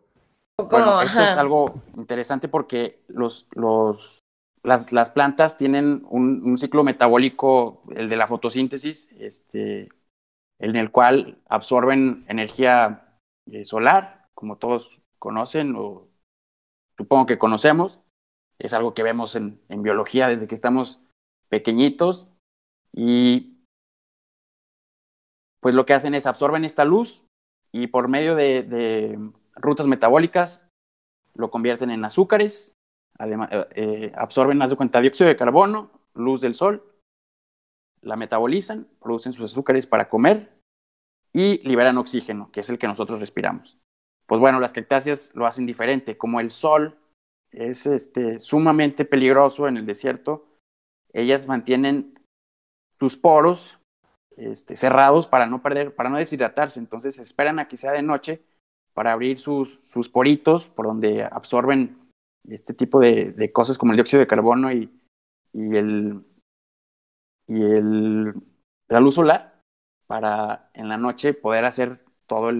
Bueno, 0.69 1.01
esto 1.01 1.23
es 1.23 1.37
algo 1.37 1.81
interesante 1.95 2.49
porque 2.49 3.03
los, 3.07 3.47
los, 3.51 4.24
las, 4.65 4.91
las 4.91 5.11
plantas 5.11 5.57
tienen 5.57 6.05
un, 6.09 6.57
ciclo 6.57 6.83
metabólico, 6.83 7.83
el 7.95 8.09
de 8.09 8.17
la 8.17 8.27
fotosíntesis, 8.27 9.07
este, 9.19 9.89
en 10.59 10.75
el 10.75 10.91
cual 10.91 11.41
absorben 11.47 12.25
energía 12.27 13.19
eh, 13.51 13.63
solar, 13.63 14.27
como 14.33 14.57
todos 14.57 15.01
conocen 15.19 15.75
o 15.75 16.07
supongo 16.97 17.25
que 17.25 17.37
conocemos. 17.37 17.99
Es 18.57 18.73
algo 18.73 18.93
que 18.93 19.03
vemos 19.03 19.35
en, 19.35 19.59
biología 19.69 20.27
desde 20.27 20.47
que 20.47 20.55
estamos 20.55 21.01
pequeñitos 21.49 22.29
y 22.91 23.63
pues 25.59 25.75
lo 25.75 25.85
que 25.85 25.93
hacen 25.93 26.15
es 26.15 26.25
absorben 26.25 26.65
esta 26.65 26.85
luz 26.85 27.23
y 27.71 27.87
por 27.87 28.07
medio 28.07 28.35
de 28.35 29.19
rutas 29.55 29.87
metabólicas 29.87 30.67
lo 31.35 31.51
convierten 31.51 31.91
en 31.91 32.05
azúcares, 32.05 32.74
además, 33.17 33.49
eh, 33.51 33.67
eh 33.75 34.11
absorben, 34.15 34.61
haz 34.61 34.69
de 34.69 34.75
cuenta, 34.75 35.01
dióxido 35.01 35.27
de 35.27 35.37
carbono, 35.37 35.91
luz 36.13 36.41
del 36.41 36.55
sol 36.55 36.83
la 38.05 38.15
metabolizan, 38.15 38.87
producen 39.01 39.33
sus 39.33 39.51
azúcares 39.51 39.87
para 39.87 40.07
comer 40.09 40.53
y 41.33 41.67
liberan 41.67 41.97
oxígeno, 41.97 42.51
que 42.51 42.61
es 42.61 42.69
el 42.69 42.77
que 42.77 42.87
nosotros 42.87 43.19
respiramos. 43.19 43.77
Pues 44.27 44.39
bueno, 44.39 44.59
las 44.59 44.73
cactáceas 44.73 45.31
lo 45.33 45.45
hacen 45.45 45.65
diferente. 45.65 46.17
Como 46.17 46.39
el 46.39 46.51
sol 46.51 46.97
es 47.51 47.85
este, 47.85 48.39
sumamente 48.39 49.05
peligroso 49.05 49.67
en 49.67 49.77
el 49.77 49.85
desierto, 49.85 50.45
ellas 51.13 51.47
mantienen 51.47 52.19
sus 52.99 53.17
poros 53.17 53.79
este, 54.37 54.75
cerrados 54.75 55.27
para 55.27 55.47
no 55.47 55.61
perder, 55.61 55.95
para 55.95 56.09
no 56.09 56.17
deshidratarse. 56.17 56.79
Entonces 56.79 57.19
esperan 57.19 57.59
a 57.59 57.67
que 57.67 57.77
sea 57.77 57.91
de 57.91 58.03
noche 58.03 58.43
para 58.93 59.11
abrir 59.11 59.39
sus, 59.39 59.81
sus 59.83 60.09
poritos 60.09 60.69
por 60.69 60.85
donde 60.85 61.23
absorben 61.23 61.95
este 62.49 62.73
tipo 62.73 62.99
de, 62.99 63.31
de 63.31 63.51
cosas 63.51 63.77
como 63.77 63.91
el 63.91 63.97
dióxido 63.97 64.19
de 64.19 64.27
carbono 64.27 64.71
y, 64.71 64.91
y 65.53 65.75
el, 65.75 66.23
y 67.47 67.63
el, 67.63 68.33
la 68.87 68.99
luz 68.99 69.15
solar 69.15 69.61
para 70.07 70.69
en 70.73 70.89
la 70.89 70.97
noche 70.97 71.33
poder 71.33 71.65
hacer 71.65 72.03
todos 72.27 72.53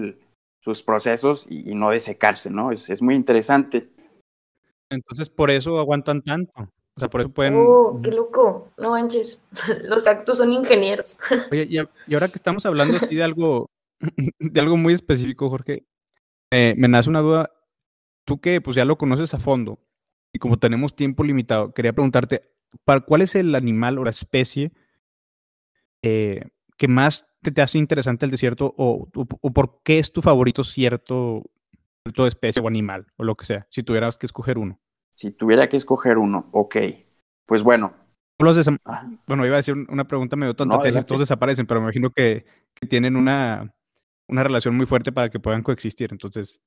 sus 0.60 0.82
procesos 0.82 1.46
y, 1.48 1.74
no 1.74 1.90
desecarse, 1.90 2.50
¿no? 2.50 2.72
Es, 2.72 2.90
es, 2.90 3.02
muy 3.02 3.14
interesante. 3.14 3.88
Entonces, 4.90 5.30
por 5.30 5.50
eso 5.50 5.78
aguantan 5.78 6.22
tanto. 6.22 6.52
O 6.96 7.00
sea, 7.00 7.08
por 7.08 7.20
eso 7.20 7.30
pueden. 7.30 7.54
¡Oh, 7.56 8.00
qué 8.02 8.10
loco! 8.10 8.72
No 8.78 8.90
manches. 8.90 9.42
Los 9.84 10.06
actos 10.06 10.38
son 10.38 10.52
ingenieros. 10.52 11.18
Oye, 11.52 11.68
y, 11.68 12.14
ahora 12.14 12.28
que 12.28 12.36
estamos 12.36 12.64
hablando 12.66 12.96
así 12.96 13.14
de 13.14 13.22
algo, 13.22 13.68
de 14.38 14.60
algo 14.60 14.76
muy 14.76 14.94
específico, 14.94 15.50
Jorge, 15.50 15.84
eh, 16.50 16.74
me 16.76 16.88
nace 16.88 17.10
una 17.10 17.20
duda. 17.20 17.52
Tú 18.26 18.40
que 18.40 18.60
pues 18.60 18.74
ya 18.74 18.84
lo 18.84 18.98
conoces 18.98 19.32
a 19.34 19.38
fondo 19.38 19.78
y 20.32 20.38
como 20.40 20.58
tenemos 20.58 20.96
tiempo 20.96 21.22
limitado, 21.22 21.72
quería 21.72 21.92
preguntarte, 21.92 22.42
¿cuál 23.06 23.22
es 23.22 23.36
el 23.36 23.54
animal 23.54 23.98
o 23.98 24.04
la 24.04 24.10
especie 24.10 24.72
eh, 26.02 26.42
que 26.76 26.88
más 26.88 27.28
te, 27.40 27.62
hace 27.62 27.78
interesante 27.78 28.26
el 28.26 28.32
desierto 28.32 28.74
o, 28.76 29.08
o, 29.14 29.50
por 29.52 29.80
qué 29.84 30.00
es 30.00 30.12
tu 30.12 30.22
favorito 30.22 30.64
cierto, 30.64 31.44
cierto 32.02 32.26
especie 32.26 32.60
o 32.60 32.66
animal 32.66 33.06
o 33.16 33.22
lo 33.22 33.36
que 33.36 33.46
sea, 33.46 33.66
si 33.70 33.84
tuvieras 33.84 34.18
que 34.18 34.26
escoger 34.26 34.58
uno? 34.58 34.80
Si 35.14 35.30
tuviera 35.30 35.68
que 35.68 35.76
escoger 35.76 36.18
uno, 36.18 36.50
ok. 36.52 36.76
Pues 37.46 37.62
bueno. 37.62 37.94
Los 38.40 38.58
bueno, 39.26 39.46
iba 39.46 39.54
a 39.54 39.58
decir 39.58 39.74
una 39.88 40.06
pregunta 40.06 40.34
medio 40.34 40.54
tonta, 40.54 40.76
no, 40.76 41.04
todos 41.04 41.20
desaparecen, 41.20 41.66
pero 41.66 41.80
me 41.80 41.86
imagino 41.86 42.10
que, 42.10 42.44
que 42.74 42.86
tienen 42.88 43.14
una, 43.14 43.72
una 44.28 44.42
relación 44.42 44.76
muy 44.76 44.84
fuerte 44.84 45.12
para 45.12 45.30
que 45.30 45.40
puedan 45.40 45.62
coexistir. 45.62 46.10
Entonces, 46.12 46.60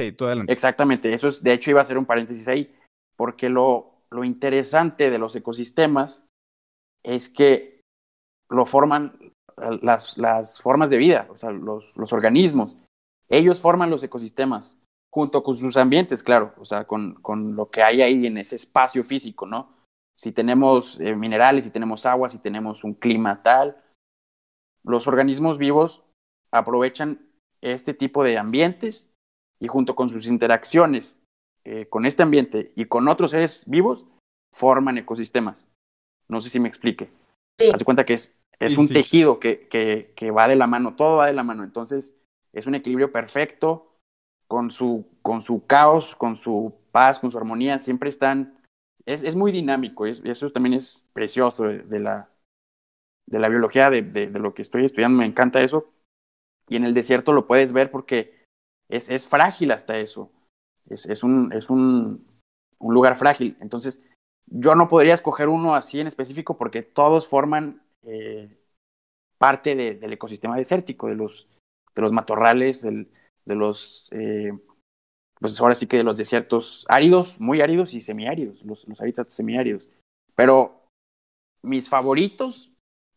sí, 0.00 0.12
todo 0.12 0.28
adelante. 0.28 0.52
Exactamente, 0.52 1.12
eso 1.12 1.28
es, 1.28 1.42
de 1.42 1.52
hecho 1.52 1.70
iba 1.70 1.80
a 1.80 1.82
hacer 1.82 1.98
un 1.98 2.06
paréntesis 2.06 2.48
ahí, 2.48 2.74
porque 3.16 3.48
lo, 3.48 4.02
lo 4.10 4.24
interesante 4.24 5.10
de 5.10 5.18
los 5.18 5.34
ecosistemas 5.36 6.26
es 7.02 7.28
que 7.28 7.80
lo 8.50 8.66
forman 8.66 9.32
las, 9.82 10.18
las 10.18 10.60
formas 10.60 10.90
de 10.90 10.98
vida, 10.98 11.26
o 11.30 11.36
sea, 11.36 11.50
los, 11.50 11.96
los 11.96 12.12
organismos. 12.12 12.76
Ellos 13.28 13.60
forman 13.60 13.90
los 13.90 14.02
ecosistemas 14.02 14.78
junto 15.12 15.42
con 15.42 15.56
sus 15.56 15.76
ambientes, 15.76 16.22
claro, 16.22 16.54
o 16.58 16.64
sea, 16.64 16.84
con, 16.84 17.14
con 17.14 17.56
lo 17.56 17.70
que 17.70 17.82
hay 17.82 18.02
ahí 18.02 18.26
en 18.26 18.38
ese 18.38 18.56
espacio 18.56 19.02
físico, 19.02 19.46
¿no? 19.46 19.74
Si 20.18 20.32
tenemos 20.32 21.00
eh, 21.00 21.14
minerales, 21.14 21.64
si 21.64 21.70
tenemos 21.70 22.06
agua, 22.06 22.28
si 22.28 22.38
tenemos 22.38 22.84
un 22.84 22.94
clima 22.94 23.42
tal, 23.42 23.82
los 24.84 25.06
organismos 25.06 25.58
vivos 25.58 26.04
aprovechan 26.52 27.30
este 27.60 27.94
tipo 27.94 28.22
de 28.22 28.38
ambientes 28.38 29.12
y 29.60 29.68
junto 29.68 29.94
con 29.94 30.08
sus 30.08 30.26
interacciones 30.26 31.22
eh, 31.68 31.86
con 31.86 32.06
este 32.06 32.22
ambiente 32.22 32.70
y 32.76 32.84
con 32.84 33.08
otros 33.08 33.32
seres 33.32 33.64
vivos, 33.66 34.06
forman 34.54 34.98
ecosistemas. 34.98 35.68
No 36.28 36.40
sé 36.40 36.48
si 36.48 36.60
me 36.60 36.68
explique. 36.68 37.10
Sí. 37.58 37.70
Haz 37.74 37.82
cuenta 37.82 38.04
que 38.04 38.14
es, 38.14 38.38
es 38.60 38.78
un 38.78 38.86
tejido 38.86 39.40
que, 39.40 39.66
que, 39.66 40.12
que, 40.14 40.30
va 40.30 40.46
de 40.46 40.54
la 40.54 40.68
mano, 40.68 40.94
todo 40.94 41.16
va 41.16 41.26
de 41.26 41.32
la 41.32 41.42
mano. 41.42 41.64
Entonces, 41.64 42.16
es 42.52 42.68
un 42.68 42.76
equilibrio 42.76 43.10
perfecto 43.10 43.96
con 44.46 44.70
su, 44.70 45.06
con 45.22 45.42
su 45.42 45.66
caos, 45.66 46.14
con 46.14 46.36
su 46.36 46.72
paz, 46.92 47.18
con 47.18 47.32
su 47.32 47.38
armonía. 47.38 47.80
Siempre 47.80 48.10
están. 48.10 48.62
Es, 49.04 49.24
es 49.24 49.34
muy 49.34 49.50
dinámico. 49.50 50.06
Es, 50.06 50.22
eso 50.24 50.52
también 50.52 50.74
es 50.74 51.04
precioso 51.14 51.64
de, 51.64 51.98
la, 51.98 52.28
de 53.26 53.40
la 53.40 53.48
biología, 53.48 53.90
de, 53.90 54.02
de, 54.02 54.28
de, 54.28 54.38
lo 54.38 54.54
que 54.54 54.62
estoy 54.62 54.84
estudiando. 54.84 55.18
Me 55.18 55.26
encanta 55.26 55.60
eso. 55.62 55.90
Y 56.68 56.76
en 56.76 56.84
el 56.84 56.94
desierto 56.94 57.32
lo 57.32 57.48
puedes 57.48 57.72
ver 57.72 57.90
porque 57.90 58.45
es, 58.88 59.08
es 59.08 59.26
frágil 59.26 59.70
hasta 59.70 59.98
eso. 59.98 60.30
Es, 60.88 61.06
es, 61.06 61.22
un, 61.22 61.52
es 61.52 61.70
un, 61.70 62.26
un 62.78 62.94
lugar 62.94 63.16
frágil. 63.16 63.56
Entonces, 63.60 64.00
yo 64.46 64.74
no 64.74 64.88
podría 64.88 65.14
escoger 65.14 65.48
uno 65.48 65.74
así 65.74 66.00
en 66.00 66.06
específico 66.06 66.56
porque 66.56 66.82
todos 66.82 67.26
forman 67.26 67.82
eh, 68.04 68.56
parte 69.38 69.74
de, 69.74 69.94
del 69.94 70.12
ecosistema 70.12 70.56
desértico, 70.56 71.08
de 71.08 71.16
los, 71.16 71.48
de 71.94 72.02
los 72.02 72.12
matorrales, 72.12 72.82
del, 72.82 73.10
de 73.44 73.54
los, 73.54 74.08
eh, 74.12 74.52
pues 75.40 75.60
ahora 75.60 75.74
sí 75.74 75.86
que 75.86 75.98
de 75.98 76.04
los 76.04 76.16
desiertos 76.16 76.86
áridos, 76.88 77.40
muy 77.40 77.60
áridos 77.60 77.94
y 77.94 78.02
semiáridos, 78.02 78.64
los, 78.64 78.86
los 78.86 79.00
hábitats 79.00 79.34
semiáridos. 79.34 79.88
Pero 80.34 80.88
mis 81.62 81.88
favoritos 81.88 82.70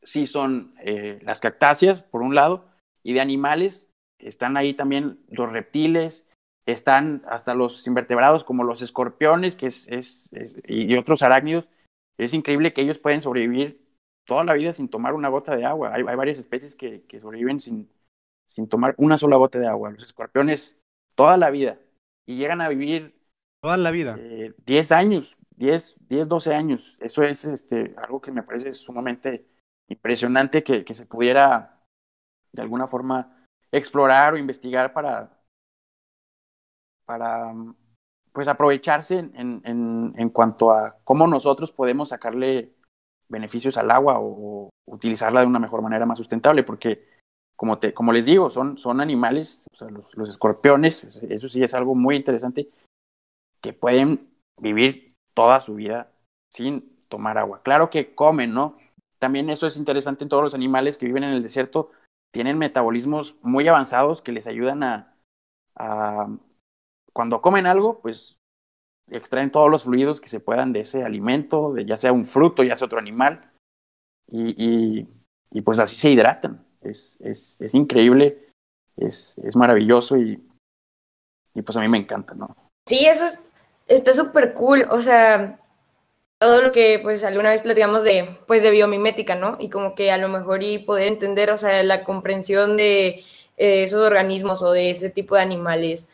sí 0.03 0.25
son 0.25 0.73
eh, 0.79 1.19
las 1.21 1.39
cactáceas, 1.39 2.01
por 2.01 2.21
un 2.21 2.33
lado, 2.33 2.65
y 3.03 3.13
de 3.13 3.21
animales 3.21 3.88
están 4.19 4.57
ahí 4.57 4.73
también 4.73 5.19
los 5.29 5.51
reptiles, 5.51 6.29
están 6.65 7.23
hasta 7.27 7.55
los 7.55 7.85
invertebrados 7.87 8.43
como 8.43 8.63
los 8.63 8.81
escorpiones 8.81 9.55
que 9.55 9.67
es, 9.67 9.87
es, 9.87 10.29
es, 10.33 10.55
y 10.65 10.95
otros 10.95 11.23
arácnidos. 11.23 11.69
Es 12.17 12.33
increíble 12.33 12.73
que 12.73 12.81
ellos 12.81 12.99
pueden 12.99 13.21
sobrevivir 13.21 13.89
toda 14.25 14.43
la 14.43 14.53
vida 14.53 14.73
sin 14.73 14.89
tomar 14.89 15.13
una 15.13 15.29
gota 15.29 15.55
de 15.55 15.65
agua. 15.65 15.93
Hay, 15.93 16.03
hay 16.07 16.15
varias 16.15 16.37
especies 16.37 16.75
que, 16.75 17.03
que, 17.03 17.19
sobreviven 17.19 17.59
sin, 17.59 17.89
sin 18.45 18.67
tomar 18.67 18.93
una 18.97 19.17
sola 19.17 19.37
gota 19.37 19.59
de 19.59 19.67
agua. 19.67 19.91
Los 19.91 20.03
escorpiones 20.03 20.77
toda 21.15 21.37
la 21.37 21.49
vida 21.49 21.79
y 22.25 22.37
llegan 22.37 22.61
a 22.61 22.69
vivir 22.69 23.19
toda 23.61 23.77
la 23.77 23.91
vida. 23.91 24.15
Eh, 24.19 24.53
10 24.65 24.91
años, 24.91 25.37
10, 25.55 26.07
10, 26.07 26.27
12 26.27 26.53
años. 26.53 26.97
Eso 27.01 27.23
es 27.23 27.45
este, 27.45 27.95
algo 27.97 28.21
que 28.21 28.31
me 28.31 28.43
parece 28.43 28.73
sumamente 28.73 29.45
impresionante 29.87 30.63
que, 30.63 30.85
que 30.85 30.93
se 30.93 31.05
pudiera 31.05 31.81
de 32.51 32.61
alguna 32.61 32.87
forma 32.87 33.38
explorar 33.71 34.33
o 34.33 34.37
investigar 34.37 34.93
para, 34.93 35.31
para 37.05 37.53
pues 38.31 38.47
aprovecharse 38.47 39.19
en, 39.19 39.61
en, 39.65 40.13
en, 40.15 40.29
cuanto 40.29 40.71
a 40.71 40.97
cómo 41.03 41.27
nosotros 41.27 41.71
podemos 41.71 42.09
sacarle 42.09 42.73
beneficios 43.27 43.77
al 43.77 43.91
agua 43.91 44.17
o, 44.19 44.69
utilizarla 44.85 45.41
de 45.41 45.47
una 45.47 45.59
mejor 45.59 45.83
manera 45.83 46.07
más 46.07 46.17
sustentable, 46.17 46.63
porque 46.63 47.07
como, 47.55 47.77
te, 47.77 47.93
como 47.93 48.11
les 48.11 48.25
digo, 48.25 48.49
son, 48.49 48.77
son 48.77 49.01
animales, 49.01 49.67
los, 49.79 50.17
los 50.17 50.29
escorpiones, 50.29 51.19
eso 51.29 51.47
sí 51.47 51.63
es 51.63 51.75
algo 51.75 51.93
muy 51.93 52.15
interesante, 52.15 52.69
que 53.61 53.73
pueden 53.73 54.31
vivir 54.59 55.13
toda 55.35 55.59
su 55.61 55.75
vida 55.75 56.11
sin 56.51 57.03
tomar 57.07 57.37
agua. 57.37 57.61
Claro 57.61 57.89
que 57.89 58.15
comen, 58.15 58.53
¿no? 58.53 58.77
También 59.19 59.49
eso 59.49 59.67
es 59.67 59.77
interesante 59.77 60.23
en 60.23 60.29
todos 60.29 60.43
los 60.43 60.55
animales 60.55 60.97
que 60.97 61.05
viven 61.05 61.23
en 61.23 61.31
el 61.31 61.43
desierto, 61.43 61.91
tienen 62.31 62.57
metabolismos 62.57 63.35
muy 63.41 63.67
avanzados 63.67 64.21
que 64.21 64.31
les 64.31 64.47
ayudan 64.47 64.83
a, 64.83 65.15
cuando 67.13 67.41
comen 67.41 67.65
algo, 67.65 67.99
pues 68.01 68.37
extraen 69.09 69.51
todos 69.51 69.69
los 69.69 69.83
fluidos 69.83 70.21
que 70.21 70.27
se 70.27 70.39
puedan 70.39 70.73
de 70.73 70.81
ese 70.81 71.03
alimento, 71.03 71.73
de 71.73 71.85
ya 71.85 71.97
sea 71.97 72.11
un 72.11 72.25
fruto, 72.25 72.63
ya 72.63 72.75
sea 72.75 72.85
otro 72.85 72.99
animal, 72.99 73.51
y, 74.27 75.07
y, 75.51 75.61
pues 75.61 75.79
así 75.79 75.95
se 75.95 76.11
hidratan. 76.11 76.65
Es, 76.81 77.17
es, 77.19 77.57
es 77.59 77.73
increíble, 77.73 78.49
es, 78.95 79.37
es 79.39 79.55
maravilloso 79.55 80.17
y, 80.17 80.41
y 81.53 81.61
pues 81.61 81.75
a 81.77 81.81
mí 81.81 81.87
me 81.87 81.97
encanta, 81.97 82.35
¿no? 82.35 82.55
Sí, 82.87 83.05
eso 83.05 83.25
es, 83.25 83.39
está 83.87 84.13
súper 84.13 84.53
cool, 84.53 84.87
o 84.89 85.01
sea, 85.01 85.59
todo 86.39 86.61
lo 86.61 86.71
que 86.71 86.99
pues 86.99 87.23
alguna 87.23 87.49
vez 87.51 87.61
platicamos 87.61 88.03
de, 88.03 88.37
pues 88.47 88.63
de 88.63 88.71
biomimética, 88.71 89.35
¿no? 89.35 89.57
Y 89.59 89.69
como 89.69 89.93
que 89.93 90.11
a 90.11 90.17
lo 90.17 90.29
mejor 90.29 90.63
y 90.63 90.79
poder 90.79 91.07
entender, 91.09 91.51
o 91.51 91.57
sea, 91.57 91.83
la 91.83 92.03
comprensión 92.03 92.77
de 92.77 93.25
eh, 93.57 93.83
esos 93.83 94.05
organismos 94.05 94.61
o 94.61 94.71
de 94.71 94.91
ese 94.91 95.09
tipo 95.09 95.35
de 95.35 95.41
animales 95.41 96.07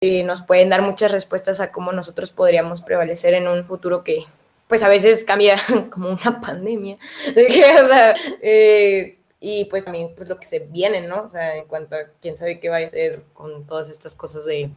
eh, 0.00 0.22
nos 0.24 0.42
pueden 0.42 0.70
dar 0.70 0.82
muchas 0.82 1.10
respuestas 1.10 1.60
a 1.60 1.72
cómo 1.72 1.92
nosotros 1.92 2.30
podríamos 2.32 2.80
prevalecer 2.80 3.34
en 3.34 3.48
un 3.48 3.64
futuro 3.66 4.04
que 4.04 4.24
pues 4.68 4.82
a 4.84 4.88
veces 4.88 5.24
cambia 5.24 5.56
como 5.90 6.10
una 6.10 6.40
pandemia, 6.40 6.96
o 7.30 7.86
sea, 7.88 8.14
eh, 8.40 9.18
y 9.40 9.64
pues 9.64 9.84
también 9.84 10.14
pues 10.16 10.28
lo 10.28 10.38
que 10.38 10.46
se 10.46 10.60
viene, 10.60 11.00
¿no? 11.00 11.24
O 11.24 11.28
sea, 11.28 11.56
en 11.56 11.64
cuanto 11.66 11.96
a 11.96 12.04
quién 12.20 12.36
sabe 12.36 12.60
qué 12.60 12.68
va 12.68 12.76
a 12.76 12.84
hacer 12.84 13.24
con 13.34 13.66
todas 13.66 13.88
estas 13.88 14.14
cosas 14.14 14.44
de 14.44 14.70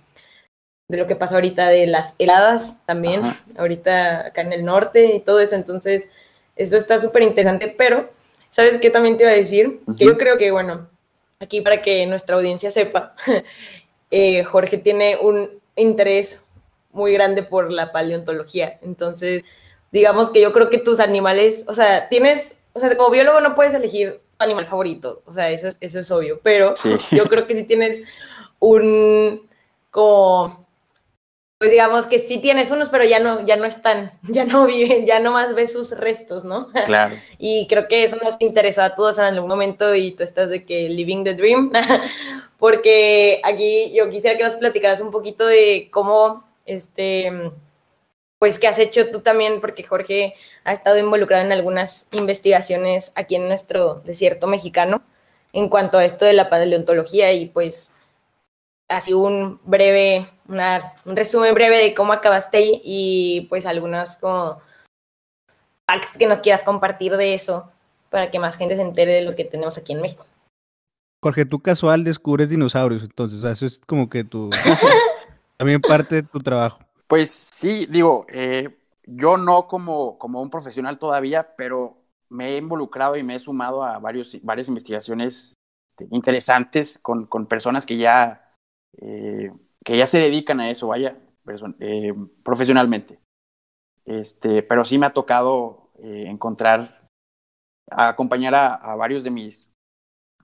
de 0.88 0.98
lo 0.98 1.08
que 1.08 1.16
pasó 1.16 1.36
ahorita 1.36 1.70
de 1.70 1.88
las 1.88 2.16
heladas 2.20 2.86
también, 2.86 3.22
ahorita 3.58 4.28
acá 4.28 4.42
en 4.42 4.54
el 4.54 4.66
norte 4.66 5.16
y 5.16 5.20
todo 5.20 5.40
eso. 5.40 5.56
Entonces, 5.56 6.10
eso 6.56 6.78
está 6.78 7.00
súper 7.00 7.24
interesante, 7.24 7.74
pero, 7.78 8.10
¿sabes 8.52 8.78
qué 8.78 8.90
también 8.90 9.18
te 9.18 9.24
iba 9.24 9.32
a 9.32 9.36
decir? 9.36 9.82
Que 9.98 10.06
yo 10.06 10.18
creo 10.18 10.38
que, 10.38 10.52
bueno, 10.52 10.90
aquí 11.40 11.62
para 11.62 11.82
que 11.82 12.06
nuestra 12.06 12.36
audiencia 12.36 12.70
sepa, 12.72 13.16
eh, 14.12 14.44
Jorge 14.44 14.78
tiene 14.78 15.18
un 15.22 15.50
interés 15.76 16.42
muy 16.92 17.14
grande 17.14 17.44
por 17.44 17.72
la 17.72 17.92
paleontología. 17.92 18.78
Entonces, 18.82 19.44
digamos 19.92 20.30
que 20.30 20.42
yo 20.42 20.54
creo 20.54 20.70
que 20.70 20.78
tus 20.78 21.00
animales, 21.00 21.66
o 21.68 21.74
sea, 21.74 22.10
tienes, 22.10 22.56
o 22.74 22.80
sea, 22.80 22.96
como 22.96 23.10
biólogo 23.10 23.40
no 23.40 23.56
puedes 23.56 23.74
elegir 23.74 24.22
tu 24.38 24.44
animal 24.44 24.68
favorito, 24.68 25.22
o 25.26 25.34
sea, 25.34 25.50
eso, 25.50 25.70
eso 25.80 26.00
es 26.00 26.12
obvio, 26.12 26.40
pero 26.44 26.74
yo 27.12 27.26
creo 27.26 27.48
que 27.48 27.56
si 27.56 27.64
tienes 27.64 28.04
un, 28.60 29.48
como 29.92 30.63
pues 31.64 31.72
digamos 31.72 32.08
que 32.08 32.20
sí 32.20 32.40
tienes 32.40 32.72
unos, 32.72 32.90
pero 32.90 33.06
ya 33.06 33.22
no, 33.22 33.46
ya 33.46 33.56
no 33.56 33.64
están, 33.64 34.12
ya 34.24 34.44
no 34.44 34.66
viven, 34.66 35.06
ya 35.06 35.22
no 35.22 35.32
más 35.32 35.56
ves 35.56 35.72
sus 35.72 35.98
restos, 35.98 36.44
¿no? 36.44 36.68
Claro. 36.86 37.16
y 37.38 37.68
creo 37.68 37.88
que 37.88 38.04
eso 38.04 38.18
nos 38.22 38.36
interesó 38.40 38.82
a 38.82 38.96
todos 38.96 39.18
en 39.18 39.24
algún 39.24 39.48
momento 39.48 39.96
y 39.96 40.12
tú 40.12 40.24
estás 40.24 40.50
de 40.50 40.66
que 40.66 40.90
living 40.90 41.24
the 41.24 41.36
dream, 41.36 41.72
porque 42.60 43.40
aquí 43.46 43.94
yo 43.96 44.10
quisiera 44.10 44.38
que 44.38 44.44
nos 44.44 44.58
platicaras 44.58 45.00
un 45.00 45.10
poquito 45.10 45.48
de 45.48 45.88
cómo, 45.90 46.44
este, 46.66 47.32
pues, 48.40 48.60
qué 48.60 48.68
has 48.68 48.78
hecho 48.78 49.10
tú 49.10 49.22
también, 49.22 49.62
porque 49.62 49.84
Jorge 49.84 50.36
ha 50.66 50.74
estado 50.74 50.98
involucrado 50.98 51.46
en 51.46 51.54
algunas 51.54 52.10
investigaciones 52.12 53.14
aquí 53.16 53.36
en 53.36 53.48
nuestro 53.48 54.02
desierto 54.02 54.48
mexicano 54.48 55.02
en 55.54 55.70
cuanto 55.70 55.98
a 55.98 56.04
esto 56.04 56.26
de 56.26 56.34
la 56.34 56.50
paleontología 56.50 57.32
y 57.32 57.46
pues 57.46 57.93
así 58.98 59.14
un 59.14 59.60
breve, 59.66 60.30
un 60.48 61.16
resumen 61.16 61.54
breve 61.54 61.78
de 61.78 61.94
cómo 61.94 62.14
acabaste 62.14 62.58
ahí 62.58 62.82
y 62.84 63.48
pues 63.50 63.66
algunas 63.66 64.18
como 64.18 64.62
facts 65.86 66.18
que 66.18 66.28
nos 66.28 66.42
quieras 66.42 66.64
compartir 66.64 67.16
de 67.18 67.34
eso 67.34 67.72
para 68.10 68.30
que 68.32 68.40
más 68.40 68.58
gente 68.58 68.76
se 68.76 68.82
entere 68.82 69.14
de 69.14 69.22
lo 69.24 69.36
que 69.36 69.46
tenemos 69.46 69.78
aquí 69.78 69.94
en 69.94 70.02
México. 70.02 70.26
Jorge, 71.22 71.46
tú 71.46 71.60
casual 71.60 72.04
descubres 72.04 72.50
dinosaurios, 72.50 73.04
entonces, 73.04 73.44
eso 73.44 73.66
es 73.66 73.80
como 73.88 74.10
que 74.10 74.24
tu 74.24 74.50
también 75.58 75.82
parte 75.82 76.16
de 76.16 76.24
tu 76.24 76.40
trabajo. 76.40 76.80
Pues 77.08 77.32
sí, 77.32 77.86
digo, 77.90 78.26
eh, 78.30 78.78
yo 79.06 79.38
no 79.38 79.68
como, 79.68 80.18
como 80.18 80.42
un 80.42 80.50
profesional 80.50 81.00
todavía, 81.00 81.56
pero 81.56 81.98
me 82.30 82.50
he 82.50 82.58
involucrado 82.58 83.16
y 83.16 83.24
me 83.24 83.36
he 83.36 83.40
sumado 83.40 83.84
a 83.84 84.00
varios, 84.00 84.38
varias 84.44 84.68
investigaciones 84.68 85.54
interesantes 86.12 87.00
con, 87.02 87.26
con 87.26 87.46
personas 87.46 87.86
que 87.86 87.98
ya 87.98 88.43
eh, 88.98 89.52
que 89.84 89.98
ya 89.98 90.08
se 90.08 90.20
dedican 90.20 90.60
a 90.60 90.70
eso, 90.70 90.88
vaya, 90.88 91.18
eh, 91.80 92.14
profesionalmente. 92.44 93.20
Este, 94.06 94.64
pero 94.64 94.86
sí 94.86 94.98
me 94.98 95.06
ha 95.06 95.14
tocado 95.14 95.92
eh, 96.00 96.26
encontrar, 96.28 97.08
acompañar 97.90 98.56
a, 98.56 98.96
varios 98.96 99.24
de 99.24 99.32
mis, 99.32 99.74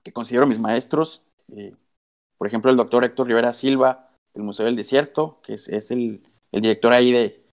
que 0.02 0.12
considero 0.12 0.46
mis 0.46 0.58
maestros, 0.58 1.26
por 2.38 2.46
ejemplo, 2.46 2.70
el 2.70 2.76
doctor 2.76 3.04
Héctor 3.04 3.26
Rivera 3.26 3.52
Silva 3.52 4.10
del 4.34 4.44
Museo 4.44 4.66
del 4.66 4.76
Desierto, 4.76 5.40
que 5.42 5.54
es, 5.54 5.68
es 5.68 5.90
el, 5.90 6.22
el, 6.52 6.62
director 6.62 6.92
ahí 6.92 7.12
de, 7.12 7.44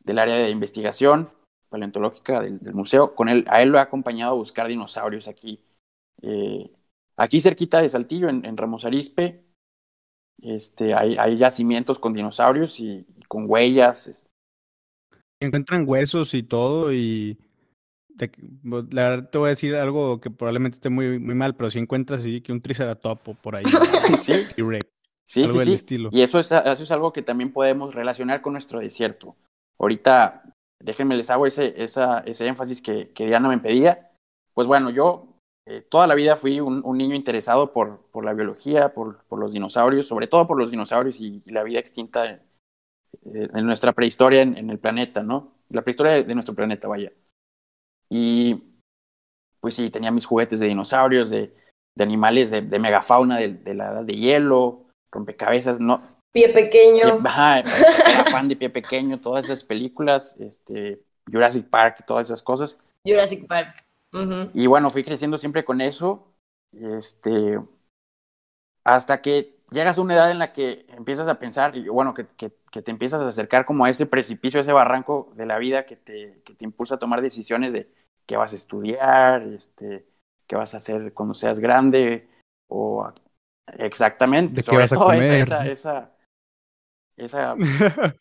del 0.00 0.18
área 0.18 0.36
de 0.36 0.50
investigación 0.50 1.30
paleontológica 1.68 2.40
del, 2.40 2.60
museo. 2.74 3.14
Con 3.14 3.28
él, 3.28 3.44
a 3.48 3.62
él 3.62 3.70
lo 3.70 3.78
he 3.78 3.80
acompañado 3.80 4.32
a 4.32 4.36
buscar 4.36 4.68
dinosaurios 4.68 5.26
aquí, 5.26 5.64
aquí 7.16 7.40
cerquita 7.40 7.80
de 7.80 7.88
Saltillo, 7.88 8.28
en, 8.28 8.44
en 8.44 8.56
Ramos 8.56 8.84
Arispe, 8.84 9.45
este, 10.42 10.94
hay, 10.94 11.16
hay 11.18 11.36
yacimientos 11.36 11.98
con 11.98 12.14
dinosaurios 12.14 12.80
y, 12.80 13.06
con 13.28 13.50
huellas. 13.50 14.24
Encuentran 15.40 15.84
huesos 15.86 16.32
y 16.34 16.42
todo 16.42 16.92
y 16.92 17.38
pues, 18.16 18.84
la 18.92 19.10
verdad 19.10 19.30
te 19.30 19.38
voy 19.38 19.48
a 19.48 19.50
decir 19.50 19.74
algo 19.76 20.20
que 20.20 20.30
probablemente 20.30 20.76
esté 20.76 20.88
muy, 20.88 21.18
muy 21.18 21.34
mal, 21.34 21.54
pero 21.54 21.70
si 21.70 21.78
encuentras 21.78 22.20
así 22.20 22.40
que 22.40 22.52
un 22.52 22.60
triceratopo 22.62 23.34
por 23.34 23.56
ahí. 23.56 23.64
sí. 24.18 24.46
Sí, 25.28 25.48
sí, 25.48 25.78
sí. 25.78 26.06
Y 26.12 26.22
eso 26.22 26.38
es, 26.38 26.52
eso 26.52 26.82
es 26.82 26.90
algo 26.92 27.12
que 27.12 27.22
también 27.22 27.52
podemos 27.52 27.94
relacionar 27.94 28.42
con 28.42 28.52
nuestro 28.52 28.78
desierto. 28.78 29.34
Ahorita, 29.76 30.54
déjenme 30.80 31.16
les 31.16 31.30
hago 31.30 31.46
ese, 31.46 31.74
esa, 31.82 32.20
ese 32.20 32.46
énfasis 32.46 32.80
que, 32.80 33.10
que 33.10 33.26
Diana 33.26 33.48
me 33.48 33.58
pedía. 33.58 34.12
Pues 34.54 34.68
bueno, 34.68 34.88
yo 34.90 35.35
eh, 35.68 35.82
toda 35.82 36.06
la 36.06 36.14
vida 36.14 36.36
fui 36.36 36.60
un, 36.60 36.96
niño 36.96 37.16
interesado 37.16 37.72
por, 37.72 37.98
por 38.12 38.24
la 38.24 38.32
biología, 38.32 38.94
por, 38.94 39.24
por, 39.24 39.40
los 39.40 39.52
dinosaurios, 39.52 40.06
sobre 40.06 40.28
todo 40.28 40.46
por 40.46 40.56
los 40.56 40.70
dinosaurios 40.70 41.20
y, 41.20 41.42
la 41.46 41.64
vida 41.64 41.80
extinta 41.80 42.30
eh, 42.30 42.40
en, 43.24 43.66
nuestra 43.66 43.92
prehistoria 43.92 44.42
en, 44.42 44.70
el 44.70 44.78
planeta, 44.78 45.24
¿no? 45.24 45.54
La 45.70 45.82
prehistoria 45.82 46.22
de, 46.22 46.34
nuestro 46.34 46.54
planeta, 46.54 46.86
vaya. 46.86 47.12
Y 48.08 48.62
pues 49.60 49.74
sí, 49.74 49.90
tenía 49.90 50.12
mis 50.12 50.24
juguetes 50.24 50.60
de 50.60 50.68
dinosaurios, 50.68 51.30
de, 51.30 51.52
de 51.96 52.04
animales 52.04 52.52
de, 52.52 52.78
megafauna 52.78 53.38
de, 53.38 53.74
la 53.74 53.90
edad 53.90 54.04
de 54.04 54.14
hielo, 54.14 54.86
rompecabezas, 55.10 55.80
¿no? 55.80 56.00
Pie 56.32 56.50
pequeño. 56.50 57.20
Ajá, 57.24 57.58
era 57.60 58.24
fan 58.30 58.46
de 58.46 58.54
pie 58.54 58.70
pequeño, 58.70 59.18
todas 59.18 59.46
esas 59.46 59.64
películas, 59.64 60.36
este, 60.38 61.02
Jurassic 61.28 61.68
Park, 61.68 62.04
todas 62.06 62.26
esas 62.26 62.40
cosas. 62.40 62.78
Jurassic 63.04 63.48
Park. 63.48 63.85
Y 64.54 64.66
bueno, 64.66 64.90
fui 64.90 65.04
creciendo 65.04 65.38
siempre 65.38 65.64
con 65.64 65.80
eso, 65.80 66.32
este, 66.72 67.58
hasta 68.84 69.20
que 69.20 69.56
llegas 69.70 69.98
a 69.98 70.00
una 70.00 70.14
edad 70.14 70.30
en 70.30 70.38
la 70.38 70.52
que 70.52 70.86
empiezas 70.90 71.28
a 71.28 71.38
pensar, 71.38 71.76
y 71.76 71.88
bueno, 71.88 72.14
que, 72.14 72.26
que, 72.36 72.82
te 72.82 72.90
empiezas 72.90 73.20
a 73.22 73.28
acercar 73.28 73.64
como 73.64 73.84
a 73.84 73.90
ese 73.90 74.06
precipicio, 74.06 74.60
a 74.60 74.62
ese 74.62 74.72
barranco 74.72 75.32
de 75.34 75.46
la 75.46 75.58
vida 75.58 75.86
que 75.86 75.96
te, 75.96 76.42
que 76.44 76.54
te 76.54 76.64
impulsa 76.64 76.96
a 76.96 76.98
tomar 76.98 77.22
decisiones 77.22 77.72
de 77.72 77.90
qué 78.26 78.36
vas 78.36 78.52
a 78.52 78.56
estudiar, 78.56 79.42
este, 79.42 80.06
qué 80.46 80.56
vas 80.56 80.74
a 80.74 80.76
hacer 80.76 81.12
cuando 81.14 81.34
seas 81.34 81.58
grande, 81.58 82.28
o 82.68 83.12
exactamente, 83.78 84.62
sobre 84.62 84.88
todo 84.88 85.12
esa, 85.12 85.66
esa, 85.66 86.12
esa, 87.16 87.54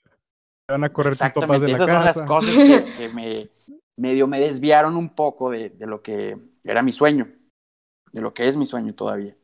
van 0.69 0.83
a 0.83 0.89
correr 0.89 1.11
Exactamente, 1.11 1.71
esas 1.71 1.89
son 1.89 2.05
las 2.05 2.21
cosas 2.21 2.55
que, 2.55 2.93
que 2.97 3.09
me, 3.09 3.49
medio 3.97 4.27
me 4.27 4.39
desviaron 4.39 4.95
un 4.95 5.15
poco 5.15 5.51
de, 5.51 5.69
de 5.69 5.87
lo 5.87 6.01
que 6.01 6.37
era 6.63 6.81
mi 6.81 6.91
sueño, 6.91 7.27
de 8.11 8.21
lo 8.21 8.33
que 8.33 8.47
es 8.47 8.57
mi 8.57 8.65
sueño 8.65 8.93
todavía. 8.93 9.35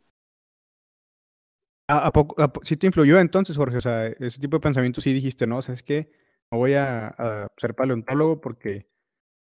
¿A, 1.87 2.11
poco, 2.11 2.35
sí 2.63 2.77
te 2.77 2.87
influyó 2.87 3.19
entonces, 3.19 3.57
Jorge? 3.57 3.77
O 3.77 3.81
sea, 3.81 4.07
ese 4.07 4.39
tipo 4.39 4.55
de 4.55 4.61
pensamiento 4.61 5.01
sí 5.01 5.11
dijiste, 5.11 5.45
no, 5.45 5.61
¿sabes 5.61 5.83
qué? 5.83 6.11
No 6.49 6.59
voy 6.59 6.73
a, 6.73 7.49
ser 7.57 7.75
paleontólogo 7.75 8.39
porque 8.39 8.89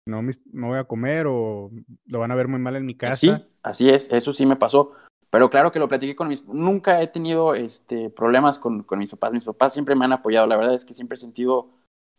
no 0.07 0.23
me, 0.23 0.35
voy 0.51 0.79
a 0.79 0.85
comer 0.85 1.27
o 1.27 1.69
lo 2.05 2.19
van 2.19 2.31
a 2.31 2.35
ver 2.35 2.47
muy 2.47 2.59
mal 2.59 2.75
en 2.75 2.85
mi 2.85 2.95
casa. 2.95 3.15
Sí, 3.15 3.31
así 3.61 3.89
es, 3.89 4.11
eso 4.11 4.33
sí 4.33 4.45
me 4.47 4.55
pasó. 4.55 4.93
Pero 5.29 5.49
claro 5.49 5.71
que 5.71 5.79
lo 5.79 5.87
platiqué 5.87 6.15
con 6.15 6.27
mis... 6.27 6.45
Nunca 6.47 7.01
he 7.01 7.07
tenido 7.07 7.53
este, 7.53 8.09
problemas 8.09 8.59
con, 8.59 8.83
con 8.83 8.99
mis 8.99 9.09
papás. 9.09 9.31
Mis 9.31 9.45
papás 9.45 9.71
siempre 9.71 9.95
me 9.95 10.03
han 10.03 10.11
apoyado. 10.11 10.45
La 10.45 10.57
verdad 10.57 10.73
es 10.73 10.83
que 10.83 10.93
siempre 10.93 11.15
he 11.15 11.19
sentido 11.19 11.69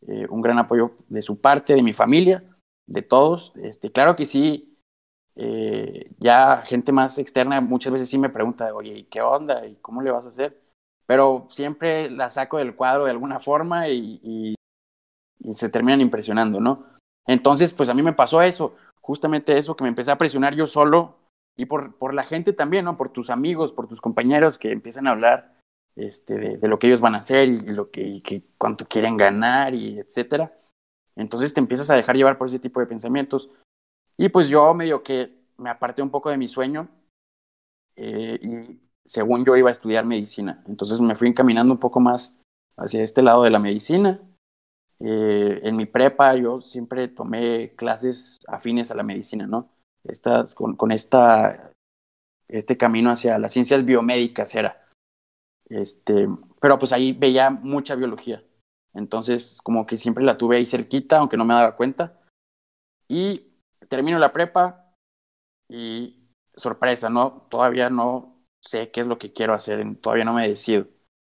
eh, 0.07 0.27
un 0.31 0.41
gran 0.41 0.59
apoyo 0.59 0.93
de 1.09 1.21
su 1.21 1.39
parte, 1.39 1.75
de 1.75 1.83
mi 1.83 1.93
familia 1.93 2.52
de 2.87 3.03
todos. 3.03 3.53
Este, 3.57 3.91
claro 3.93 4.17
que 4.17 4.27
sí, 4.27 4.73
eh, 5.35 6.11
ya 6.19 6.63
gente 6.67 6.93
más 6.93 7.19
externa 7.19 7.61
muchas 7.61 7.93
veces 7.93 8.11
sí 8.11 8.19
me 8.19 8.29
pregunta, 8.29 8.75
oye, 8.75 8.99
¿y 8.99 9.05
qué 9.05 9.23
onda? 9.23 9.67
¿Y 9.67 9.77
cómo 9.77 10.03
le 10.03 10.11
vas 10.11 10.27
a 10.27 10.31
hacer? 10.31 10.61
Pero 11.07 11.47
siempre 11.51 12.11
la 12.11 12.31
saco 12.31 12.59
del 12.59 12.77
cuadro 12.77 13.05
de 13.05 13.11
alguna 13.11 13.41
forma 13.41 13.89
y, 13.89 14.55
se 15.53 15.69
terminan 15.69 16.01
impresionando, 16.01 16.61
¿no? 16.61 16.87
Entonces, 17.27 17.73
pues 17.73 17.89
a 17.89 17.95
mí 17.95 18.03
me 18.03 18.13
pasó 18.13 18.43
eso, 18.43 18.77
justamente 19.01 19.59
eso, 19.59 19.75
que 19.75 19.83
me 19.83 19.89
empecé 19.89 20.13
a 20.13 20.19
presionar 20.19 20.55
yo 20.55 20.69
solo 20.69 21.17
y 21.57 21.67
por, 21.67 21.97
por 21.97 22.15
la 22.15 22.25
gente 22.25 22.53
también, 22.53 22.85
¿no? 22.85 22.97
Por 22.97 23.11
tus 23.11 23.29
amigos, 23.29 23.73
por 23.73 23.89
tus 23.89 24.01
compañeros 24.01 24.57
que 24.57 24.71
empiezan 24.71 25.09
a 25.09 25.11
hablar 25.11 25.59
este, 25.97 26.59
de, 26.59 26.69
lo 26.69 26.79
que 26.79 26.87
ellos 26.87 27.01
van 27.01 27.17
a 27.17 27.19
hacer 27.19 27.49
y, 27.49 27.61
lo 27.67 27.91
que, 27.91 28.23
que 28.23 28.45
cuánto 28.57 28.87
quieren 28.87 29.17
ganar 29.17 29.75
y 29.75 29.99
etcétera. 29.99 30.53
Entonces 31.17 31.53
te 31.55 31.61
empiezas 31.61 31.91
a 31.91 31.95
dejar 31.95 32.17
llevar 32.17 32.39
por 32.39 32.47
ese 32.47 32.59
tipo 32.59 32.81
de 32.81 32.87
pensamientos. 32.87 33.51
Y 34.17 34.29
pues 34.29 34.49
yo 34.49 34.73
medio 34.75 35.03
que 35.03 35.43
me 35.59 35.71
aparté 35.71 36.03
un 36.03 36.11
poco 36.11 36.31
de 36.31 36.39
mi 36.39 36.49
sueño 36.49 36.89
eh, 37.97 38.39
y 38.43 38.81
según 39.05 39.45
yo 39.45 39.57
iba 39.57 39.69
a 39.69 39.73
estudiar 39.73 40.05
medicina. 40.05 40.63
Entonces 40.67 41.01
me 41.01 41.15
fui 41.15 41.29
encaminando 41.29 41.73
un 41.73 41.81
poco 41.81 42.01
más 42.01 42.37
hacia 42.77 43.03
este 43.03 43.23
lado 43.23 43.43
de 43.43 43.51
la 43.51 43.59
medicina. 43.59 44.21
Eh, 45.01 45.61
en 45.65 45.77
mi 45.77 45.87
prepa 45.87 46.35
yo 46.37 46.61
siempre 46.61 47.09
tomé 47.09 47.75
clases 47.75 48.41
afines 48.47 48.91
a 48.91 48.95
la 48.95 49.03
medicina, 49.03 49.47
¿no? 49.47 49.69
Estas, 50.05 50.55
con, 50.55 50.77
con 50.77 50.93
esta, 50.93 51.73
este 52.49 52.77
camino 52.77 53.11
hacia 53.11 53.39
las 53.39 53.53
ciencias 53.53 53.85
biomédicas 53.85 54.55
era. 54.55 54.89
Este, 55.69 56.29
pero 56.61 56.79
pues 56.79 56.93
ahí 56.93 57.13
veía 57.13 57.51
mucha 57.51 57.95
biología. 57.95 58.43
Entonces, 58.95 59.59
como 59.63 59.87
que 59.87 59.97
siempre 59.97 60.25
la 60.25 60.37
tuve 60.37 60.57
ahí 60.57 60.67
cerquita, 60.67 61.19
aunque 61.19 61.37
no 61.37 61.45
me 61.45 61.55
daba 61.55 61.77
cuenta. 61.77 62.21
Y 63.09 63.53
termino 63.89 64.19
la 64.19 64.33
prepa 64.33 64.95
y 65.69 66.29
sorpresa, 66.57 67.09
¿no? 67.09 67.47
Todavía 67.51 67.91
no 67.91 68.45
sé 68.61 68.91
qué 68.91 69.01
es 69.01 69.07
lo 69.07 69.19
que 69.19 69.33
quiero 69.33 69.55
hacer, 69.55 69.85
todavía 70.01 70.25
no 70.25 70.35
me 70.35 70.49
decido. 70.49 70.87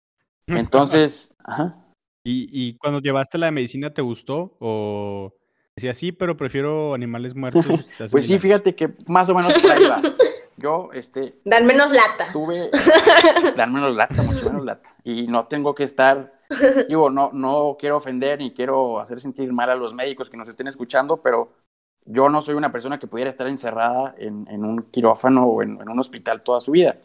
Entonces, 0.47 1.35
ajá. 1.43 1.83
¿Y, 2.23 2.49
¿Y 2.51 2.77
cuando 2.77 2.99
llevaste 2.99 3.37
la 3.37 3.51
medicina 3.51 3.93
te 3.93 4.01
gustó? 4.01 4.57
¿O 4.59 5.33
decía 5.75 5.93
sí, 5.93 6.11
pero 6.11 6.35
prefiero 6.35 6.93
animales 6.93 7.35
muertos? 7.35 7.65
pues 8.11 8.27
sí, 8.27 8.37
fíjate 8.37 8.75
que 8.75 8.93
más 9.07 9.29
o 9.29 9.35
menos 9.35 9.53
por 9.53 9.71
ahí 9.71 9.85
va. 9.85 10.01
Yo, 10.57 10.89
este. 10.91 11.39
Dan 11.45 11.67
menos 11.67 11.91
lata. 11.91 12.33
Tuve. 12.33 12.71
Dan 13.55 13.71
menos 13.71 13.95
lata, 13.95 14.23
mucho 14.23 14.47
menos 14.47 14.65
lata. 14.65 14.95
Y 15.03 15.27
no 15.27 15.45
tengo 15.45 15.75
que 15.75 15.83
estar. 15.83 16.36
Digo, 16.87 17.09
no, 17.09 17.31
no 17.33 17.77
quiero 17.79 17.97
ofender 17.97 18.39
ni 18.39 18.51
quiero 18.51 18.99
hacer 18.99 19.19
sentir 19.19 19.51
mal 19.51 19.69
a 19.69 19.75
los 19.75 19.93
médicos 19.93 20.29
que 20.29 20.37
nos 20.37 20.47
estén 20.47 20.67
escuchando, 20.67 21.17
pero 21.17 21.51
yo 22.05 22.29
no 22.29 22.41
soy 22.41 22.55
una 22.55 22.71
persona 22.71 22.99
que 22.99 23.07
pudiera 23.07 23.29
estar 23.29 23.47
encerrada 23.47 24.15
en, 24.17 24.47
en 24.49 24.63
un 24.63 24.83
quirófano 24.83 25.45
o 25.45 25.61
en, 25.61 25.77
un 25.77 25.99
hospital 25.99 26.41
toda 26.41 26.61
su 26.61 26.71
vida. 26.71 26.97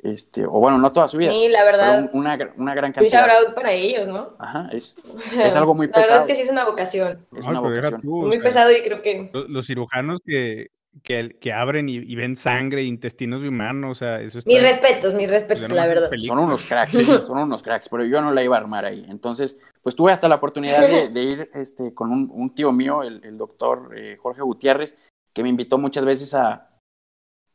Este, 0.00 0.46
o 0.46 0.50
bueno, 0.50 0.78
no 0.78 0.92
toda 0.92 1.08
su 1.08 1.16
vida. 1.16 1.32
Sí, 1.32 1.48
la 1.48 1.64
verdad. 1.64 2.10
una, 2.12 2.38
una 2.56 2.74
gran 2.74 2.92
cantidad. 2.92 3.22
Mucha 3.22 3.54
para 3.54 3.72
ellos, 3.72 4.06
¿no? 4.06 4.36
Ajá, 4.38 4.68
es, 4.72 4.96
es 5.38 5.56
algo 5.56 5.74
muy 5.74 5.88
pesado. 5.88 6.02
La 6.02 6.08
verdad 6.08 6.20
es 6.22 6.26
que 6.26 6.36
sí 6.36 6.42
es 6.42 6.50
una 6.52 6.64
vocación. 6.64 7.26
Es 7.36 7.44
una 7.46 7.60
vocación. 7.60 8.00
muy 8.04 8.38
pesado 8.38 8.70
y 8.70 8.80
creo 8.82 9.02
que. 9.02 9.30
Los 9.48 9.66
cirujanos 9.66 10.20
que, 10.24 10.68
que, 11.02 11.38
que 11.40 11.52
abren 11.52 11.88
y, 11.88 12.14
ven 12.14 12.36
sangre, 12.36 12.82
intestinos 12.84 13.42
humanos, 13.42 13.92
o 13.92 13.94
sea, 13.94 14.20
eso 14.20 14.38
Mis 14.46 14.62
respetos, 14.62 15.14
mis 15.14 15.30
respetos, 15.30 15.70
la 15.70 15.86
verdad. 15.86 16.10
Son 16.16 16.38
unos 16.38 16.64
cracks, 16.64 16.92
son 17.26 17.38
unos 17.38 17.62
cracks, 17.62 17.88
pero 17.88 18.04
yo 18.04 18.20
no 18.20 18.32
la 18.32 18.42
iba 18.42 18.56
a 18.56 18.60
armar 18.60 18.84
ahí. 18.84 19.04
Entonces, 19.08 19.56
pues 19.82 19.94
tuve 19.94 20.12
hasta 20.12 20.28
la 20.28 20.36
oportunidad 20.36 20.80
de, 21.10 21.22
ir 21.22 21.50
este, 21.54 21.94
con 21.94 22.12
un, 22.12 22.54
tío 22.54 22.72
mío, 22.72 23.02
el, 23.02 23.38
doctor 23.38 23.92
eh, 23.96 24.16
Jorge 24.16 24.42
Gutiérrez, 24.42 24.96
que 25.32 25.42
me 25.42 25.48
invitó 25.48 25.78
muchas 25.78 26.04
veces 26.04 26.34
a, 26.34 26.70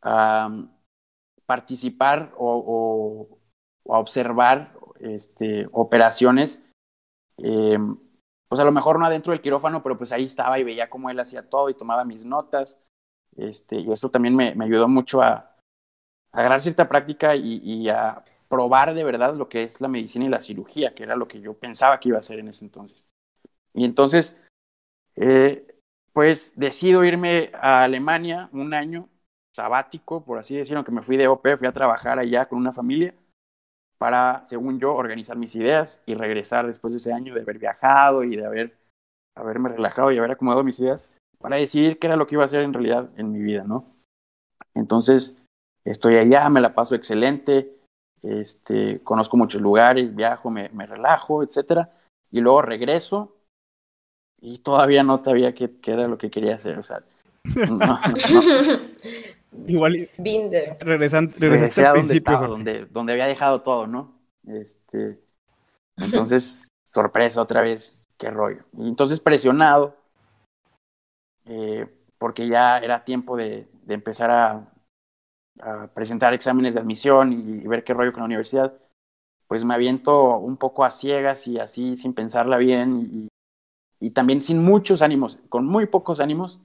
a 0.01 0.47
um, 0.47 0.69
participar 1.45 2.33
o, 2.37 3.39
a 3.89 3.97
observar 3.97 4.73
este, 4.99 5.67
operaciones. 5.71 6.63
Eh, 7.37 7.77
pues 8.53 8.61
a 8.61 8.65
lo 8.65 8.71
mejor 8.71 8.99
no 8.99 9.07
adentro 9.07 9.31
del 9.31 9.41
quirófano, 9.41 9.81
pero 9.81 9.97
pues 9.97 10.11
ahí 10.11 10.25
estaba 10.25 10.59
y 10.59 10.63
veía 10.63 10.87
cómo 10.87 11.09
él 11.09 11.19
hacía 11.19 11.49
todo 11.49 11.69
y 11.69 11.73
tomaba 11.73 12.05
mis 12.05 12.23
notas. 12.23 12.79
Este, 13.37 13.77
y 13.79 13.91
esto 13.91 14.09
también 14.09 14.35
me, 14.35 14.53
ayudó 14.63 14.87
mucho 14.87 15.21
a, 15.21 15.33
a, 15.33 15.55
agarrar 16.31 16.61
cierta 16.61 16.87
práctica 16.87 17.35
y, 17.35 17.59
y, 17.63 17.89
a 17.89 18.23
probar 18.47 18.93
de 18.93 19.03
verdad 19.03 19.35
lo 19.35 19.49
que 19.49 19.63
es 19.63 19.81
la 19.81 19.87
medicina 19.87 20.25
y 20.25 20.29
la 20.29 20.39
cirugía, 20.39 20.93
que 20.93 21.03
era 21.03 21.15
lo 21.15 21.27
que 21.27 21.41
yo 21.41 21.55
pensaba 21.55 21.99
que 21.99 22.09
iba 22.09 22.17
a 22.17 22.21
hacer 22.21 22.39
en 22.39 22.49
ese 22.49 22.65
entonces. 22.65 23.07
Y 23.73 23.85
entonces, 23.85 24.37
eh, 25.15 25.65
pues 26.13 26.53
decido 26.55 27.03
irme 27.03 27.51
a 27.53 27.83
Alemania 27.83 28.49
un 28.53 28.73
año 28.73 29.09
sabático, 29.51 30.23
por 30.23 30.37
así 30.39 30.55
decirlo, 30.55 30.83
que 30.83 30.91
me 30.91 31.01
fui 31.01 31.17
de 31.17 31.27
OP, 31.27 31.57
fui 31.57 31.67
a 31.67 31.71
trabajar 31.71 32.19
allá 32.19 32.47
con 32.47 32.59
una 32.59 32.71
familia 32.71 33.15
para, 33.97 34.43
según 34.45 34.79
yo, 34.79 34.93
organizar 34.93 35.37
mis 35.37 35.55
ideas 35.55 36.01
y 36.05 36.15
regresar 36.15 36.67
después 36.67 36.93
de 36.93 36.97
ese 36.97 37.13
año 37.13 37.33
de 37.33 37.41
haber 37.41 37.57
viajado 37.57 38.23
y 38.23 38.35
de 38.35 38.45
haber, 38.45 38.77
haberme 39.35 39.69
relajado 39.69 40.11
y 40.11 40.17
haber 40.17 40.31
acomodado 40.31 40.63
mis 40.63 40.79
ideas 40.79 41.09
para 41.43 41.57
decidir 41.57 41.99
qué 41.99 42.07
era 42.07 42.15
lo 42.15 42.25
que 42.25 42.35
iba 42.35 42.43
a 42.43 42.45
hacer 42.45 42.61
en 42.61 42.71
realidad 42.71 43.09
en 43.17 43.33
mi 43.33 43.39
vida, 43.39 43.65
¿no? 43.67 43.85
Entonces, 44.73 45.37
estoy 45.83 46.15
allá, 46.15 46.49
me 46.49 46.61
la 46.61 46.73
paso 46.73 46.95
excelente, 46.95 47.75
este, 48.21 49.01
conozco 49.03 49.35
muchos 49.35 49.61
lugares, 49.61 50.15
viajo, 50.15 50.49
me, 50.49 50.69
me 50.69 50.85
relajo, 50.85 51.43
etcétera, 51.43 51.91
y 52.31 52.39
luego 52.39 52.61
regreso 52.61 53.35
y 54.39 54.59
todavía 54.59 55.03
no 55.03 55.21
sabía 55.21 55.53
qué, 55.53 55.69
qué, 55.81 55.91
era 55.91 56.07
lo 56.07 56.17
que 56.17 56.31
quería 56.31 56.55
hacer, 56.55 56.79
o 56.79 56.83
sea, 56.83 57.03
no, 57.69 57.77
no, 57.77 57.99
Igual. 59.67 60.09
Binder. 60.17 60.77
Regresan, 60.79 61.31
regresé 61.37 61.85
a 61.85 61.93
donde 61.93 62.15
estaba, 62.15 62.47
donde, 62.47 62.85
donde 62.85 63.13
había 63.13 63.27
dejado 63.27 63.61
todo, 63.61 63.85
¿no? 63.85 64.13
Este, 64.47 65.19
entonces, 65.97 66.69
sorpresa 66.83 67.41
otra 67.41 67.61
vez, 67.61 68.07
qué 68.17 68.31
rollo. 68.31 68.63
Y 68.77 68.87
entonces 68.87 69.19
presionado, 69.19 69.97
eh, 71.45 71.87
porque 72.17 72.47
ya 72.47 72.77
era 72.77 73.03
tiempo 73.03 73.35
de, 73.37 73.67
de 73.83 73.93
empezar 73.93 74.31
a, 74.31 74.69
presentar 75.93 76.33
exámenes 76.33 76.73
de 76.73 76.79
admisión 76.79 77.31
y, 77.31 77.67
ver 77.67 77.83
qué 77.83 77.93
rollo 77.93 78.11
con 78.11 78.21
la 78.21 78.25
universidad, 78.25 78.73
pues 79.47 79.63
me 79.63 79.75
aviento 79.75 80.37
un 80.39 80.57
poco 80.57 80.83
a 80.83 80.89
ciegas 80.89 81.47
y 81.47 81.59
así 81.59 81.95
sin 81.95 82.13
pensarla 82.13 82.57
bien 82.57 83.29
y, 83.99 84.09
también 84.11 84.41
sin 84.41 84.63
muchos 84.63 85.01
ánimos, 85.01 85.39
con 85.49 85.65
muy 85.65 85.85
pocos 85.85 86.19
ánimos, 86.19 86.59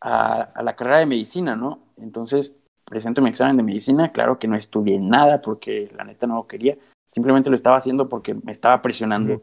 a, 0.00 0.42
a, 0.42 0.62
la 0.62 0.76
carrera 0.76 0.98
de 0.98 1.06
medicina, 1.06 1.56
¿no? 1.56 1.78
Entonces 1.96 2.56
presento 2.84 3.22
mi 3.22 3.28
examen 3.28 3.56
de 3.56 3.62
medicina, 3.62 4.12
claro 4.12 4.38
que 4.38 4.48
no 4.48 4.56
estudié 4.56 4.98
nada 4.98 5.40
porque 5.40 5.90
la 5.96 6.04
neta 6.04 6.26
no 6.26 6.36
lo 6.36 6.46
quería, 6.46 6.76
simplemente 7.12 7.50
lo 7.50 7.56
estaba 7.56 7.76
haciendo 7.76 8.08
porque 8.08 8.34
me 8.34 8.52
estaba 8.52 8.82
presionando. 8.82 9.40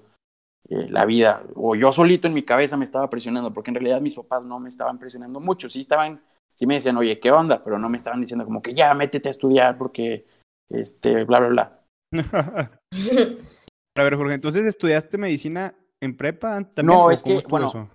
Eh, 0.68 0.88
la 0.90 1.06
vida, 1.06 1.44
o 1.54 1.76
yo 1.76 1.92
solito 1.92 2.28
en 2.28 2.34
mi 2.34 2.44
cabeza 2.44 2.76
me 2.76 2.86
estaba 2.86 3.08
presionando, 3.08 3.54
porque 3.54 3.70
en 3.70 3.76
realidad 3.76 4.02
mis 4.02 4.16
papás 4.16 4.44
no 4.44 4.60
me 4.60 4.70
estaban 4.70 4.98
presionando 4.98 5.40
mucho, 5.40 5.70
sí 5.70 5.82
estaban, 5.82 6.24
sí 6.56 6.66
me 6.66 6.76
decían, 6.76 6.98
oye, 6.98 7.20
¿qué 7.20 7.30
onda? 7.30 7.64
Pero 7.64 7.78
no 7.78 7.88
me 7.88 7.98
estaban 7.98 8.20
diciendo 8.20 8.46
como 8.46 8.64
que 8.64 8.74
ya, 8.74 8.92
métete 8.96 9.30
a 9.30 9.32
estudiar 9.32 9.78
porque, 9.78 10.26
este, 10.70 11.24
bla, 11.24 11.40
bla, 11.40 11.50
bla. 11.50 11.82
a 13.96 14.04
ver, 14.04 14.16
Jorge, 14.16 14.34
entonces 14.34 14.66
estudiaste 14.66 15.20
medicina 15.20 15.76
en 16.02 16.18
prepa 16.18 16.64
también. 16.74 16.98
No, 16.98 17.12
es 17.12 17.22
que, 17.22 17.44
bueno, 17.48 17.92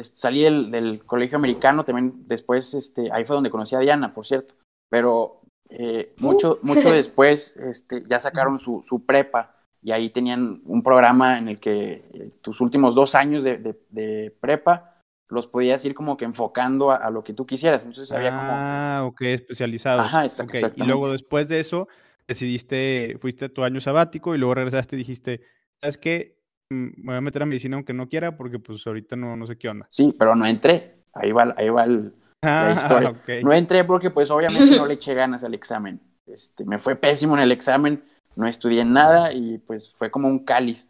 salí 0.00 0.42
del, 0.42 0.72
del, 0.72 1.04
colegio 1.04 1.38
americano, 1.38 1.84
también 1.84 2.24
después, 2.26 2.74
este, 2.74 3.12
ahí 3.12 3.24
fue 3.24 3.36
donde 3.36 3.50
conocí 3.50 3.76
a 3.76 3.80
Diana, 3.80 4.12
por 4.12 4.26
cierto, 4.26 4.54
pero 4.90 5.42
eh, 5.70 6.14
mucho, 6.16 6.58
mucho 6.62 6.90
después, 6.90 7.56
este, 7.58 8.02
ya 8.08 8.18
sacaron 8.18 8.58
su, 8.58 8.82
su 8.82 9.06
prepa 9.06 9.57
y 9.82 9.92
ahí 9.92 10.10
tenían 10.10 10.60
un 10.64 10.82
programa 10.82 11.38
en 11.38 11.48
el 11.48 11.60
que 11.60 12.04
eh, 12.12 12.30
tus 12.40 12.60
últimos 12.60 12.94
dos 12.94 13.14
años 13.14 13.44
de, 13.44 13.76
de, 13.90 14.34
prepa 14.40 14.94
los 15.28 15.46
podías 15.46 15.84
ir 15.84 15.94
como 15.94 16.16
que 16.16 16.24
enfocando 16.24 16.90
a, 16.90 17.10
lo 17.10 17.22
que 17.22 17.34
tú 17.34 17.46
quisieras. 17.46 17.84
Entonces 17.84 18.10
había 18.12 18.30
como... 18.30 18.50
Ah, 18.50 19.02
ok, 19.04 19.22
especializados. 19.22 20.06
Ajá, 20.06 20.24
exacto, 20.24 20.56
Y 20.76 20.84
luego 20.84 21.12
después 21.12 21.48
de 21.48 21.60
eso 21.60 21.86
decidiste, 22.26 23.16
fuiste 23.20 23.46
a 23.46 23.48
tu 23.48 23.62
año 23.62 23.80
sabático 23.80 24.34
y 24.34 24.38
luego 24.38 24.54
regresaste 24.54 24.96
y 24.96 25.00
dijiste, 25.00 25.42
¿sabes 25.80 25.98
qué? 25.98 26.38
Mm, 26.70 26.88
me 26.96 27.06
voy 27.06 27.16
a 27.16 27.20
meter 27.20 27.42
a 27.42 27.46
medicina 27.46 27.76
aunque 27.76 27.92
no 27.92 28.08
quiera 28.08 28.36
porque 28.36 28.58
pues 28.58 28.86
ahorita 28.86 29.16
no, 29.16 29.36
no 29.36 29.46
sé 29.46 29.58
qué 29.58 29.68
onda. 29.68 29.86
Sí, 29.90 30.14
pero 30.18 30.34
no 30.34 30.46
entré. 30.46 31.04
Ahí 31.12 31.32
va, 31.32 31.54
ahí 31.56 31.68
va 31.68 31.84
el, 31.84 32.14
la 32.42 32.76
historia. 32.78 33.42
No 33.42 33.52
entré 33.52 33.84
porque 33.84 34.10
pues 34.10 34.30
obviamente 34.30 34.76
no 34.76 34.86
le 34.86 34.94
eché 34.94 35.14
ganas 35.14 35.44
al 35.44 35.54
examen. 35.54 36.00
Este, 36.26 36.64
me 36.64 36.78
fue 36.78 36.96
pésimo 36.96 37.34
en 37.36 37.42
el 37.42 37.52
examen 37.52 38.02
no 38.38 38.46
estudié 38.46 38.84
nada 38.84 39.32
y 39.32 39.58
pues 39.58 39.92
fue 39.94 40.12
como 40.12 40.28
un 40.28 40.44
cáliz. 40.44 40.88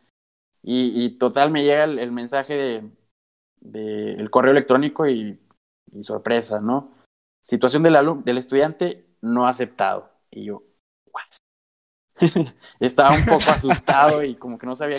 Y, 0.62 1.04
y 1.04 1.10
total 1.16 1.50
me 1.50 1.64
llega 1.64 1.84
el, 1.84 2.12
mensaje 2.12 2.54
de, 2.54 2.90
de, 3.60 4.12
el 4.12 4.30
correo 4.30 4.52
electrónico 4.52 5.08
y, 5.08 5.40
y 5.92 6.02
sorpresa, 6.02 6.60
¿no? 6.60 6.92
Situación 7.42 7.82
del, 7.82 7.96
del 8.22 8.36
estudiante 8.36 9.06
no 9.22 9.48
aceptado. 9.48 10.10
Y 10.30 10.44
yo, 10.44 10.62
estaba 12.80 13.14
un 13.14 13.24
poco 13.24 13.50
asustado 13.50 14.22
y 14.22 14.34
como 14.34 14.58
que 14.58 14.66
no 14.66 14.76
sabía, 14.76 14.96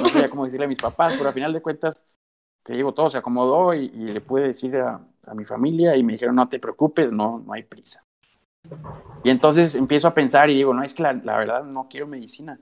no 0.00 0.08
sabía 0.08 0.30
cómo 0.30 0.44
decirle 0.44 0.66
a 0.66 0.68
mis 0.68 0.78
papás, 0.78 1.14
pero 1.16 1.28
al 1.28 1.34
final 1.34 1.52
de 1.52 1.62
cuentas, 1.62 2.06
te 2.62 2.74
digo, 2.74 2.94
todo 2.94 3.10
se 3.10 3.18
acomodó 3.18 3.74
y, 3.74 3.86
y 3.86 4.10
le 4.12 4.20
pude 4.20 4.46
decir 4.46 4.76
a, 4.76 5.04
a, 5.24 5.34
mi 5.34 5.44
familia 5.44 5.96
y 5.96 6.04
me 6.04 6.12
dijeron, 6.12 6.36
no 6.36 6.48
te 6.48 6.60
preocupes, 6.60 7.10
no, 7.10 7.42
no 7.44 7.52
hay 7.52 7.64
prisa. 7.64 8.04
Y 9.24 9.30
entonces 9.30 9.74
empiezo 9.74 10.08
a 10.08 10.14
pensar 10.14 10.50
y 10.50 10.54
digo, 10.54 10.74
no, 10.74 10.82
es 10.82 10.94
que 10.94 11.02
la, 11.02 11.12
verdad 11.12 11.64
no 11.64 11.88
quiero 11.88 12.06
medicina. 12.06 12.60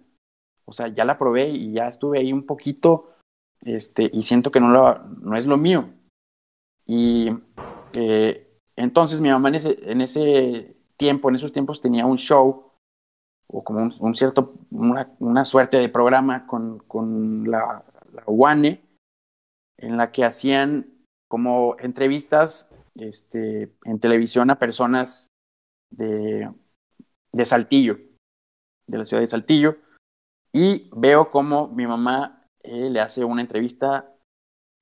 O 0.64 0.72
sea, 0.72 0.88
ya 0.88 1.04
la 1.04 1.18
probé 1.18 1.48
y 1.48 1.72
ya 1.72 1.88
estuve 1.88 2.18
ahí 2.18 2.32
un 2.32 2.46
poquito 2.46 3.14
este, 3.62 4.10
y 4.12 4.22
siento 4.22 4.50
que 4.50 4.60
no, 4.60 4.68
lo, 4.68 4.98
no 4.98 5.36
es 5.36 5.46
lo 5.46 5.56
mío. 5.56 5.90
Y 6.86 7.30
eh, 7.92 8.50
entonces 8.76 9.20
mi 9.20 9.30
mamá 9.30 9.48
en 9.48 9.54
ese, 9.56 9.78
en 9.90 10.00
ese 10.00 10.76
tiempo, 10.96 11.28
en 11.28 11.36
esos 11.36 11.52
tiempos 11.52 11.80
tenía 11.80 12.06
un 12.06 12.18
show 12.18 12.70
o 13.46 13.64
como 13.64 13.90
un, 13.98 14.14
cierto, 14.14 14.54
una, 14.70 15.44
suerte 15.44 15.78
de 15.78 15.88
programa 15.88 16.46
con, 16.46 16.78
con 16.80 17.50
la, 17.50 17.84
la 18.12 18.72
en 19.78 19.96
la 19.96 20.12
que 20.12 20.24
hacían 20.24 20.86
como 21.28 21.76
entrevistas 21.80 22.70
este, 22.94 23.72
en 23.84 23.98
televisión 23.98 24.50
a 24.50 24.58
personas 24.58 25.29
de, 25.90 26.50
de 27.32 27.44
Saltillo, 27.44 27.98
de 28.86 28.98
la 28.98 29.04
ciudad 29.04 29.22
de 29.22 29.28
Saltillo, 29.28 29.76
y 30.52 30.90
veo 30.92 31.30
como 31.30 31.68
mi 31.68 31.86
mamá 31.86 32.44
eh, 32.62 32.90
le 32.90 33.00
hace 33.00 33.24
una 33.24 33.40
entrevista 33.40 34.14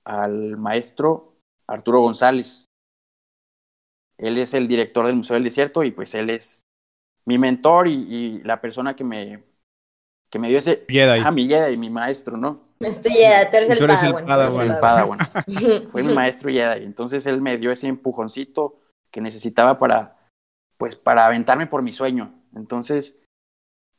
al 0.05 0.57
maestro 0.57 1.37
Arturo 1.67 2.01
González. 2.01 2.65
Él 4.19 4.39
es 4.39 4.55
el 4.55 4.67
director 4.67 5.07
del 5.07 5.17
Museo 5.17 5.35
del 5.35 5.45
Desierto 5.45 5.85
y 5.85 5.93
pues 5.93 6.15
él 6.15 6.31
es 6.31 6.63
mi 7.25 7.39
mentor 7.39 7.87
y, 7.89 8.43
la 8.43 8.61
persona 8.61 8.97
que 8.97 9.05
me, 9.05 9.45
que 10.31 10.39
me 10.39 10.49
dio 10.49 10.59
ese... 10.59 10.87
a 11.23 11.31
mi 11.31 11.47
Jedi, 11.47 11.77
mi 11.77 11.91
maestro, 11.91 12.37
¿no? 12.37 12.69
Maestro 12.81 13.13
Jedi, 13.13 13.51
tú 13.51 13.57
eres 13.59 14.03
el 14.03 14.25
Padawan. 14.25 14.71
El 14.71 14.79
Padawan. 14.79 15.19
Fue 15.87 16.03
mi 16.03 16.15
maestro 16.15 16.51
Jedi. 16.51 16.85
Entonces 16.85 17.27
él 17.27 17.41
me 17.43 17.59
dio 17.59 17.71
ese 17.71 17.87
empujoncito 17.87 18.81
que 19.13 19.21
necesitaba 19.21 19.79
para, 19.79 20.18
pues, 20.79 20.97
para 20.97 21.27
aventarme 21.27 21.67
por 21.67 21.83
mi 21.83 21.93
sueño. 21.93 22.33
Entonces, 22.55 23.21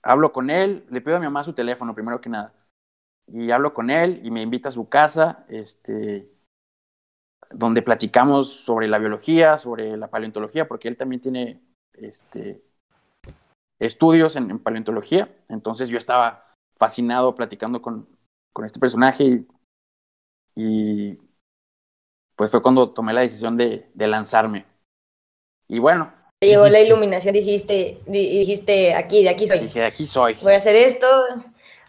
hablo 0.01 0.31
con 0.31 0.49
él, 0.49 0.85
le 0.89 1.01
pido 1.01 1.17
a 1.17 1.19
mi 1.19 1.25
mamá 1.25 1.43
su 1.43 1.53
teléfono 1.53 1.93
primero 1.93 2.21
que 2.21 2.29
nada. 2.29 2.53
Y 3.27 3.51
hablo 3.51 3.73
con 3.73 3.91
él 3.91 4.21
y 4.23 4.31
me 4.31 4.41
invita 4.41 4.69
a 4.69 4.71
su 4.71 4.89
casa, 4.89 5.45
este, 5.49 6.31
donde 7.51 7.81
platicamos 7.81 8.51
sobre 8.51 8.87
la 8.87 8.97
biología, 8.97 9.57
sobre 9.57 9.97
la 9.97 10.09
paleontología, 10.09 10.67
porque 10.67 10.87
él 10.87 10.97
también 10.97 11.21
tiene 11.21 11.61
este, 11.93 12.63
estudios 13.79 14.35
en, 14.35 14.57
paleontología. 14.59 15.35
Entonces 15.47 15.89
yo 15.89 15.97
estaba 15.97 16.55
fascinado 16.77 17.35
platicando 17.35 17.81
con, 17.81 18.07
con 18.53 18.65
este 18.65 18.79
personaje 18.79 19.45
y, 20.55 21.19
pues 22.35 22.51
fue 22.51 22.61
cuando 22.61 22.91
tomé 22.93 23.13
la 23.13 23.21
decisión 23.21 23.57
de, 23.57 23.91
de 23.93 24.07
lanzarme. 24.07 24.65
Y 25.67 25.79
bueno, 25.79 26.11
te 26.39 26.47
llegó 26.47 26.69
la 26.69 26.79
iluminación, 26.79 27.33
dijiste, 27.33 27.97
dijiste, 28.05 28.93
aquí, 28.93 29.23
de 29.23 29.29
aquí 29.29 29.45
soy. 29.45 29.59
Dije, 29.59 29.79
de 29.79 29.85
aquí 29.85 30.05
soy. 30.05 30.37
Voy 30.41 30.53
a 30.53 30.57
hacer 30.57 30.73
esto. 30.73 31.05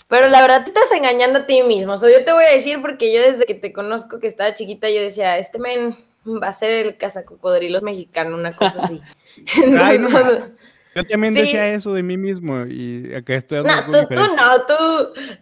Pero 0.08 0.28
la 0.28 0.40
verdad 0.40 0.64
te 0.64 0.70
estás 0.70 0.90
engañando 0.90 1.38
a 1.38 1.46
ti 1.46 1.62
mismo. 1.62 1.92
O 1.92 1.96
sea, 1.96 2.10
yo 2.10 2.24
te 2.24 2.32
voy 2.32 2.44
a 2.44 2.50
decir 2.50 2.82
porque 2.82 3.14
yo 3.14 3.22
desde 3.22 3.44
que 3.44 3.54
te 3.54 3.72
conozco 3.72 4.18
que 4.18 4.26
estaba 4.26 4.52
chiquita, 4.52 4.90
yo 4.90 5.00
decía, 5.00 5.38
este 5.38 5.60
men 5.60 5.96
va 6.26 6.48
a 6.48 6.52
ser 6.52 6.84
el 6.84 6.96
cazacocodrilos 6.96 7.82
mexicano, 7.82 8.34
una 8.34 8.52
cosa 8.56 8.80
así. 8.82 9.00
Yo 10.92 11.06
también 11.06 11.34
decía 11.34 11.72
eso 11.72 11.92
de 11.92 12.02
mí 12.02 12.16
mismo 12.16 12.66
y 12.66 13.14
acá 13.14 13.34
estoy 13.34 13.62
No, 13.62 13.84
tú, 13.84 14.12
tú, 14.12 14.20
no, 14.20 14.66
tú 14.66 14.74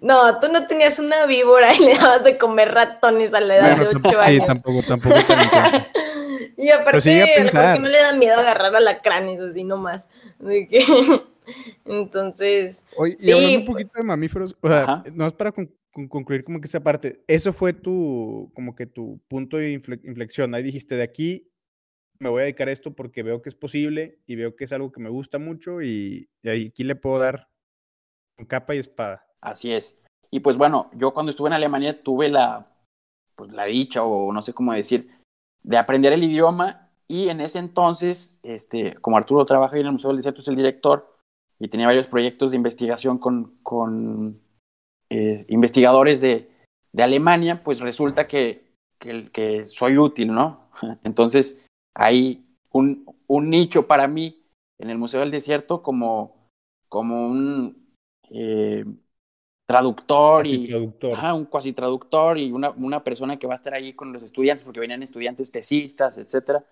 no, 0.02 0.40
tú 0.40 0.52
no 0.52 0.66
tenías 0.66 0.98
una 0.98 1.24
víbora 1.24 1.74
y 1.74 1.84
le 1.84 1.94
dabas 1.94 2.24
de 2.24 2.36
comer 2.36 2.74
ratones 2.74 3.32
a 3.32 3.40
la 3.40 3.56
edad 3.56 3.78
de 3.78 3.88
8 3.88 4.20
años. 4.20 4.42
Sí, 4.42 4.46
tampoco, 4.46 4.82
tampoco. 4.86 5.16
Y 6.56 6.70
aparte, 6.70 6.98
porque 7.42 7.80
no 7.80 7.88
le 7.88 7.98
da 7.98 8.12
miedo 8.14 8.38
agarrar 8.38 8.74
a 8.74 8.80
la 8.80 9.00
cráneo 9.00 9.46
así 9.46 9.64
nomás. 9.64 10.08
Entonces. 11.84 12.84
Oye, 12.96 13.16
y 13.18 13.30
hablando 13.30 13.58
un 13.60 13.66
poquito 13.66 13.92
de 13.96 14.02
mamíferos, 14.04 14.56
o 14.60 14.68
sea, 14.68 15.02
no 15.12 15.26
es 15.26 15.32
para 15.32 15.52
concluir 16.08 16.44
como 16.44 16.60
que 16.60 16.68
esa 16.68 16.80
parte, 16.80 17.24
eso 17.26 17.52
fue 17.52 17.72
tu, 17.72 18.50
como 18.54 18.74
que 18.74 18.86
tu 18.86 19.20
punto 19.28 19.56
de 19.56 19.72
inflexión. 19.72 20.54
Ahí 20.54 20.62
dijiste, 20.62 20.96
de 20.96 21.02
aquí 21.02 21.50
me 22.18 22.28
voy 22.28 22.40
a 22.40 22.44
dedicar 22.44 22.68
a 22.68 22.72
esto 22.72 22.94
porque 22.94 23.22
veo 23.22 23.42
que 23.42 23.48
es 23.48 23.54
posible 23.54 24.18
y 24.26 24.36
veo 24.36 24.56
que 24.56 24.64
es 24.64 24.72
algo 24.72 24.92
que 24.92 25.00
me 25.00 25.10
gusta 25.10 25.38
mucho 25.38 25.82
y, 25.82 26.28
y 26.42 26.66
aquí 26.66 26.84
le 26.84 26.96
puedo 26.96 27.18
dar 27.18 27.48
capa 28.46 28.74
y 28.74 28.78
espada. 28.78 29.26
Así 29.40 29.72
es. 29.72 30.00
Y 30.30 30.40
pues 30.40 30.56
bueno, 30.56 30.90
yo 30.94 31.14
cuando 31.14 31.30
estuve 31.30 31.48
en 31.48 31.54
Alemania 31.54 32.02
tuve 32.02 32.28
la, 32.28 32.70
pues 33.34 33.52
la 33.52 33.64
dicha 33.64 34.02
o 34.02 34.32
no 34.32 34.42
sé 34.42 34.52
cómo 34.52 34.72
decir, 34.72 35.08
de 35.68 35.76
aprender 35.76 36.14
el 36.14 36.24
idioma 36.24 36.88
y 37.08 37.28
en 37.28 37.42
ese 37.42 37.58
entonces, 37.58 38.40
este, 38.42 38.94
como 38.94 39.18
Arturo 39.18 39.44
trabaja 39.44 39.76
en 39.76 39.84
el 39.84 39.92
Museo 39.92 40.08
del 40.08 40.16
Desierto, 40.16 40.40
es 40.40 40.48
el 40.48 40.56
director 40.56 41.14
y 41.58 41.68
tenía 41.68 41.86
varios 41.86 42.06
proyectos 42.06 42.50
de 42.50 42.56
investigación 42.56 43.18
con, 43.18 43.58
con 43.62 44.40
eh, 45.10 45.44
investigadores 45.48 46.22
de, 46.22 46.50
de, 46.92 47.02
Alemania, 47.02 47.62
pues 47.62 47.80
resulta 47.80 48.26
que, 48.26 48.72
que, 48.98 49.64
soy 49.64 49.98
útil, 49.98 50.32
¿no? 50.32 50.70
Entonces 51.04 51.62
hay 51.94 52.46
un, 52.70 53.04
un, 53.26 53.50
nicho 53.50 53.86
para 53.86 54.08
mí 54.08 54.42
en 54.78 54.88
el 54.88 54.96
Museo 54.96 55.20
del 55.20 55.30
Desierto 55.30 55.82
como, 55.82 56.48
como 56.88 57.26
un... 57.26 57.92
Eh, 58.30 58.86
traductor 59.68 60.46
y 60.46 60.66
traductor. 60.66 61.18
un 61.34 61.44
cuasi 61.44 61.72
traductor 61.74 62.38
y 62.38 62.50
una, 62.50 62.70
una, 62.70 63.04
persona 63.04 63.38
que 63.38 63.46
va 63.46 63.52
a 63.52 63.56
estar 63.56 63.74
ahí 63.74 63.92
con 63.92 64.12
los 64.14 64.22
estudiantes 64.22 64.64
porque 64.64 64.80
venían 64.80 65.02
estudiantes 65.02 65.50
tesistas, 65.50 66.16
etcétera. 66.16 66.64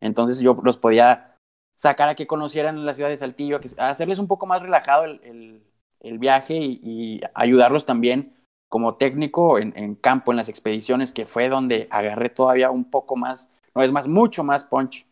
Entonces 0.00 0.40
yo 0.40 0.58
los 0.62 0.78
podía 0.78 1.36
sacar 1.76 2.08
a 2.08 2.14
que 2.14 2.26
conocieran 2.26 2.86
la 2.86 2.94
ciudad 2.94 3.10
de 3.10 3.18
Saltillo, 3.18 3.60
a, 3.76 3.90
hacerles 3.90 4.18
un 4.18 4.26
poco 4.26 4.46
más 4.46 4.62
relajado 4.62 5.04
el, 5.04 5.62
el, 6.00 6.18
viaje 6.18 6.56
y, 6.56 7.20
ayudarlos 7.34 7.84
también 7.84 8.32
como 8.70 8.94
técnico 8.94 9.58
en, 9.58 9.76
en, 9.76 9.94
campo, 9.94 10.32
en 10.32 10.38
las 10.38 10.48
expediciones, 10.48 11.12
que 11.12 11.26
fue 11.26 11.48
donde 11.50 11.88
agarré 11.90 12.30
todavía 12.30 12.70
un 12.70 12.90
poco 12.90 13.16
más, 13.16 13.50
no 13.74 13.82
es 13.82 13.92
más, 13.92 14.08
mucho 14.08 14.44
más 14.44 14.64
punch 14.64 15.06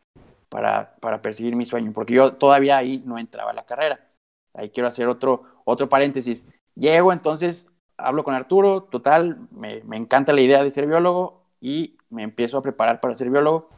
para, 0.48 0.94
para 1.00 1.20
perseguir 1.20 1.56
mi 1.56 1.66
sueño, 1.66 1.92
porque 1.92 2.14
yo 2.14 2.32
todavía 2.34 2.78
ahí 2.78 3.02
no 3.04 3.18
entraba 3.18 3.50
a 3.50 3.54
la 3.54 3.66
carrera. 3.66 4.00
Ahí 4.54 4.70
quiero 4.70 4.88
hacer 4.88 5.08
otro, 5.08 5.42
otro 5.64 5.88
paréntesis. 5.88 6.46
Llego, 6.78 7.12
entonces 7.12 7.68
hablo 7.96 8.22
con 8.22 8.34
Arturo, 8.34 8.84
total, 8.84 9.48
me, 9.50 9.82
encanta 9.96 10.32
la 10.32 10.40
idea 10.40 10.62
de 10.62 10.70
ser 10.70 10.86
biólogo 10.86 11.42
y 11.60 11.98
me 12.08 12.22
empiezo 12.22 12.56
a 12.56 12.62
preparar 12.62 13.00
para 13.00 13.16
ser 13.16 13.30
biólogo. 13.30 13.68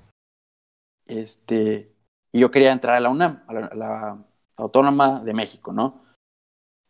Este, 1.07 1.93
y 2.31 2.41
yo 2.41 2.51
quería 2.51 2.73
entrar 2.73 2.97
a 2.97 3.01
la 3.01 3.09
UNAM, 3.09 3.43
a 3.49 3.53
la, 3.75 4.19
Autónoma 4.57 5.21
de 5.21 5.33
México, 5.33 5.73
¿no? 5.73 6.03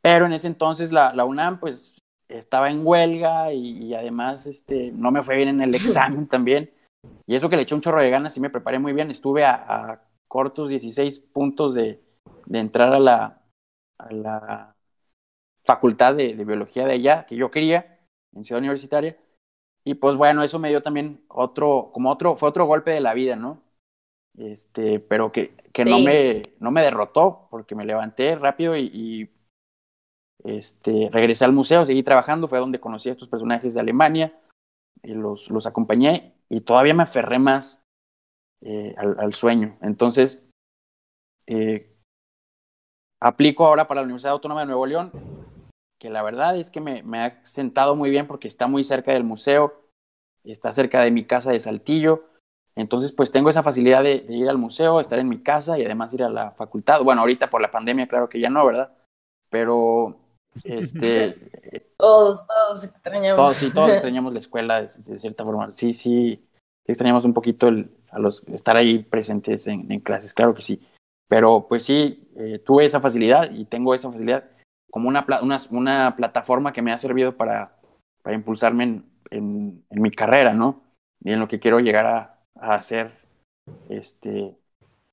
Pero 0.03 0.27
en 0.27 0.33
ese 0.33 0.49
entonces 0.49 0.91
la, 0.91 1.15
la 1.15 1.25
UNAM, 1.25 1.61
pues, 1.61 2.01
estaba 2.29 2.69
en 2.69 2.85
huelga 2.85 3.53
y, 3.53 3.95
además 3.95 4.47
este, 4.47 4.91
no 4.91 5.13
me 5.13 5.23
fue 5.23 5.37
bien 5.37 5.51
en 5.51 5.61
el 5.61 5.75
examen 5.77 6.27
también. 6.27 6.73
Y 7.29 7.37
eso 7.37 7.49
que 7.49 7.55
le 7.55 7.63
eché 7.63 7.77
un 7.77 7.81
chorro 7.81 8.03
de 8.03 8.11
ganas 8.11 8.37
y 8.37 8.41
me 8.41 8.51
preparé 8.51 8.81
muy 8.81 8.93
bien. 8.93 9.13
Estuve 9.13 9.45
a, 9.45 10.03
cortos 10.27 10.69
16 10.69 11.19
puntos 11.33 11.75
de, 11.75 12.03
de 12.47 12.59
entrar 12.59 12.93
a 12.93 12.99
la, 12.99 13.43
a 13.99 14.13
la 14.13 14.70
facultad 15.65 16.15
de, 16.15 16.33
biología 16.35 16.87
de 16.87 16.95
allá 16.95 17.27
que 17.27 17.37
yo 17.37 17.51
quería, 17.51 17.99
en 18.35 18.45
Ciudad 18.45 18.61
Universitaria. 18.61 19.17
Y 19.85 19.95
pues 19.95 20.17
bueno, 20.17 20.43
eso 20.43 20.59
me 20.59 20.69
dio 20.69 20.83
también 20.83 21.25
otro, 21.29 21.91
como 21.93 22.11
otro, 22.11 22.37
fue 22.37 22.49
otro 22.49 22.67
golpe 22.67 22.91
de 22.91 23.01
la 23.01 23.15
vida, 23.15 23.37
¿no? 23.37 23.63
Este, 24.37 25.01
pero 25.01 25.33
que, 25.33 25.55
que 25.73 25.85
no, 25.85 25.99
me, 26.01 26.43
no 26.61 26.71
me 26.71 26.83
derrotó, 26.83 27.49
porque 27.51 27.75
me 27.75 27.85
levanté 27.85 28.37
rápido 28.37 28.77
y, 28.77 29.31
este, 30.45 31.09
regresé 31.13 31.45
al 31.45 31.53
museo, 31.53 31.85
seguí 31.85 32.03
trabajando, 32.03 32.49
fue 32.49 32.59
donde 32.59 32.81
conocí 32.81 33.09
a 33.09 33.13
estos 33.13 33.29
personajes 33.29 33.75
de 33.75 33.81
Alemania, 33.81 34.39
y 35.03 35.15
los, 35.15 35.51
los 35.51 35.67
acompañé 35.67 36.35
y 36.49 36.61
todavía 36.61 36.95
me 36.95 37.05
aferré 37.05 37.39
más 37.39 37.83
eh, 38.61 38.95
al, 38.99 39.19
al, 39.19 39.33
sueño. 39.33 39.79
Entonces, 39.81 40.47
eh, 41.47 41.97
aplico 43.21 43.67
ahora 43.67 43.87
para 43.87 44.01
la 44.01 44.05
Universidad 44.05 44.33
Autónoma 44.33 44.61
de 44.61 44.67
Nuevo 44.67 44.87
León 44.87 45.13
que 46.01 46.11
la 46.11 46.23
verdad 46.23 46.57
es 46.57 46.71
que 46.71 46.81
me, 46.81 47.03
me, 47.03 47.21
ha 47.21 47.45
sentado 47.45 47.95
muy 47.95 48.09
bien 48.11 48.27
porque 48.27 48.49
está 48.49 48.67
muy 48.67 48.83
cerca 48.83 49.13
del 49.13 49.23
museo, 49.23 49.85
está 50.45 50.73
cerca 50.73 51.03
de 51.03 51.11
mi 51.11 51.25
casa 51.25 51.53
de 51.53 51.61
Saltillo. 51.61 52.25
Entonces, 52.75 53.13
pues 53.13 53.31
tengo 53.31 53.51
esa 53.51 53.63
facilidad 53.63 54.03
de, 54.03 54.25
ir 54.31 54.49
al 54.49 54.57
museo, 54.57 54.99
estar 54.99 55.19
en 55.19 55.29
mi 55.29 55.43
casa 55.43 55.79
y 55.79 55.85
además 55.85 56.15
ir 56.15 56.23
a 56.23 56.31
la 56.31 56.53
facultad. 56.53 57.03
Bueno, 57.03 57.21
ahorita 57.21 57.51
por 57.51 57.61
la 57.61 57.71
pandemia, 57.71 58.09
claro 58.09 58.31
que 58.31 58.41
ya 58.41 58.49
no, 58.49 58.65
¿verdad? 58.65 58.97
Pero, 59.51 60.17
este... 60.65 61.37
todos, 61.99 62.47
todos 62.47 62.85
extrañamos. 62.85 63.37
Todos, 63.37 63.57
sí, 63.57 63.71
todos 63.71 63.91
extrañamos 63.93 64.33
la 64.33 64.39
escuela 64.39 64.81
de, 64.81 64.89
cierta 64.89 65.45
forma. 65.45 65.71
Sí, 65.73 65.93
sí, 65.93 66.49
extrañamos 66.87 67.27
un 67.27 67.35
poquito 67.35 67.69
el, 67.69 67.91
a 68.11 68.19
los, 68.19 68.43
estar 68.49 68.75
ahí 68.77 69.01
presentes 69.01 69.67
en, 69.67 69.93
en, 69.93 70.01
clases, 70.01 70.33
claro 70.33 70.55
que 70.55 70.63
sí. 70.63 70.81
Pero, 71.29 71.67
pues 71.69 71.85
sí, 71.85 72.31
eh, 72.37 72.59
tuve 72.65 72.87
esa 72.87 73.01
facilidad 73.01 73.51
y 73.53 73.67
tengo 73.67 73.93
esa 73.93 74.11
facilidad 74.11 74.45
como 74.91 75.09
una, 75.09 75.27
una, 75.43 75.57
una 75.71 76.17
plataforma 76.17 76.73
que 76.73 76.83
me 76.83 76.93
ha 76.93 76.99
servido 76.99 77.37
para, 77.37 77.77
para 78.23 78.37
impulsarme 78.37 78.85
en, 78.85 79.05
en, 79.31 79.85
mi 79.91 80.11
carrera, 80.11 80.53
¿no? 80.53 80.83
Y 81.23 81.33
en 81.33 81.41
lo 81.41 81.49
que 81.49 81.61
quiero 81.61 81.81
llegar 81.81 82.07
a, 82.07 82.39
a 82.61 82.75
hacer. 82.75 83.13
Este... 83.89 84.55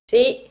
Sí, 0.08 0.50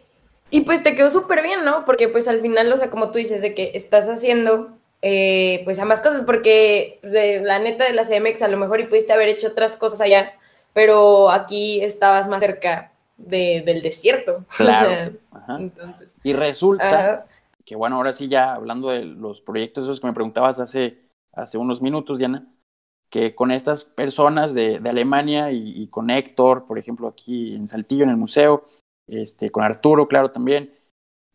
y 0.50 0.62
pues 0.62 0.84
te 0.84 0.96
quedó 0.96 1.10
súper 1.10 1.42
bien, 1.42 1.66
¿no? 1.66 1.84
Porque 1.86 2.08
pues 2.08 2.28
al 2.28 2.42
final, 2.42 2.72
o 2.72 2.78
sea, 2.78 2.90
como 2.90 3.12
tú 3.12 3.18
dices, 3.18 3.42
de 3.42 3.54
que 3.54 3.72
estás 3.74 4.08
haciendo 4.08 4.78
eh, 5.02 5.62
pues 5.66 5.80
ambas 5.80 6.02
cosas, 6.02 6.22
porque 6.26 7.00
de 7.04 7.42
la 7.42 7.60
neta 7.60 7.86
de 7.86 7.94
la 7.94 8.04
CMX 8.04 8.42
a 8.42 8.48
lo 8.48 8.58
mejor 8.58 8.80
y 8.80 8.88
pudiste 8.88 9.14
haber 9.14 9.30
hecho 9.30 9.50
otras 9.50 9.76
cosas 9.76 10.02
allá, 10.02 10.34
pero 10.74 11.30
aquí 11.30 11.84
estabas 11.84 12.28
más 12.28 12.40
cerca 12.40 12.92
del 13.18 13.82
desierto. 13.82 14.46
Claro. 14.58 15.14
Entonces, 15.50 16.18
y 16.24 16.34
resulta 16.34 17.26
que, 17.68 17.76
bueno, 17.76 17.97
ahora 17.97 18.13
sí 18.13 18.30
ya 18.30 18.53
hablando 18.53 18.89
de 18.89 19.03
los 19.03 19.41
proyectos 19.41 19.84
esos 19.84 19.99
que 19.99 20.07
me 20.07 20.13
preguntabas 20.13 20.61
hace, 20.61 21.01
hace 21.34 21.57
unos 21.57 21.82
minutos, 21.82 22.18
Diana, 22.18 22.47
que 23.09 23.36
con 23.36 23.51
estas 23.51 23.84
personas 23.84 24.53
de, 24.53 24.80
de 24.80 24.89
Alemania 24.89 25.51
y, 25.51 25.86
con 25.89 26.09
Héctor, 26.09 26.65
por 26.65 26.80
ejemplo, 26.80 27.09
aquí 27.09 27.53
en 27.53 27.68
Saltillo, 27.68 28.05
en 28.05 28.09
el 28.09 28.15
museo, 28.18 28.65
este, 29.05 29.51
con 29.51 29.65
Arturo, 29.65 30.07
claro, 30.07 30.32
también, 30.32 30.72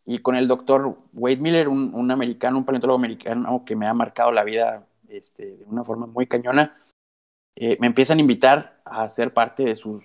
y 0.06 0.20
con 0.20 0.34
el 0.34 0.48
doctor 0.48 0.96
Wade 1.12 1.36
Miller, 1.36 1.68
un, 1.68 1.94
un 1.94 2.10
americano, 2.10 2.56
un 2.56 2.64
paleontólogo 2.64 2.98
americano 2.98 3.62
que 3.66 3.76
me 3.76 3.86
ha 3.86 3.92
marcado 3.92 4.32
la 4.32 4.42
vida 4.42 4.86
este, 5.10 5.58
de 5.58 5.64
una 5.66 5.84
forma 5.84 6.06
muy 6.06 6.26
cañona, 6.26 6.80
eh, 7.56 7.76
me 7.78 7.88
empiezan 7.88 8.16
a 8.16 8.22
invitar 8.22 8.80
a 8.86 9.06
ser 9.10 9.34
parte 9.34 9.64
de 9.64 9.76
sus, 9.76 10.02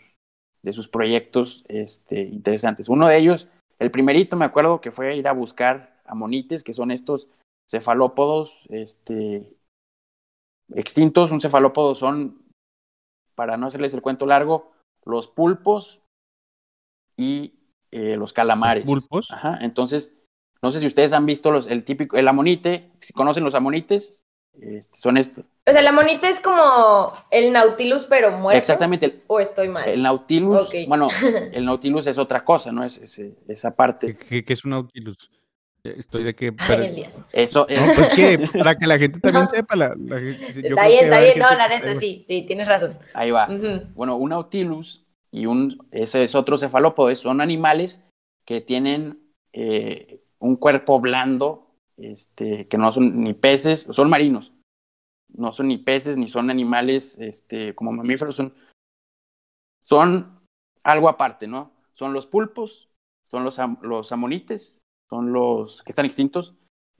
de 0.61 0.73
sus 0.73 0.89
proyectos 0.89 1.63
este, 1.69 2.19
interesantes. 2.19 2.89
Uno 2.89 3.07
de 3.07 3.17
ellos, 3.17 3.47
el 3.79 3.91
primerito, 3.91 4.35
me 4.35 4.43
acuerdo 4.43 4.81
que 4.81 4.91
fue 4.91 5.15
ir 5.15 5.29
a 5.29 5.31
buscar 5.31 5.96
amonites, 6.07 6.63
que 6.63 6.73
son 6.73 6.91
estos 6.91 7.29
cefalópodos 7.69 8.65
este, 8.69 9.55
extintos. 10.73 11.31
Un 11.31 11.41
cefalópodo 11.41 11.95
son, 11.95 12.45
para 13.35 13.57
no 13.57 13.67
hacerles 13.67 13.93
el 13.93 14.01
cuento 14.01 14.25
largo, 14.25 14.71
los 15.05 15.27
pulpos 15.27 16.01
y 17.15 17.53
eh, 17.91 18.15
los 18.17 18.33
calamares. 18.33 18.85
¿Pulpos? 18.85 19.31
Ajá, 19.31 19.57
entonces, 19.61 20.13
no 20.61 20.71
sé 20.71 20.79
si 20.79 20.87
ustedes 20.87 21.13
han 21.13 21.25
visto 21.25 21.51
los, 21.51 21.67
el 21.67 21.83
típico, 21.83 22.17
el 22.17 22.27
amonite, 22.27 22.89
si 22.99 23.13
conocen 23.13 23.43
los 23.43 23.55
amonites, 23.55 24.21
este, 24.61 24.99
son 24.99 25.17
estos. 25.17 25.45
O 25.67 25.71
sea, 25.71 25.81
el 25.81 25.87
amonite 25.87 26.29
es 26.29 26.39
como 26.39 27.13
el 27.29 27.53
Nautilus, 27.53 28.05
pero 28.05 28.31
muerto. 28.31 28.57
Exactamente. 28.57 29.23
¿O 29.27 29.39
estoy 29.39 29.69
mal? 29.69 29.87
El 29.87 30.01
Nautilus, 30.01 30.71
bueno, 30.87 31.09
el 31.51 31.65
Nautilus 31.65 32.07
es 32.07 32.17
otra 32.17 32.43
cosa, 32.43 32.71
¿no? 32.71 32.83
Es, 32.83 32.99
esa 33.47 33.75
parte. 33.75 34.17
¿Qué, 34.17 34.43
es 34.47 34.65
un 34.65 34.71
Nautilus? 34.71 35.29
Estoy 35.97 36.23
de 36.23 36.35
que. 36.35 36.53
Eso 37.33 37.67
es. 37.67 37.79
pues 37.95 38.09
que 38.15 38.39
para 38.57 38.77
que 38.77 38.87
la 38.87 38.97
gente 38.97 39.19
también 39.19 39.47
sepa. 39.47 39.75
La, 39.75 39.87
está 39.87 40.87
bien, 40.87 41.03
está 41.03 41.19
bien. 41.19 41.39
No, 41.39 41.53
la 41.55 41.67
neta, 41.67 41.99
sí, 41.99 42.25
sí, 42.27 42.43
tienes 42.43 42.67
razón. 42.67 42.93
Ahí 43.13 43.31
va. 43.31 43.47
Bueno, 43.95 44.15
un 44.17 44.29
Nautilus 44.29 45.05
y 45.31 45.45
un. 45.45 45.87
Ese 45.91 46.23
es 46.23 46.35
otro 46.35 46.57
cefalópodo. 46.57 47.15
Son 47.15 47.41
animales 47.41 48.03
que 48.45 48.61
tienen 48.61 49.19
eh, 49.53 50.21
un 50.39 50.55
cuerpo 50.55 50.99
blando 50.99 51.67
este, 51.97 52.67
que 52.67 52.77
no 52.77 52.91
son 52.91 53.21
ni 53.21 53.33
peces, 53.33 53.87
son 53.89 54.09
marinos, 54.09 54.53
no 55.29 55.51
son 55.51 55.67
ni 55.67 55.77
peces 55.77 56.15
ni 56.15 56.27
son 56.27 56.49
animales 56.49 57.17
este, 57.19 57.73
como 57.75 57.91
mamíferos, 57.91 58.35
son, 58.35 58.53
son 59.81 60.39
algo 60.83 61.09
aparte, 61.09 61.47
¿no? 61.47 61.71
Son 61.93 62.13
los 62.13 62.27
pulpos, 62.27 62.89
son 63.29 63.43
los, 63.43 63.59
los 63.81 64.11
amonites, 64.11 64.79
son 65.09 65.33
los 65.33 65.83
que 65.83 65.91
están 65.91 66.05
extintos, 66.05 66.55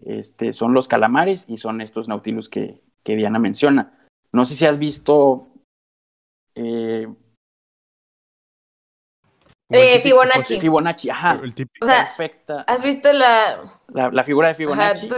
este, 0.05 0.53
son 0.53 0.73
los 0.73 0.87
calamares 0.87 1.45
y 1.47 1.57
son 1.57 1.81
estos 1.81 2.07
nautilus 2.07 2.49
que, 2.49 2.81
que 3.03 3.15
Diana 3.15 3.39
menciona. 3.39 4.07
No 4.31 4.45
sé 4.45 4.55
si 4.55 4.65
has 4.65 4.77
visto 4.77 5.49
eh, 6.55 7.07
eh, 9.69 9.99
Fibonacci. 10.01 10.59
Fibonacci, 10.59 11.09
ajá. 11.09 11.41
perfecta. 11.79 12.61
¿Has 12.67 12.81
visto 12.81 13.11
la... 13.11 13.81
la... 14.11 14.23
figura 14.23 14.49
de 14.49 14.53
Fibonacci? 14.53 15.09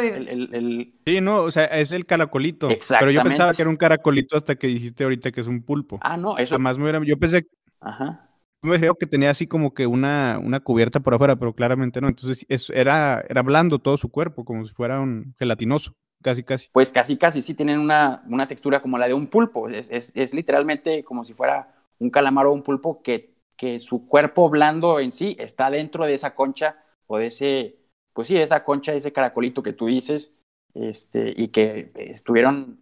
Sí, 1.06 1.22
no, 1.22 1.44
o 1.44 1.52
sea, 1.52 1.66
es 1.66 1.92
el 1.92 2.06
caracolito. 2.06 2.68
Pero 3.00 3.12
yo 3.12 3.22
pensaba 3.24 3.54
que 3.54 3.62
era 3.62 3.70
un 3.70 3.78
caracolito 3.78 4.36
hasta 4.36 4.56
que 4.56 4.68
dijiste 4.68 5.04
ahorita 5.04 5.32
que 5.32 5.42
es 5.42 5.48
un 5.48 5.62
pulpo. 5.62 6.00
Ah, 6.02 6.18
no, 6.18 6.38
eso. 6.38 6.56
Además, 6.56 6.78
me 6.78 7.06
yo 7.06 7.18
pensé. 7.18 7.48
Ajá. 7.80 8.29
Me 8.62 8.78
creo 8.78 8.96
que 8.96 9.08
tenía 9.08 9.30
así 9.30 9.48
como 9.48 9.74
que 9.74 9.88
una, 9.88 10.40
una 10.44 10.60
cubierta 10.60 11.00
por 11.00 11.14
afuera, 11.14 11.38
pero 11.38 11.54
claramente 11.54 12.02
no. 12.02 12.08
Entonces, 12.08 12.46
era, 12.74 13.24
era 13.30 13.42
blando 13.42 13.80
todo 13.80 13.98
su 13.98 14.10
cuerpo, 14.10 14.44
como 14.44 14.66
si 14.66 14.74
fuera 14.74 15.00
un 15.00 15.34
gelatinoso. 15.40 15.94
Casi, 16.22 16.44
casi. 16.44 16.68
Pues 16.74 16.92
casi, 16.92 17.18
casi, 17.18 17.42
sí, 17.42 17.54
tienen 17.54 17.80
una, 17.80 18.24
una 18.28 18.48
textura 18.48 18.82
como 18.82 18.98
la 18.98 19.08
de 19.08 19.14
un 19.14 19.28
pulpo. 19.28 19.70
Es, 19.70 19.88
es, 19.90 20.12
es 20.14 20.34
literalmente 20.34 21.04
como 21.04 21.24
si 21.24 21.34
fuera 21.34 21.74
un 22.00 22.10
calamar 22.10 22.48
o 22.48 22.54
un 22.54 22.64
pulpo 22.64 23.02
que 23.02 23.40
que 23.60 23.82
su 23.82 24.08
cuerpo 24.08 24.50
blando 24.50 25.02
en 25.02 25.12
sí 25.12 25.36
está 25.38 25.70
dentro 25.70 26.06
de 26.06 26.14
esa 26.14 26.34
concha 26.34 26.82
o 27.08 27.18
de 27.18 27.26
ese, 27.28 27.78
pues 28.14 28.30
sí, 28.30 28.38
esa 28.38 28.64
concha, 28.64 28.94
ese 28.94 29.12
caracolito 29.12 29.62
que 29.62 29.74
tú 29.74 29.88
dices, 29.88 30.34
este, 30.74 31.34
y 31.36 31.50
que 31.50 31.92
estuvieron 31.96 32.80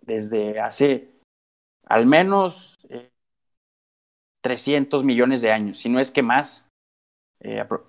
desde 0.00 0.58
hace 0.58 1.12
al 1.86 2.06
menos 2.06 2.76
300 4.42 5.02
eh, 5.02 5.06
millones 5.06 5.42
de 5.42 5.52
años, 5.52 5.78
si 5.78 5.88
no 5.88 6.00
es 6.00 6.10
que 6.10 6.22
más. 6.22 6.68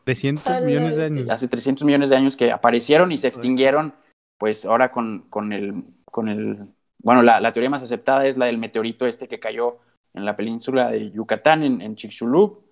300 0.03 0.45
eh, 0.45 0.61
millones 0.61 0.95
de 0.95 1.05
años. 1.05 1.29
Hace 1.29 1.47
300 1.47 1.83
millones 1.83 2.09
de 2.09 2.15
años 2.15 2.37
que 2.37 2.51
aparecieron 2.51 3.11
y 3.11 3.17
se 3.17 3.27
extinguieron, 3.27 3.93
pues 4.37 4.65
ahora 4.65 4.91
con, 4.91 5.27
con 5.29 5.53
el, 5.53 5.83
con 6.05 6.27
el, 6.27 6.67
bueno, 7.01 7.23
la, 7.23 7.41
la 7.41 7.53
teoría 7.53 7.69
más 7.69 7.83
aceptada 7.83 8.27
es 8.27 8.37
la 8.37 8.45
del 8.45 8.57
meteorito 8.57 9.05
este 9.05 9.27
que 9.27 9.39
cayó 9.39 9.79
en 10.13 10.25
la 10.25 10.35
península 10.35 10.91
de 10.91 11.11
Yucatán, 11.11 11.63
en, 11.63 11.81
en 11.81 11.95
Chicxulub, 11.95 12.69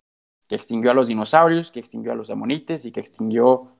que 0.48 0.56
extinguió 0.56 0.92
a 0.92 0.94
los 0.94 1.08
dinosaurios, 1.08 1.72
que 1.72 1.80
extinguió 1.80 2.14
a 2.14 2.16
los 2.16 2.30
amonites 2.30 2.86
y 2.86 2.92
que 2.92 3.00
extinguió, 3.00 3.78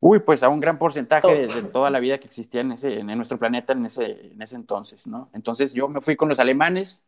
uy, 0.00 0.20
pues 0.20 0.42
a 0.42 0.48
un 0.48 0.60
gran 0.60 0.78
porcentaje 0.78 1.46
de, 1.46 1.62
toda 1.64 1.90
la 1.90 2.00
vida 2.00 2.18
que 2.18 2.26
existía 2.26 2.60
en, 2.60 2.72
ese, 2.72 3.00
en 3.00 3.06
nuestro 3.06 3.38
planeta 3.38 3.72
en 3.72 3.86
ese, 3.86 4.32
en 4.32 4.40
ese 4.40 4.56
entonces, 4.56 5.06
¿no? 5.06 5.30
Entonces 5.32 5.72
yo 5.72 5.88
me 5.88 6.00
fui 6.00 6.16
con 6.16 6.28
los 6.28 6.38
alemanes, 6.38 7.04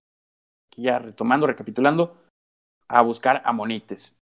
aquí 0.71 0.83
ya 0.83 0.99
retomando, 0.99 1.47
recapitulando, 1.47 2.17
a 2.89 3.03
buscar 3.03 3.43
amonites, 3.45 4.19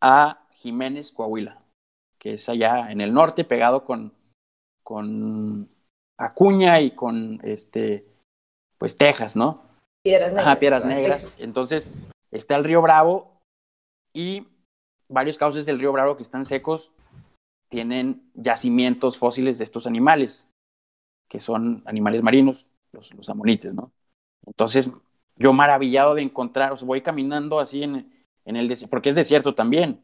a 0.00 0.46
Jiménez, 0.56 1.12
Coahuila, 1.12 1.62
que 2.18 2.34
es 2.34 2.48
allá 2.48 2.90
en 2.90 3.00
el 3.00 3.14
norte, 3.14 3.44
pegado 3.44 3.84
con, 3.84 4.12
con 4.82 5.68
Acuña 6.18 6.80
y 6.80 6.90
con, 6.92 7.40
este, 7.44 8.06
pues 8.78 8.98
Texas, 8.98 9.36
¿no? 9.36 9.62
Piedras 10.02 10.32
Negras. 10.32 10.46
Ajá, 10.46 10.60
Piedras 10.60 10.84
Negras. 10.84 11.40
Entonces, 11.40 11.92
está 12.30 12.56
el 12.56 12.64
río 12.64 12.82
Bravo 12.82 13.40
y 14.12 14.46
varios 15.08 15.38
cauces 15.38 15.66
del 15.66 15.78
río 15.78 15.92
Bravo 15.92 16.16
que 16.16 16.22
están 16.22 16.44
secos 16.44 16.92
tienen 17.68 18.30
yacimientos 18.34 19.18
fósiles 19.18 19.58
de 19.58 19.64
estos 19.64 19.86
animales, 19.86 20.48
que 21.28 21.40
son 21.40 21.82
animales 21.86 22.22
marinos, 22.22 22.68
los, 22.92 23.12
los 23.14 23.28
amonites, 23.28 23.74
¿no? 23.74 23.90
Entonces, 24.46 24.90
yo 25.36 25.52
maravillado 25.52 26.14
de 26.14 26.22
encontrar, 26.22 26.72
o 26.72 26.76
sea, 26.76 26.86
voy 26.86 27.00
caminando 27.00 27.58
así 27.58 27.82
en, 27.82 28.12
en 28.44 28.56
el 28.56 28.68
desierto, 28.68 28.90
porque 28.90 29.10
es 29.10 29.16
desierto 29.16 29.54
también, 29.54 30.00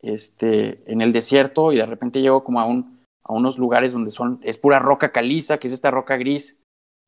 este, 0.00 0.82
en 0.90 1.00
el 1.00 1.12
desierto 1.12 1.72
y 1.72 1.76
de 1.76 1.86
repente 1.86 2.20
llego 2.20 2.44
como 2.44 2.60
a, 2.60 2.64
un, 2.64 3.00
a 3.22 3.32
unos 3.32 3.58
lugares 3.58 3.92
donde 3.92 4.10
son, 4.10 4.40
es 4.42 4.58
pura 4.58 4.78
roca 4.78 5.12
caliza, 5.12 5.58
que 5.58 5.66
es 5.66 5.72
esta 5.72 5.90
roca 5.90 6.16
gris, 6.16 6.60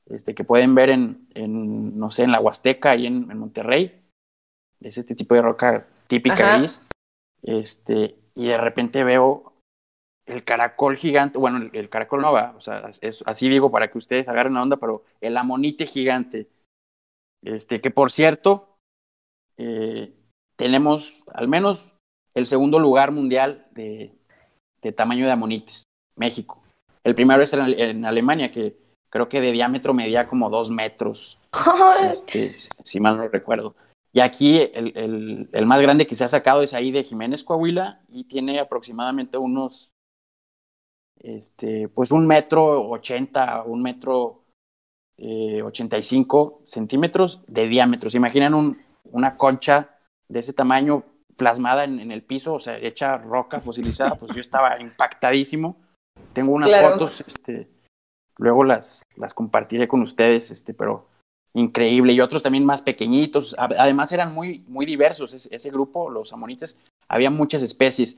este, 0.06 0.34
que 0.34 0.44
pueden 0.44 0.74
ver 0.74 0.90
en, 0.90 1.28
en, 1.34 1.98
no 1.98 2.10
sé, 2.10 2.24
en 2.24 2.32
la 2.32 2.40
Huasteca 2.40 2.96
y 2.96 3.06
en, 3.06 3.30
en 3.30 3.38
Monterrey. 3.38 4.02
Es 4.80 4.98
este 4.98 5.14
tipo 5.14 5.34
de 5.34 5.42
roca 5.42 5.86
típica 6.08 6.58
gris. 6.58 6.82
Este, 7.42 8.16
y 8.34 8.48
de 8.48 8.58
repente 8.58 9.04
veo 9.04 9.50
el 10.26 10.44
caracol 10.44 10.96
gigante, 10.96 11.38
bueno, 11.38 11.70
el, 11.72 11.88
caracol 11.88 12.20
no 12.20 12.32
va, 12.32 12.54
o 12.56 12.60
sea, 12.60 12.90
es, 13.00 13.22
así 13.26 13.48
digo 13.48 13.70
para 13.70 13.90
que 13.90 13.98
ustedes 13.98 14.28
agarren 14.28 14.54
la 14.54 14.62
onda, 14.62 14.76
pero 14.76 15.04
el 15.20 15.36
amonite 15.36 15.86
gigante, 15.86 16.48
este, 17.43 17.80
que 17.80 17.91
por 17.91 18.11
cierto, 18.11 18.76
eh, 19.57 20.12
tenemos 20.57 21.22
al 21.32 21.49
menos 21.49 21.93
el 22.34 22.47
segundo 22.47 22.78
lugar 22.78 23.12
mundial 23.12 23.66
de, 23.72 24.12
de 24.82 24.93
tamaño 24.93 25.26
de 25.26 25.32
amonites, 25.32 25.84
México. 26.16 26.62
El 27.05 27.14
primero 27.14 27.43
es 27.43 27.53
en, 27.53 27.61
en 27.78 28.05
Alemania, 28.05 28.53
que 28.53 28.76
creo 29.11 29.28
que 29.28 29.41
de 29.41 29.53
diámetro 29.53 29.95
medía 29.95 30.28
como 30.28 30.51
dos 30.51 30.70
metros, 30.70 31.38
este, 32.12 32.57
si 32.84 33.01
mal 33.01 33.16
no 33.16 33.28
recuerdo. 33.28 33.74
Y 34.12 34.20
aquí 34.20 34.59
el, 34.59 34.97
el, 34.97 35.49
el, 35.53 35.66
más 35.66 35.80
grande 35.80 36.07
que 36.07 36.14
se 36.14 36.24
ha 36.24 36.28
sacado 36.28 36.62
es 36.62 36.74
ahí 36.74 36.91
de 36.91 37.05
Jiménez 37.05 37.45
Coahuila 37.45 38.01
y 38.09 38.24
tiene 38.24 38.59
aproximadamente 38.59 39.38
unos, 39.38 39.93
este, 41.20 41.88
pues 41.88 42.11
un 42.11 42.26
metro 42.26 42.88
ochenta, 42.88 43.62
un 43.62 43.82
metro 43.82 44.39
eh, 45.20 45.62
ochenta 45.62 45.98
y 45.98 46.02
cinco 46.02 46.62
centímetros 46.66 47.42
de 47.46 47.68
diámetro. 47.68 48.10
¿Se 48.10 48.16
imaginan 48.16 48.54
un, 48.54 48.78
una 49.12 49.36
concha 49.36 49.90
de 50.28 50.40
ese 50.40 50.52
tamaño 50.52 51.04
plasmada 51.36 51.84
en, 51.84 52.00
en, 52.00 52.10
el 52.10 52.22
piso, 52.22 52.54
o 52.54 52.60
sea, 52.60 52.78
hecha 52.78 53.16
roca 53.18 53.60
fosilizada? 53.60 54.16
Pues 54.16 54.34
yo 54.34 54.40
estaba 54.40 54.80
impactadísimo. 54.80 55.76
Tengo 56.32 56.52
unas 56.52 56.74
fotos, 56.74 57.22
este, 57.26 57.68
Luego 58.40 58.64
las, 58.64 59.02
las 59.16 59.34
compartiré 59.34 59.86
con 59.86 60.00
ustedes, 60.00 60.50
este, 60.50 60.72
pero 60.72 61.06
increíble. 61.52 62.14
Y 62.14 62.22
otros 62.22 62.42
también 62.42 62.64
más 62.64 62.80
pequeñitos. 62.80 63.54
Además 63.58 64.12
eran 64.12 64.34
muy, 64.34 64.64
muy 64.66 64.86
diversos. 64.86 65.34
Ese, 65.34 65.70
grupo, 65.70 66.08
los 66.08 66.32
amonites, 66.32 66.78
había 67.06 67.28
muchas 67.28 67.60
especies. 67.60 68.16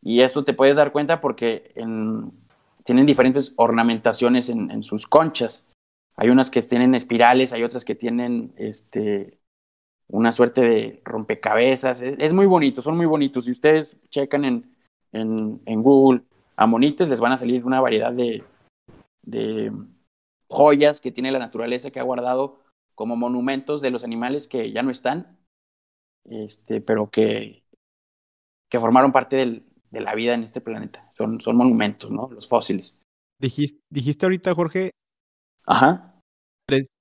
Y 0.00 0.20
eso 0.20 0.44
te 0.44 0.54
puedes 0.54 0.76
dar 0.76 0.92
cuenta 0.92 1.20
porque 1.20 1.72
en, 1.74 2.30
tienen 2.84 3.04
diferentes 3.04 3.52
ornamentaciones 3.56 4.48
en, 4.48 4.70
en, 4.70 4.84
sus 4.84 5.08
conchas. 5.08 5.64
Hay 6.16 6.30
unas 6.30 6.50
que 6.50 6.62
tienen 6.62 6.94
espirales, 6.94 7.52
hay 7.52 7.62
otras 7.62 7.84
que 7.84 7.94
tienen 7.94 8.52
este, 8.56 9.38
una 10.08 10.32
suerte 10.32 10.60
de 10.60 11.02
rompecabezas. 11.04 12.00
Es, 12.00 12.32
muy 12.32 12.46
bonito, 12.46 12.82
son 12.82 12.96
muy 12.96 13.06
bonitos. 13.06 13.46
Si 13.46 13.52
ustedes 13.52 14.00
checan 14.10 14.44
en, 14.44 14.70
en, 15.12 15.82
Google 15.82 16.22
amonites, 16.56 17.08
les 17.08 17.20
van 17.20 17.32
a 17.32 17.38
salir 17.38 17.64
una 17.64 17.80
variedad 17.80 18.12
de, 18.12 18.44
de 19.22 19.72
joyas 20.48 21.00
que 21.00 21.12
tiene 21.12 21.32
la 21.32 21.38
naturaleza 21.38 21.90
que 21.90 22.00
ha 22.00 22.04
guardado 22.04 22.60
como 22.94 23.16
monumentos 23.16 23.80
de 23.80 23.90
los 23.90 24.04
animales 24.04 24.46
que 24.46 24.70
ya 24.70 24.82
no 24.82 24.90
están, 24.90 25.36
este, 26.24 26.80
pero 26.80 27.10
que, 27.10 27.64
que 28.70 28.78
formaron 28.78 29.10
parte 29.10 29.36
del, 29.36 29.64
de 29.90 30.00
la 30.00 30.14
vida 30.14 30.34
en 30.34 30.44
este 30.44 30.60
planeta. 30.60 31.10
Son, 31.16 31.40
son 31.40 31.56
monumentos, 31.56 32.10
¿no? 32.10 32.30
Los 32.30 32.46
fósiles. 32.46 32.98
Dijiste 33.40 34.26
ahorita, 34.26 34.54
Jorge. 34.54 34.90
Ajá. 35.66 36.20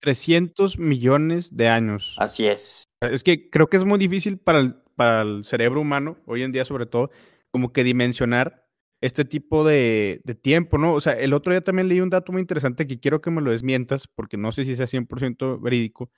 300 0.01 0.77
millones 0.77 1.55
de 1.55 1.69
años. 1.69 2.15
Así 2.17 2.47
es. 2.47 2.83
Es 3.01 3.23
que 3.23 3.49
creo 3.49 3.67
que 3.67 3.77
es 3.77 3.85
muy 3.85 3.97
difícil 3.97 4.37
para 4.37 4.59
el, 4.59 4.75
para 4.95 5.21
el 5.21 5.45
cerebro 5.45 5.81
humano, 5.81 6.17
hoy 6.25 6.43
en 6.43 6.51
día 6.51 6.65
sobre 6.65 6.85
todo, 6.85 7.11
como 7.51 7.71
que 7.71 7.83
dimensionar 7.83 8.67
este 9.01 9.25
tipo 9.25 9.65
de, 9.65 10.21
de, 10.23 10.35
tiempo, 10.35 10.77
¿no? 10.77 10.93
O 10.93 11.01
sea, 11.01 11.13
el 11.13 11.33
otro 11.33 11.51
día 11.51 11.61
también 11.61 11.89
leí 11.89 11.99
un 11.99 12.09
dato 12.09 12.31
muy 12.31 12.41
interesante 12.41 12.87
que 12.87 12.99
quiero 12.99 13.21
que 13.21 13.31
me 13.31 13.41
lo 13.41 13.51
desmientas, 13.51 14.07
porque 14.07 14.37
no 14.37 14.51
sé 14.53 14.63
si 14.63 14.75
sea 14.77 14.87
100% 14.87 15.61
verídico, 15.61 16.09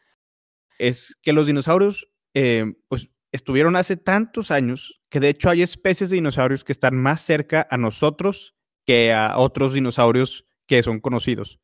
es 0.77 1.17
que 1.21 1.33
los 1.33 1.47
dinosaurios, 1.47 2.07
eh, 2.35 2.73
pues, 2.87 3.09
estuvieron 3.31 3.75
hace 3.75 3.97
tantos 3.97 4.51
años 4.51 5.01
que 5.09 5.19
de 5.19 5.29
hecho 5.29 5.49
hay 5.49 5.61
especies 5.61 6.09
de 6.09 6.15
dinosaurios 6.15 6.63
que 6.63 6.71
están 6.71 6.95
más 6.95 7.21
cerca 7.21 7.67
a 7.69 7.77
nosotros 7.77 8.55
que 8.85 9.13
a 9.13 9.37
otros 9.37 9.73
dinosaurios 9.73 10.45
que 10.67 10.83
son 10.83 10.99
conocidos. 10.99 11.59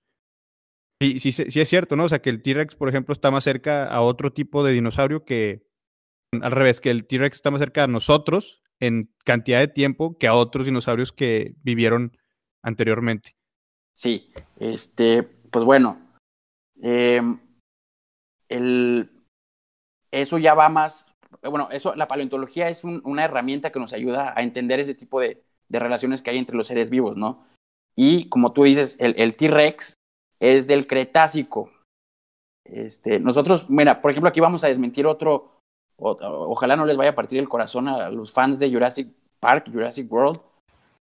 Sí, 1.01 1.19
sí, 1.19 1.31
sí 1.31 1.59
es 1.59 1.67
cierto, 1.67 1.95
¿no? 1.95 2.03
O 2.03 2.09
sea, 2.09 2.21
que 2.21 2.29
el 2.29 2.43
T-Rex, 2.43 2.75
por 2.75 2.87
ejemplo, 2.87 3.11
está 3.11 3.31
más 3.31 3.43
cerca 3.43 3.87
a 3.87 4.01
otro 4.01 4.31
tipo 4.33 4.63
de 4.63 4.71
dinosaurio 4.71 5.25
que, 5.25 5.65
al 6.39 6.51
revés, 6.51 6.79
que 6.79 6.91
el 6.91 7.07
T-Rex 7.07 7.37
está 7.37 7.49
más 7.49 7.59
cerca 7.59 7.85
a 7.85 7.87
nosotros 7.87 8.61
en 8.79 9.11
cantidad 9.25 9.59
de 9.59 9.67
tiempo 9.67 10.15
que 10.19 10.27
a 10.27 10.35
otros 10.35 10.67
dinosaurios 10.67 11.11
que 11.11 11.55
vivieron 11.63 12.15
anteriormente. 12.61 13.35
Sí, 13.93 14.31
este, 14.59 15.23
pues 15.23 15.65
bueno, 15.65 15.97
em, 16.83 17.39
el, 18.47 19.09
eso 20.11 20.37
ya 20.37 20.53
va 20.53 20.69
más, 20.69 21.11
bueno, 21.41 21.69
eso, 21.71 21.95
la 21.95 22.07
paleontología 22.07 22.69
es 22.69 22.83
una 22.83 23.25
herramienta 23.25 23.71
que 23.71 23.79
nos 23.79 23.93
ayuda 23.93 24.35
a 24.37 24.43
entender 24.43 24.79
ese 24.79 24.93
tipo 24.93 25.19
de, 25.19 25.41
relaciones 25.67 26.21
que 26.21 26.29
hay 26.29 26.37
entre 26.37 26.57
los 26.57 26.67
seres 26.67 26.91
vivos, 26.91 27.17
¿no? 27.17 27.47
Y 27.95 28.29
como 28.29 28.53
tú 28.53 28.65
dices, 28.65 28.97
el, 28.99 29.15
el 29.17 29.35
T-Rex 29.35 29.95
es 30.41 30.67
del 30.67 30.87
Cretácico. 30.87 31.69
Este, 32.65 33.19
nosotros, 33.19 33.69
mira, 33.69 34.01
por 34.01 34.11
ejemplo, 34.11 34.29
aquí 34.29 34.39
vamos 34.39 34.63
a 34.63 34.67
desmentir 34.67 35.05
otro, 35.05 35.61
ojalá 35.97 36.75
no 36.75 36.85
les 36.85 36.97
vaya 36.97 37.11
a 37.11 37.15
partir 37.15 37.39
el 37.39 37.47
corazón 37.47 37.87
a 37.87 38.09
los 38.09 38.33
fans 38.33 38.57
de 38.59 38.71
Jurassic 38.71 39.07
Park, 39.39 39.69
Jurassic 39.71 40.11
World, 40.11 40.41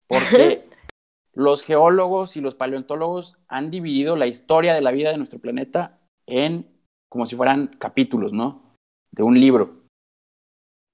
porque 0.07 0.69
los 1.33 1.63
geólogos 1.63 2.35
y 2.35 2.41
los 2.41 2.55
paleontólogos 2.55 3.37
han 3.47 3.71
dividido 3.71 4.15
la 4.17 4.27
historia 4.27 4.73
de 4.73 4.81
la 4.81 4.91
vida 4.91 5.11
de 5.11 5.17
nuestro 5.17 5.39
planeta 5.39 5.99
en 6.27 6.69
como 7.09 7.25
si 7.25 7.35
fueran 7.35 7.67
capítulos, 7.67 8.33
¿no? 8.33 8.75
De 9.11 9.23
un 9.23 9.39
libro. 9.39 9.81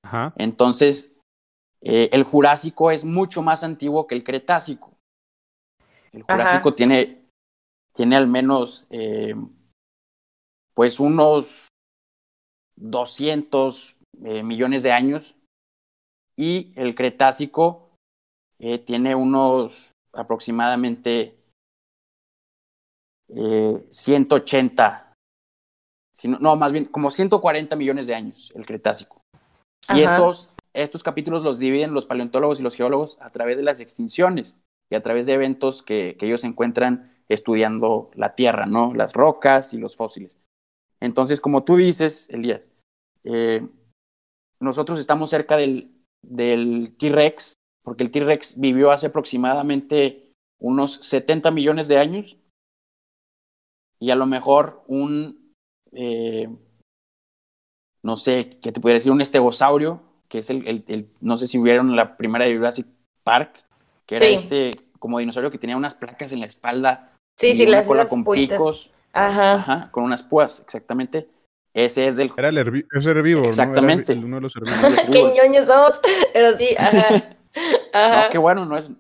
Ajá. 0.04 0.34
Entonces, 0.38 1.16
eh, 1.82 2.10
el 2.12 2.24
Jurásico 2.24 2.92
es 2.92 3.06
mucho 3.06 3.42
más 3.42 3.64
antiguo 3.64 4.08
que 4.08 4.16
el 4.16 4.24
Cretácico. 4.24 4.92
El 6.12 6.24
Jurásico 6.24 6.74
tiene 6.74 7.27
tiene 7.98 8.16
al 8.16 8.28
menos 8.28 8.86
eh, 8.92 9.34
pues 10.76 11.00
unos 11.00 11.68
200 12.76 13.96
eh, 14.24 14.44
millones 14.44 14.84
de 14.84 14.92
años. 14.92 15.36
Y 16.38 16.72
el 16.76 16.94
Cretácico 16.94 17.90
eh, 18.60 18.78
tiene 18.78 19.16
unos 19.16 19.92
aproximadamente 20.14 21.34
180, 23.30 25.14
sino, 26.16 26.38
no, 26.40 26.56
más 26.56 26.72
bien 26.72 26.86
como 26.86 27.10
140 27.10 27.76
millones 27.76 28.08
de 28.08 28.16
años 28.16 28.54
el 28.56 28.66
Cretácico. 28.66 29.20
Y 29.94 30.02
estos, 30.02 30.50
estos 30.74 31.02
capítulos 31.02 31.44
los 31.44 31.60
dividen 31.60 31.94
los 31.94 32.06
paleontólogos 32.06 32.60
y 32.60 32.64
los 32.64 32.76
geólogos 32.76 33.18
a 33.20 33.32
través 33.32 33.58
de 33.58 33.64
las 33.64 33.80
extinciones 33.80 34.56
y 34.90 34.96
a 34.96 35.02
través 35.02 35.26
de 35.26 35.34
eventos 35.34 35.82
que, 35.82 36.16
que 36.18 36.28
ellos 36.28 36.44
encuentran 36.44 37.17
estudiando 37.30 38.10
la 38.14 38.36
Tierra, 38.36 38.66
¿no? 38.66 38.94
Las 38.94 39.14
rocas 39.14 39.74
y 39.74 39.78
los 39.78 39.96
fósiles. 39.96 40.38
Entonces, 41.00 41.42
como 41.42 41.64
tú 41.64 41.76
dices, 41.76 42.30
Elías, 42.30 42.72
eh, 43.24 43.68
nosotros 44.60 45.00
estamos 45.00 45.30
cerca 45.30 45.58
del, 45.58 45.92
del 46.22 46.96
T-Rex, 46.98 47.54
porque 47.84 48.04
el 48.04 48.12
T-Rex 48.12 48.60
vivió 48.60 48.92
hace 48.92 49.08
aproximadamente 49.08 50.32
unos 50.60 50.96
70 51.04 51.52
millones 51.52 51.88
de 51.88 51.98
años 51.98 52.38
y 54.00 54.12
a 54.12 54.16
lo 54.16 54.26
mejor 54.26 54.84
un, 54.88 55.54
eh, 55.92 56.50
no 58.02 58.18
sé, 58.18 58.58
¿qué 58.62 58.72
te 58.72 58.80
pudiera 58.80 58.98
decir? 58.98 59.12
Un 59.12 59.22
estegosaurio, 59.22 60.02
que 60.30 60.40
es 60.40 60.50
el, 60.50 60.84
el, 60.88 61.10
no 61.22 61.38
sé 61.38 61.48
si 61.48 61.58
vieron 61.60 61.96
la 61.96 62.18
primera 62.18 62.46
de 62.46 62.56
Jurassic 62.56 62.88
Park, 63.24 63.64
que 64.06 64.16
era 64.16 64.26
este 64.28 64.88
como 65.00 65.20
dinosaurio 65.20 65.52
que 65.52 65.60
tenía 65.60 65.78
unas 65.78 65.94
placas 65.94 66.32
en 66.32 66.40
la 66.40 66.48
espalda 66.48 67.17
Sí, 67.38 67.56
sí, 67.56 67.66
las, 67.66 67.86
cola 67.86 68.06
con 68.06 68.24
picos. 68.24 68.92
Ajá. 69.14 69.54
Ajá. 69.54 69.90
Con 69.92 70.04
unas 70.04 70.24
púas, 70.24 70.60
exactamente. 70.60 71.28
Ese 71.74 72.08
es 72.08 72.16
del. 72.16 72.32
Era 72.36 72.50
el 72.50 72.58
herbívoro. 72.58 73.48
Exactamente. 73.48 74.16
¿no? 74.16 74.26
uno 74.26 74.38
de 74.38 74.42
los 74.42 74.56
herbívoros. 74.56 75.06
qué 75.12 75.24
ñoños 75.24 75.68
somos. 75.68 76.02
Pero 76.34 76.58
sí, 76.58 76.76
ajá. 76.78 77.08
ajá. 77.94 78.24
No, 78.24 78.30
qué 78.32 78.38
bueno, 78.40 78.66
no 78.66 78.78
es, 78.78 78.92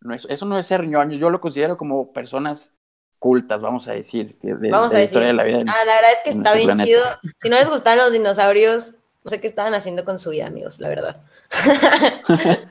no 0.00 0.14
es, 0.14 0.26
eso 0.28 0.44
no 0.44 0.58
es 0.58 0.66
ser 0.66 0.86
ñoño. 0.86 1.16
Yo 1.16 1.30
lo 1.30 1.40
considero 1.40 1.78
como 1.78 2.12
personas 2.12 2.74
cultas, 3.18 3.62
vamos 3.62 3.88
a 3.88 3.94
decir, 3.94 4.36
de, 4.42 4.70
vamos 4.70 4.92
a 4.92 4.98
la 4.98 5.04
historia 5.04 5.28
de 5.28 5.34
la 5.34 5.44
vida. 5.44 5.64
ah, 5.66 5.84
la 5.86 5.94
verdad 5.94 6.12
es 6.12 6.18
que 6.22 6.30
está 6.30 6.54
bien 6.54 6.76
chido. 6.78 7.02
Si 7.40 7.48
no 7.48 7.56
les 7.56 7.68
gustan 7.68 7.96
los 7.96 8.12
dinosaurios, 8.12 8.92
no 9.24 9.30
sé 9.30 9.40
qué 9.40 9.46
estaban 9.46 9.74
haciendo 9.74 10.04
con 10.04 10.18
su 10.18 10.30
vida, 10.30 10.46
amigos, 10.46 10.78
la 10.78 10.88
verdad. 10.88 11.22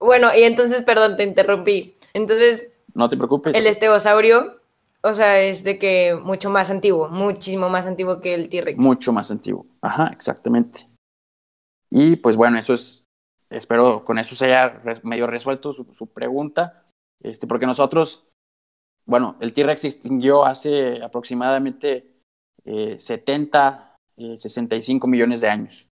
bueno, 0.00 0.34
y 0.34 0.44
entonces, 0.44 0.82
perdón, 0.82 1.16
te 1.16 1.24
interrumpí. 1.24 1.96
Entonces, 2.14 2.72
no 2.94 3.08
te 3.08 3.16
preocupes. 3.16 3.56
El 3.56 3.66
estegosaurio, 3.66 4.60
o 5.02 5.12
sea, 5.12 5.40
es 5.40 5.64
de 5.64 5.78
que 5.78 6.18
mucho 6.22 6.50
más 6.50 6.70
antiguo, 6.70 7.08
muchísimo 7.08 7.68
más 7.68 7.86
antiguo 7.86 8.20
que 8.20 8.34
el 8.34 8.48
T-Rex. 8.48 8.78
Mucho 8.78 9.12
más 9.12 9.30
antiguo. 9.30 9.66
Ajá, 9.82 10.08
exactamente. 10.12 10.88
Y 11.90 12.16
pues 12.16 12.36
bueno, 12.36 12.58
eso 12.58 12.74
es, 12.74 13.04
espero 13.50 14.04
con 14.04 14.18
eso 14.18 14.36
se 14.36 14.46
haya 14.46 14.80
medio 15.02 15.26
resuelto 15.26 15.72
su, 15.72 16.06
pregunta, 16.06 16.84
este, 17.22 17.46
porque 17.46 17.66
nosotros, 17.66 18.28
bueno, 19.06 19.36
el 19.40 19.52
T-Rex 19.52 19.80
se 19.82 19.88
extinguió 19.88 20.44
hace 20.44 21.02
aproximadamente 21.02 22.10
70, 22.64 23.96
eh, 24.16 24.38
65 24.38 25.06
eh, 25.06 25.10
millones 25.10 25.40
de 25.40 25.48
años. 25.48 25.88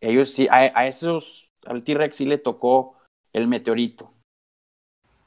Ellos 0.00 0.30
sí, 0.30 0.48
a, 0.50 0.70
a 0.78 0.86
esos, 0.86 1.50
al 1.66 1.84
T-Rex 1.84 2.16
sí 2.16 2.26
le 2.26 2.38
tocó 2.38 2.96
el 3.32 3.48
meteorito. 3.48 4.12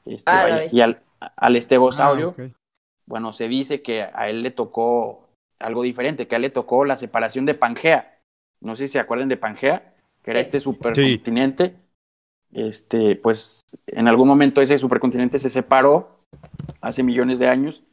Este, 0.04 0.30
ah, 0.30 0.64
y 0.70 0.80
al, 0.80 1.02
al 1.20 1.56
estegosaurio, 1.56 2.34
ah, 2.38 2.48
bueno, 3.06 3.32
se 3.32 3.48
dice 3.48 3.82
que 3.82 4.02
a 4.02 4.28
él 4.28 4.42
le 4.42 4.50
tocó 4.50 5.28
algo 5.58 5.82
diferente, 5.82 6.28
que 6.28 6.34
a 6.34 6.36
él 6.36 6.42
le 6.42 6.50
tocó 6.50 6.84
la 6.84 6.96
separación 6.96 7.46
de 7.46 7.54
Pangea. 7.54 8.20
No 8.60 8.76
sé 8.76 8.86
si 8.86 8.92
se 8.92 9.00
acuerdan 9.00 9.28
de 9.28 9.36
Pangea, 9.36 9.94
que 10.22 10.30
era 10.30 10.40
este 10.40 10.60
supercontinente. 10.60 11.76
Este, 12.52 13.16
pues 13.16 13.60
en 13.86 14.08
algún 14.08 14.26
momento 14.26 14.62
ese 14.62 14.78
supercontinente 14.78 15.38
se 15.38 15.50
separó 15.50 16.16
hace 16.80 17.02
millones 17.02 17.38
de 17.38 17.48
años 17.48 17.84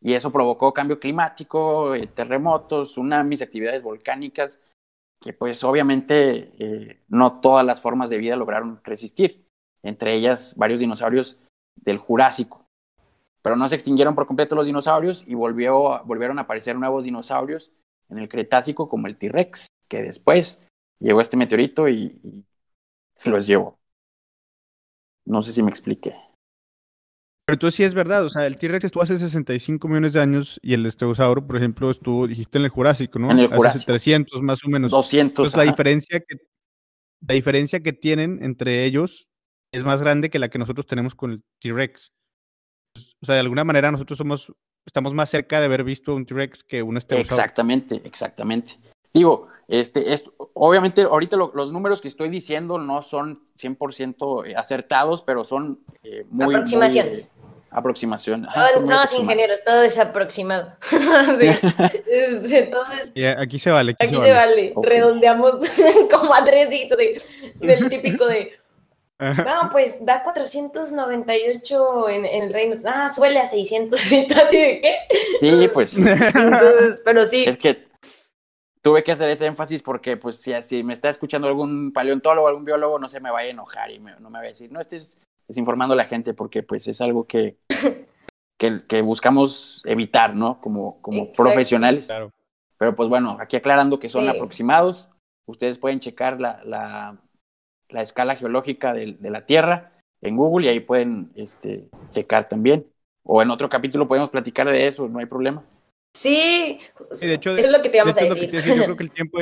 y 0.00 0.12
eso 0.12 0.30
provocó 0.30 0.72
cambio 0.72 1.00
climático, 1.00 1.94
eh, 1.94 2.06
terremotos, 2.06 2.90
tsunamis, 2.90 3.42
actividades 3.42 3.82
volcánicas, 3.82 4.60
que 5.20 5.32
pues 5.32 5.64
obviamente 5.64 6.52
eh, 6.58 7.00
no 7.08 7.40
todas 7.40 7.64
las 7.64 7.80
formas 7.80 8.10
de 8.10 8.18
vida 8.18 8.36
lograron 8.36 8.80
resistir, 8.84 9.46
entre 9.82 10.14
ellas 10.14 10.54
varios 10.56 10.80
dinosaurios 10.80 11.36
del 11.84 11.98
Jurásico. 11.98 12.64
Pero 13.42 13.56
no 13.56 13.68
se 13.68 13.74
extinguieron 13.74 14.14
por 14.14 14.26
completo 14.26 14.54
los 14.54 14.66
dinosaurios 14.66 15.24
y 15.26 15.34
volvió, 15.34 16.02
volvieron 16.04 16.38
a 16.38 16.42
aparecer 16.42 16.76
nuevos 16.76 17.04
dinosaurios 17.04 17.72
en 18.08 18.18
el 18.18 18.28
Cretácico 18.28 18.88
como 18.88 19.06
el 19.06 19.16
T-Rex, 19.16 19.68
que 19.88 20.02
después 20.02 20.62
llegó 20.98 21.20
este 21.20 21.36
meteorito 21.36 21.88
y, 21.88 22.44
se 23.14 23.30
los 23.30 23.46
llevó. 23.46 23.78
No 25.26 25.42
sé 25.42 25.52
si 25.52 25.62
me 25.62 25.70
expliqué. 25.70 26.14
Pero 27.44 27.54
entonces 27.54 27.76
sí 27.76 27.82
es 27.82 27.94
verdad, 27.94 28.24
o 28.24 28.28
sea, 28.28 28.46
el 28.46 28.58
T-Rex 28.58 28.84
estuvo 28.84 29.02
hace 29.02 29.16
65 29.16 29.88
millones 29.88 30.12
de 30.12 30.20
años 30.20 30.60
y 30.62 30.74
el 30.74 30.86
estegosauro, 30.86 31.46
por 31.46 31.56
ejemplo, 31.56 31.90
estuvo, 31.90 32.26
dijiste 32.26 32.58
en 32.58 32.64
el 32.64 32.70
Jurásico, 32.70 33.18
¿no? 33.18 33.30
En 33.30 33.40
el 33.40 33.48
Jurásico. 33.48 33.68
Hace 33.68 33.86
300 33.86 34.42
más 34.42 34.64
o 34.64 34.68
menos. 34.68 34.90
200. 34.90 35.30
Entonces 35.30 35.56
la 35.56 35.64
diferencia, 35.64 36.20
que, 36.20 36.36
la 37.26 37.34
diferencia 37.34 37.80
que 37.80 37.92
tienen 37.92 38.44
entre 38.44 38.84
ellos 38.84 39.28
es 39.72 39.84
más 39.84 40.00
grande 40.00 40.30
que 40.30 40.38
la 40.38 40.48
que 40.48 40.58
nosotros 40.58 40.86
tenemos 40.86 41.14
con 41.14 41.32
el 41.32 41.42
T-Rex. 41.60 42.12
O 43.20 43.26
sea, 43.26 43.34
de 43.34 43.42
alguna 43.42 43.64
manera 43.64 43.90
nosotros 43.90 44.18
somos, 44.18 44.52
estamos 44.86 45.14
más 45.14 45.30
cerca 45.30 45.60
de 45.60 45.66
haber 45.66 45.84
visto 45.84 46.14
un 46.14 46.26
T-Rex 46.26 46.64
que 46.64 46.82
un 46.82 46.96
estegosaurio. 46.96 47.34
Exactamente, 47.34 48.00
exactamente. 48.04 48.78
Digo, 49.12 49.48
este, 49.68 50.12
es, 50.12 50.24
obviamente 50.54 51.02
ahorita 51.02 51.36
los 51.36 51.72
números 51.72 52.00
que 52.00 52.08
estoy 52.08 52.28
diciendo 52.28 52.78
no 52.78 53.02
son 53.02 53.42
100% 53.58 54.54
acertados, 54.56 55.22
pero 55.22 55.44
son 55.44 55.80
eh, 56.02 56.24
muy... 56.30 56.54
Aproximaciones. 56.54 57.30
Muy, 57.32 57.38
aproximación. 57.70 58.48
todos 58.86 59.12
ingenieros, 59.12 59.62
todo 59.64 59.82
es 59.82 59.98
aproximado. 59.98 60.72
aquí 63.38 63.58
se 63.58 63.70
vale. 63.70 63.94
Aquí, 63.98 64.14
se 64.14 64.32
vale. 64.32 64.72
Redondeamos 64.82 65.56
como 66.10 66.34
a 66.34 66.44
tres 66.44 66.68
del 67.60 67.88
típico 67.88 68.26
de 68.26 68.57
no, 69.18 69.68
pues 69.70 70.04
da 70.04 70.22
498 70.22 72.08
en, 72.08 72.24
en 72.24 72.42
el 72.44 72.52
reino. 72.52 72.76
Ah, 72.86 73.10
suele 73.12 73.40
a 73.40 73.46
600 73.46 73.98
así 74.00 74.26
de 74.26 74.80
qué. 74.80 74.96
Sí, 75.40 75.68
pues. 75.72 75.96
Entonces, 75.96 77.02
pero 77.04 77.24
sí. 77.24 77.44
Es 77.46 77.56
que 77.56 77.88
tuve 78.80 79.02
que 79.02 79.12
hacer 79.12 79.28
ese 79.28 79.46
énfasis 79.46 79.82
porque, 79.82 80.16
pues, 80.16 80.40
si, 80.40 80.52
si 80.62 80.84
me 80.84 80.92
está 80.92 81.08
escuchando 81.08 81.48
algún 81.48 81.92
paleontólogo, 81.92 82.46
algún 82.46 82.64
biólogo, 82.64 82.98
no 82.98 83.08
se 83.08 83.20
me 83.20 83.30
vaya 83.30 83.48
a 83.48 83.52
enojar 83.52 83.90
y 83.90 83.98
no 83.98 84.30
me 84.30 84.38
vaya 84.38 84.48
a 84.48 84.52
decir, 84.52 84.70
no 84.70 84.80
estés 84.80 85.28
desinformando 85.48 85.94
a 85.94 85.96
la 85.96 86.04
gente 86.04 86.32
porque, 86.32 86.62
pues, 86.62 86.86
es 86.86 87.00
algo 87.00 87.26
que, 87.26 87.56
que, 88.56 89.02
buscamos 89.02 89.82
evitar, 89.84 90.36
¿no? 90.36 90.60
Como, 90.60 91.02
como 91.02 91.32
profesionales. 91.32 92.06
Claro. 92.06 92.32
Pero, 92.78 92.94
pues, 92.94 93.08
bueno, 93.08 93.36
aquí 93.40 93.56
aclarando 93.56 93.98
que 93.98 94.08
son 94.08 94.28
aproximados, 94.28 95.08
ustedes 95.46 95.78
pueden 95.78 95.98
checar 95.98 96.40
la, 96.40 96.62
la 96.64 97.18
la 97.90 98.02
escala 98.02 98.36
geológica 98.36 98.92
de, 98.92 99.16
la 99.20 99.46
Tierra 99.46 99.92
en 100.20 100.36
Google 100.36 100.66
y 100.66 100.70
ahí 100.70 100.80
pueden 100.80 101.30
este, 101.34 101.88
checar 102.12 102.48
también. 102.48 102.86
O 103.22 103.42
en 103.42 103.50
otro 103.50 103.68
capítulo 103.68 104.08
podemos 104.08 104.30
platicar 104.30 104.70
de 104.70 104.86
eso, 104.86 105.08
no 105.08 105.18
hay 105.18 105.26
problema. 105.26 105.64
Sí, 106.14 106.80
de 107.20 107.34
hecho, 107.34 107.56
eso 107.56 107.66
es 107.66 107.72
lo 107.72 107.82
que 107.82 107.90
te 107.90 107.98
vamos 107.98 108.16
a 108.16 108.24
decir. 108.24 108.50
yo 108.50 108.84
creo 108.84 108.96
que 108.96 109.04
el 109.04 109.10
tiempo, 109.12 109.38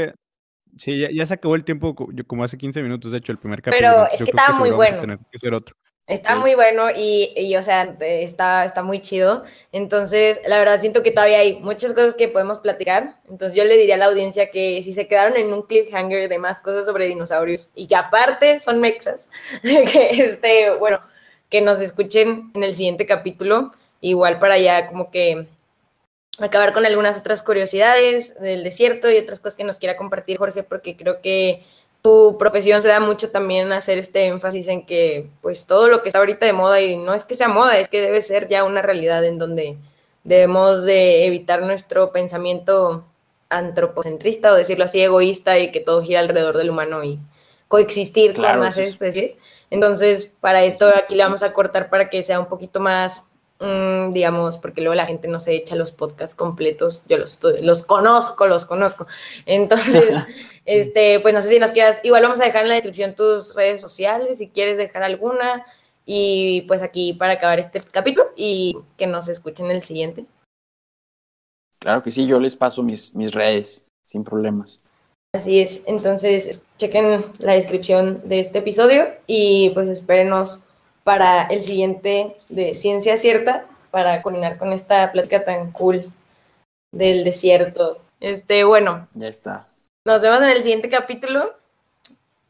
sí, 0.77 1.07
ya, 1.13 1.27
se 1.27 1.35
acabó 1.35 1.55
el 1.55 1.65
tiempo, 1.65 1.95
como 1.95 2.45
hace 2.45 2.59
15 2.59 2.83
minutos, 2.83 3.13
de 3.13 3.19
hecho, 3.19 3.33
el 3.33 3.39
primer 3.39 3.63
capítulo. 3.63 3.89
Pero 3.89 4.11
es 4.13 4.19
que 4.19 4.31
estaba 4.37 4.59
muy 4.59 4.71
bueno. 4.71 5.19
que 5.31 5.37
hacer 5.37 5.55
otro. 5.55 5.77
Está 6.07 6.37
muy 6.37 6.55
bueno 6.55 6.89
y, 6.97 7.33
y, 7.37 7.57
o 7.57 7.63
sea, 7.65 7.97
está, 8.01 8.65
está 8.65 8.85
muy 8.85 9.03
chido. 9.03 9.43
Entonces, 9.73 10.41
la 10.47 10.59
verdad, 10.59 10.81
siento 10.81 11.03
que 11.03 11.11
todavía 11.11 11.41
hay 11.41 11.59
muchas 11.59 11.95
cosas 11.95 12.15
que 12.15 12.29
podemos 12.29 12.61
platicar. 12.61 13.17
Entonces, 13.29 13.59
yo 13.59 13.65
le 13.65 13.77
diría 13.77 13.97
a 13.97 13.99
la 13.99 14.05
audiencia 14.07 14.53
que 14.53 14.81
si 14.85 14.95
se 14.95 15.09
quedaron 15.09 15.37
en 15.37 15.53
un 15.53 15.63
cliffhanger 15.63 16.29
de 16.29 16.39
más 16.39 16.61
cosas 16.61 16.85
sobre 16.85 17.09
dinosaurios 17.09 17.71
y 17.75 17.89
que 17.89 17.97
aparte 17.97 18.61
son 18.61 18.81
mexas, 18.81 19.31
que 19.63 20.11
este, 20.13 20.77
bueno, 20.77 21.01
que 21.51 21.61
nos 21.61 21.81
escuchen 21.81 22.53
en 22.55 22.63
el 22.63 22.77
siguiente 22.77 23.05
capítulo. 23.05 23.73
Igual 24.01 24.39
para 24.39 24.59
ya 24.59 24.87
como 24.87 25.11
que 25.11 25.49
acabar 26.39 26.73
con 26.73 26.87
algunas 26.87 27.19
otras 27.19 27.43
curiosidades 27.43 28.39
del 28.41 28.63
desierto 28.63 29.11
y 29.11 29.17
otras 29.17 29.41
cosas 29.41 29.57
que 29.57 29.65
nos 29.65 29.79
quiera 29.79 29.97
compartir 29.97 30.39
Jorge, 30.39 30.63
porque 30.63 30.97
creo 30.97 31.21
que 31.21 31.65
tu 32.07 32.39
profesión 32.39 32.81
se 32.81 32.87
da 32.87 33.01
mucho 33.01 33.31
también 33.31 33.73
hacer 33.73 33.99
este 33.99 34.29
énfasis 34.29 34.69
en 34.69 34.87
que 34.87 35.29
pues 35.41 35.67
todo 35.67 35.89
lo 35.89 36.03
que 36.03 36.09
está 36.09 36.21
ahorita 36.21 36.47
de 36.47 36.53
moda 36.53 36.81
y 36.81 36.97
no 36.97 37.15
es 37.15 37.25
que 37.25 37.35
sea 37.35 37.49
moda, 37.49 37.81
es 37.81 37.89
que 37.89 38.01
debe 38.01 38.23
ser 38.23 38.47
ya 38.47 38.63
una 38.63 38.81
realidad 38.81 39.25
en 39.25 39.41
donde 39.41 39.77
debemos 40.23 40.85
de 40.85 41.27
evitar 41.27 41.63
nuestro 41.63 42.13
pensamiento 42.13 43.05
antropocentrista 43.49 44.53
o 44.53 44.55
decirlo 44.55 44.85
así 44.85 45.01
egoísta 45.01 45.59
y 45.59 45.73
que 45.73 45.81
todo 45.81 46.01
gira 46.01 46.21
alrededor 46.21 46.57
del 46.57 46.71
humano 46.71 47.03
y 47.03 47.19
coexistir 47.67 48.37
con 48.37 48.61
más 48.61 48.79
especies. 48.79 49.37
Entonces, 49.71 50.33
para 50.39 50.63
esto 50.63 50.87
aquí 50.87 51.17
le 51.17 51.25
vamos 51.25 51.43
a 51.43 51.53
cortar 51.53 51.91
para 51.91 52.09
que 52.09 52.23
sea 52.23 52.39
un 52.39 52.47
poquito 52.47 52.79
más 52.79 53.25
Mm, 53.59 54.13
digamos, 54.13 54.59
porque 54.59 54.83
luego 54.83 54.95
la 54.95 55.07
gente 55.07 55.29
no 55.29 55.41
se 55.41 55.55
echa 55.55 55.77
los 55.77 55.91
podcasts 55.91 56.35
completos, 56.35 57.03
yo 57.09 57.17
los, 57.17 57.41
los 57.63 57.85
conozco, 57.85 58.47
los 58.47 58.67
conozco. 58.67 59.07
Entonces, 59.47 60.05
este, 60.67 61.21
pues 61.21 61.33
no 61.33 61.41
sé 61.41 61.49
si 61.49 61.59
nos 61.59 61.71
quieras, 61.71 62.01
igual 62.03 62.25
vamos 62.25 62.41
a 62.41 62.45
dejar 62.45 62.63
en 62.63 62.69
la 62.69 62.75
descripción 62.75 63.15
tus 63.15 63.55
redes 63.55 63.81
sociales, 63.81 64.39
si 64.39 64.49
quieres 64.49 64.77
dejar 64.77 65.03
alguna, 65.03 65.65
y 66.05 66.63
pues 66.63 66.83
aquí 66.83 67.13
para 67.13 67.35
acabar 67.35 67.59
este 67.59 67.81
capítulo 67.81 68.29
y 68.37 68.77
que 68.97 69.07
nos 69.07 69.29
escuchen 69.29 69.71
el 69.71 69.83
siguiente. 69.83 70.27
Claro 71.79 72.03
que 72.03 72.11
sí, 72.11 72.27
yo 72.27 72.39
les 72.39 72.57
paso 72.57 72.83
mis, 72.83 73.15
mis 73.15 73.33
redes 73.33 73.87
sin 74.07 74.25
problemas. 74.25 74.83
Así 75.35 75.61
es, 75.61 75.83
entonces 75.87 76.63
chequen 76.79 77.25
la 77.39 77.53
descripción 77.53 78.23
de 78.25 78.41
este 78.41 78.59
episodio 78.59 79.07
y 79.27 79.71
pues 79.71 79.89
espérenos 79.89 80.63
para 81.05 81.45
el 81.45 81.63
siguiente 81.63 82.37
de 82.49 82.75
Ciencia 82.75 83.17
Cierta, 83.17 83.67
para 83.91 84.23
culminar 84.23 84.59
con 84.59 84.73
esta 84.73 85.13
plática 85.13 85.45
tan 85.45 85.71
cool 85.73 86.11
del 86.93 87.25
desierto. 87.25 87.99
Este, 88.19 88.65
bueno. 88.65 89.09
Ya 89.15 89.29
está. 89.29 89.69
Nos 90.07 90.21
vemos 90.21 90.39
en 90.39 90.51
el 90.51 90.63
siguiente 90.63 90.89
capítulo. 90.89 91.57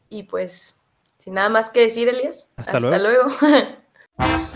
Y 0.09 0.21
pues, 0.23 0.79
sin 1.17 1.33
nada 1.33 1.49
más 1.49 1.71
que 1.71 1.79
decir, 1.79 2.07
Elias. 2.07 2.51
Hasta, 2.55 2.79
luego. 2.79 3.31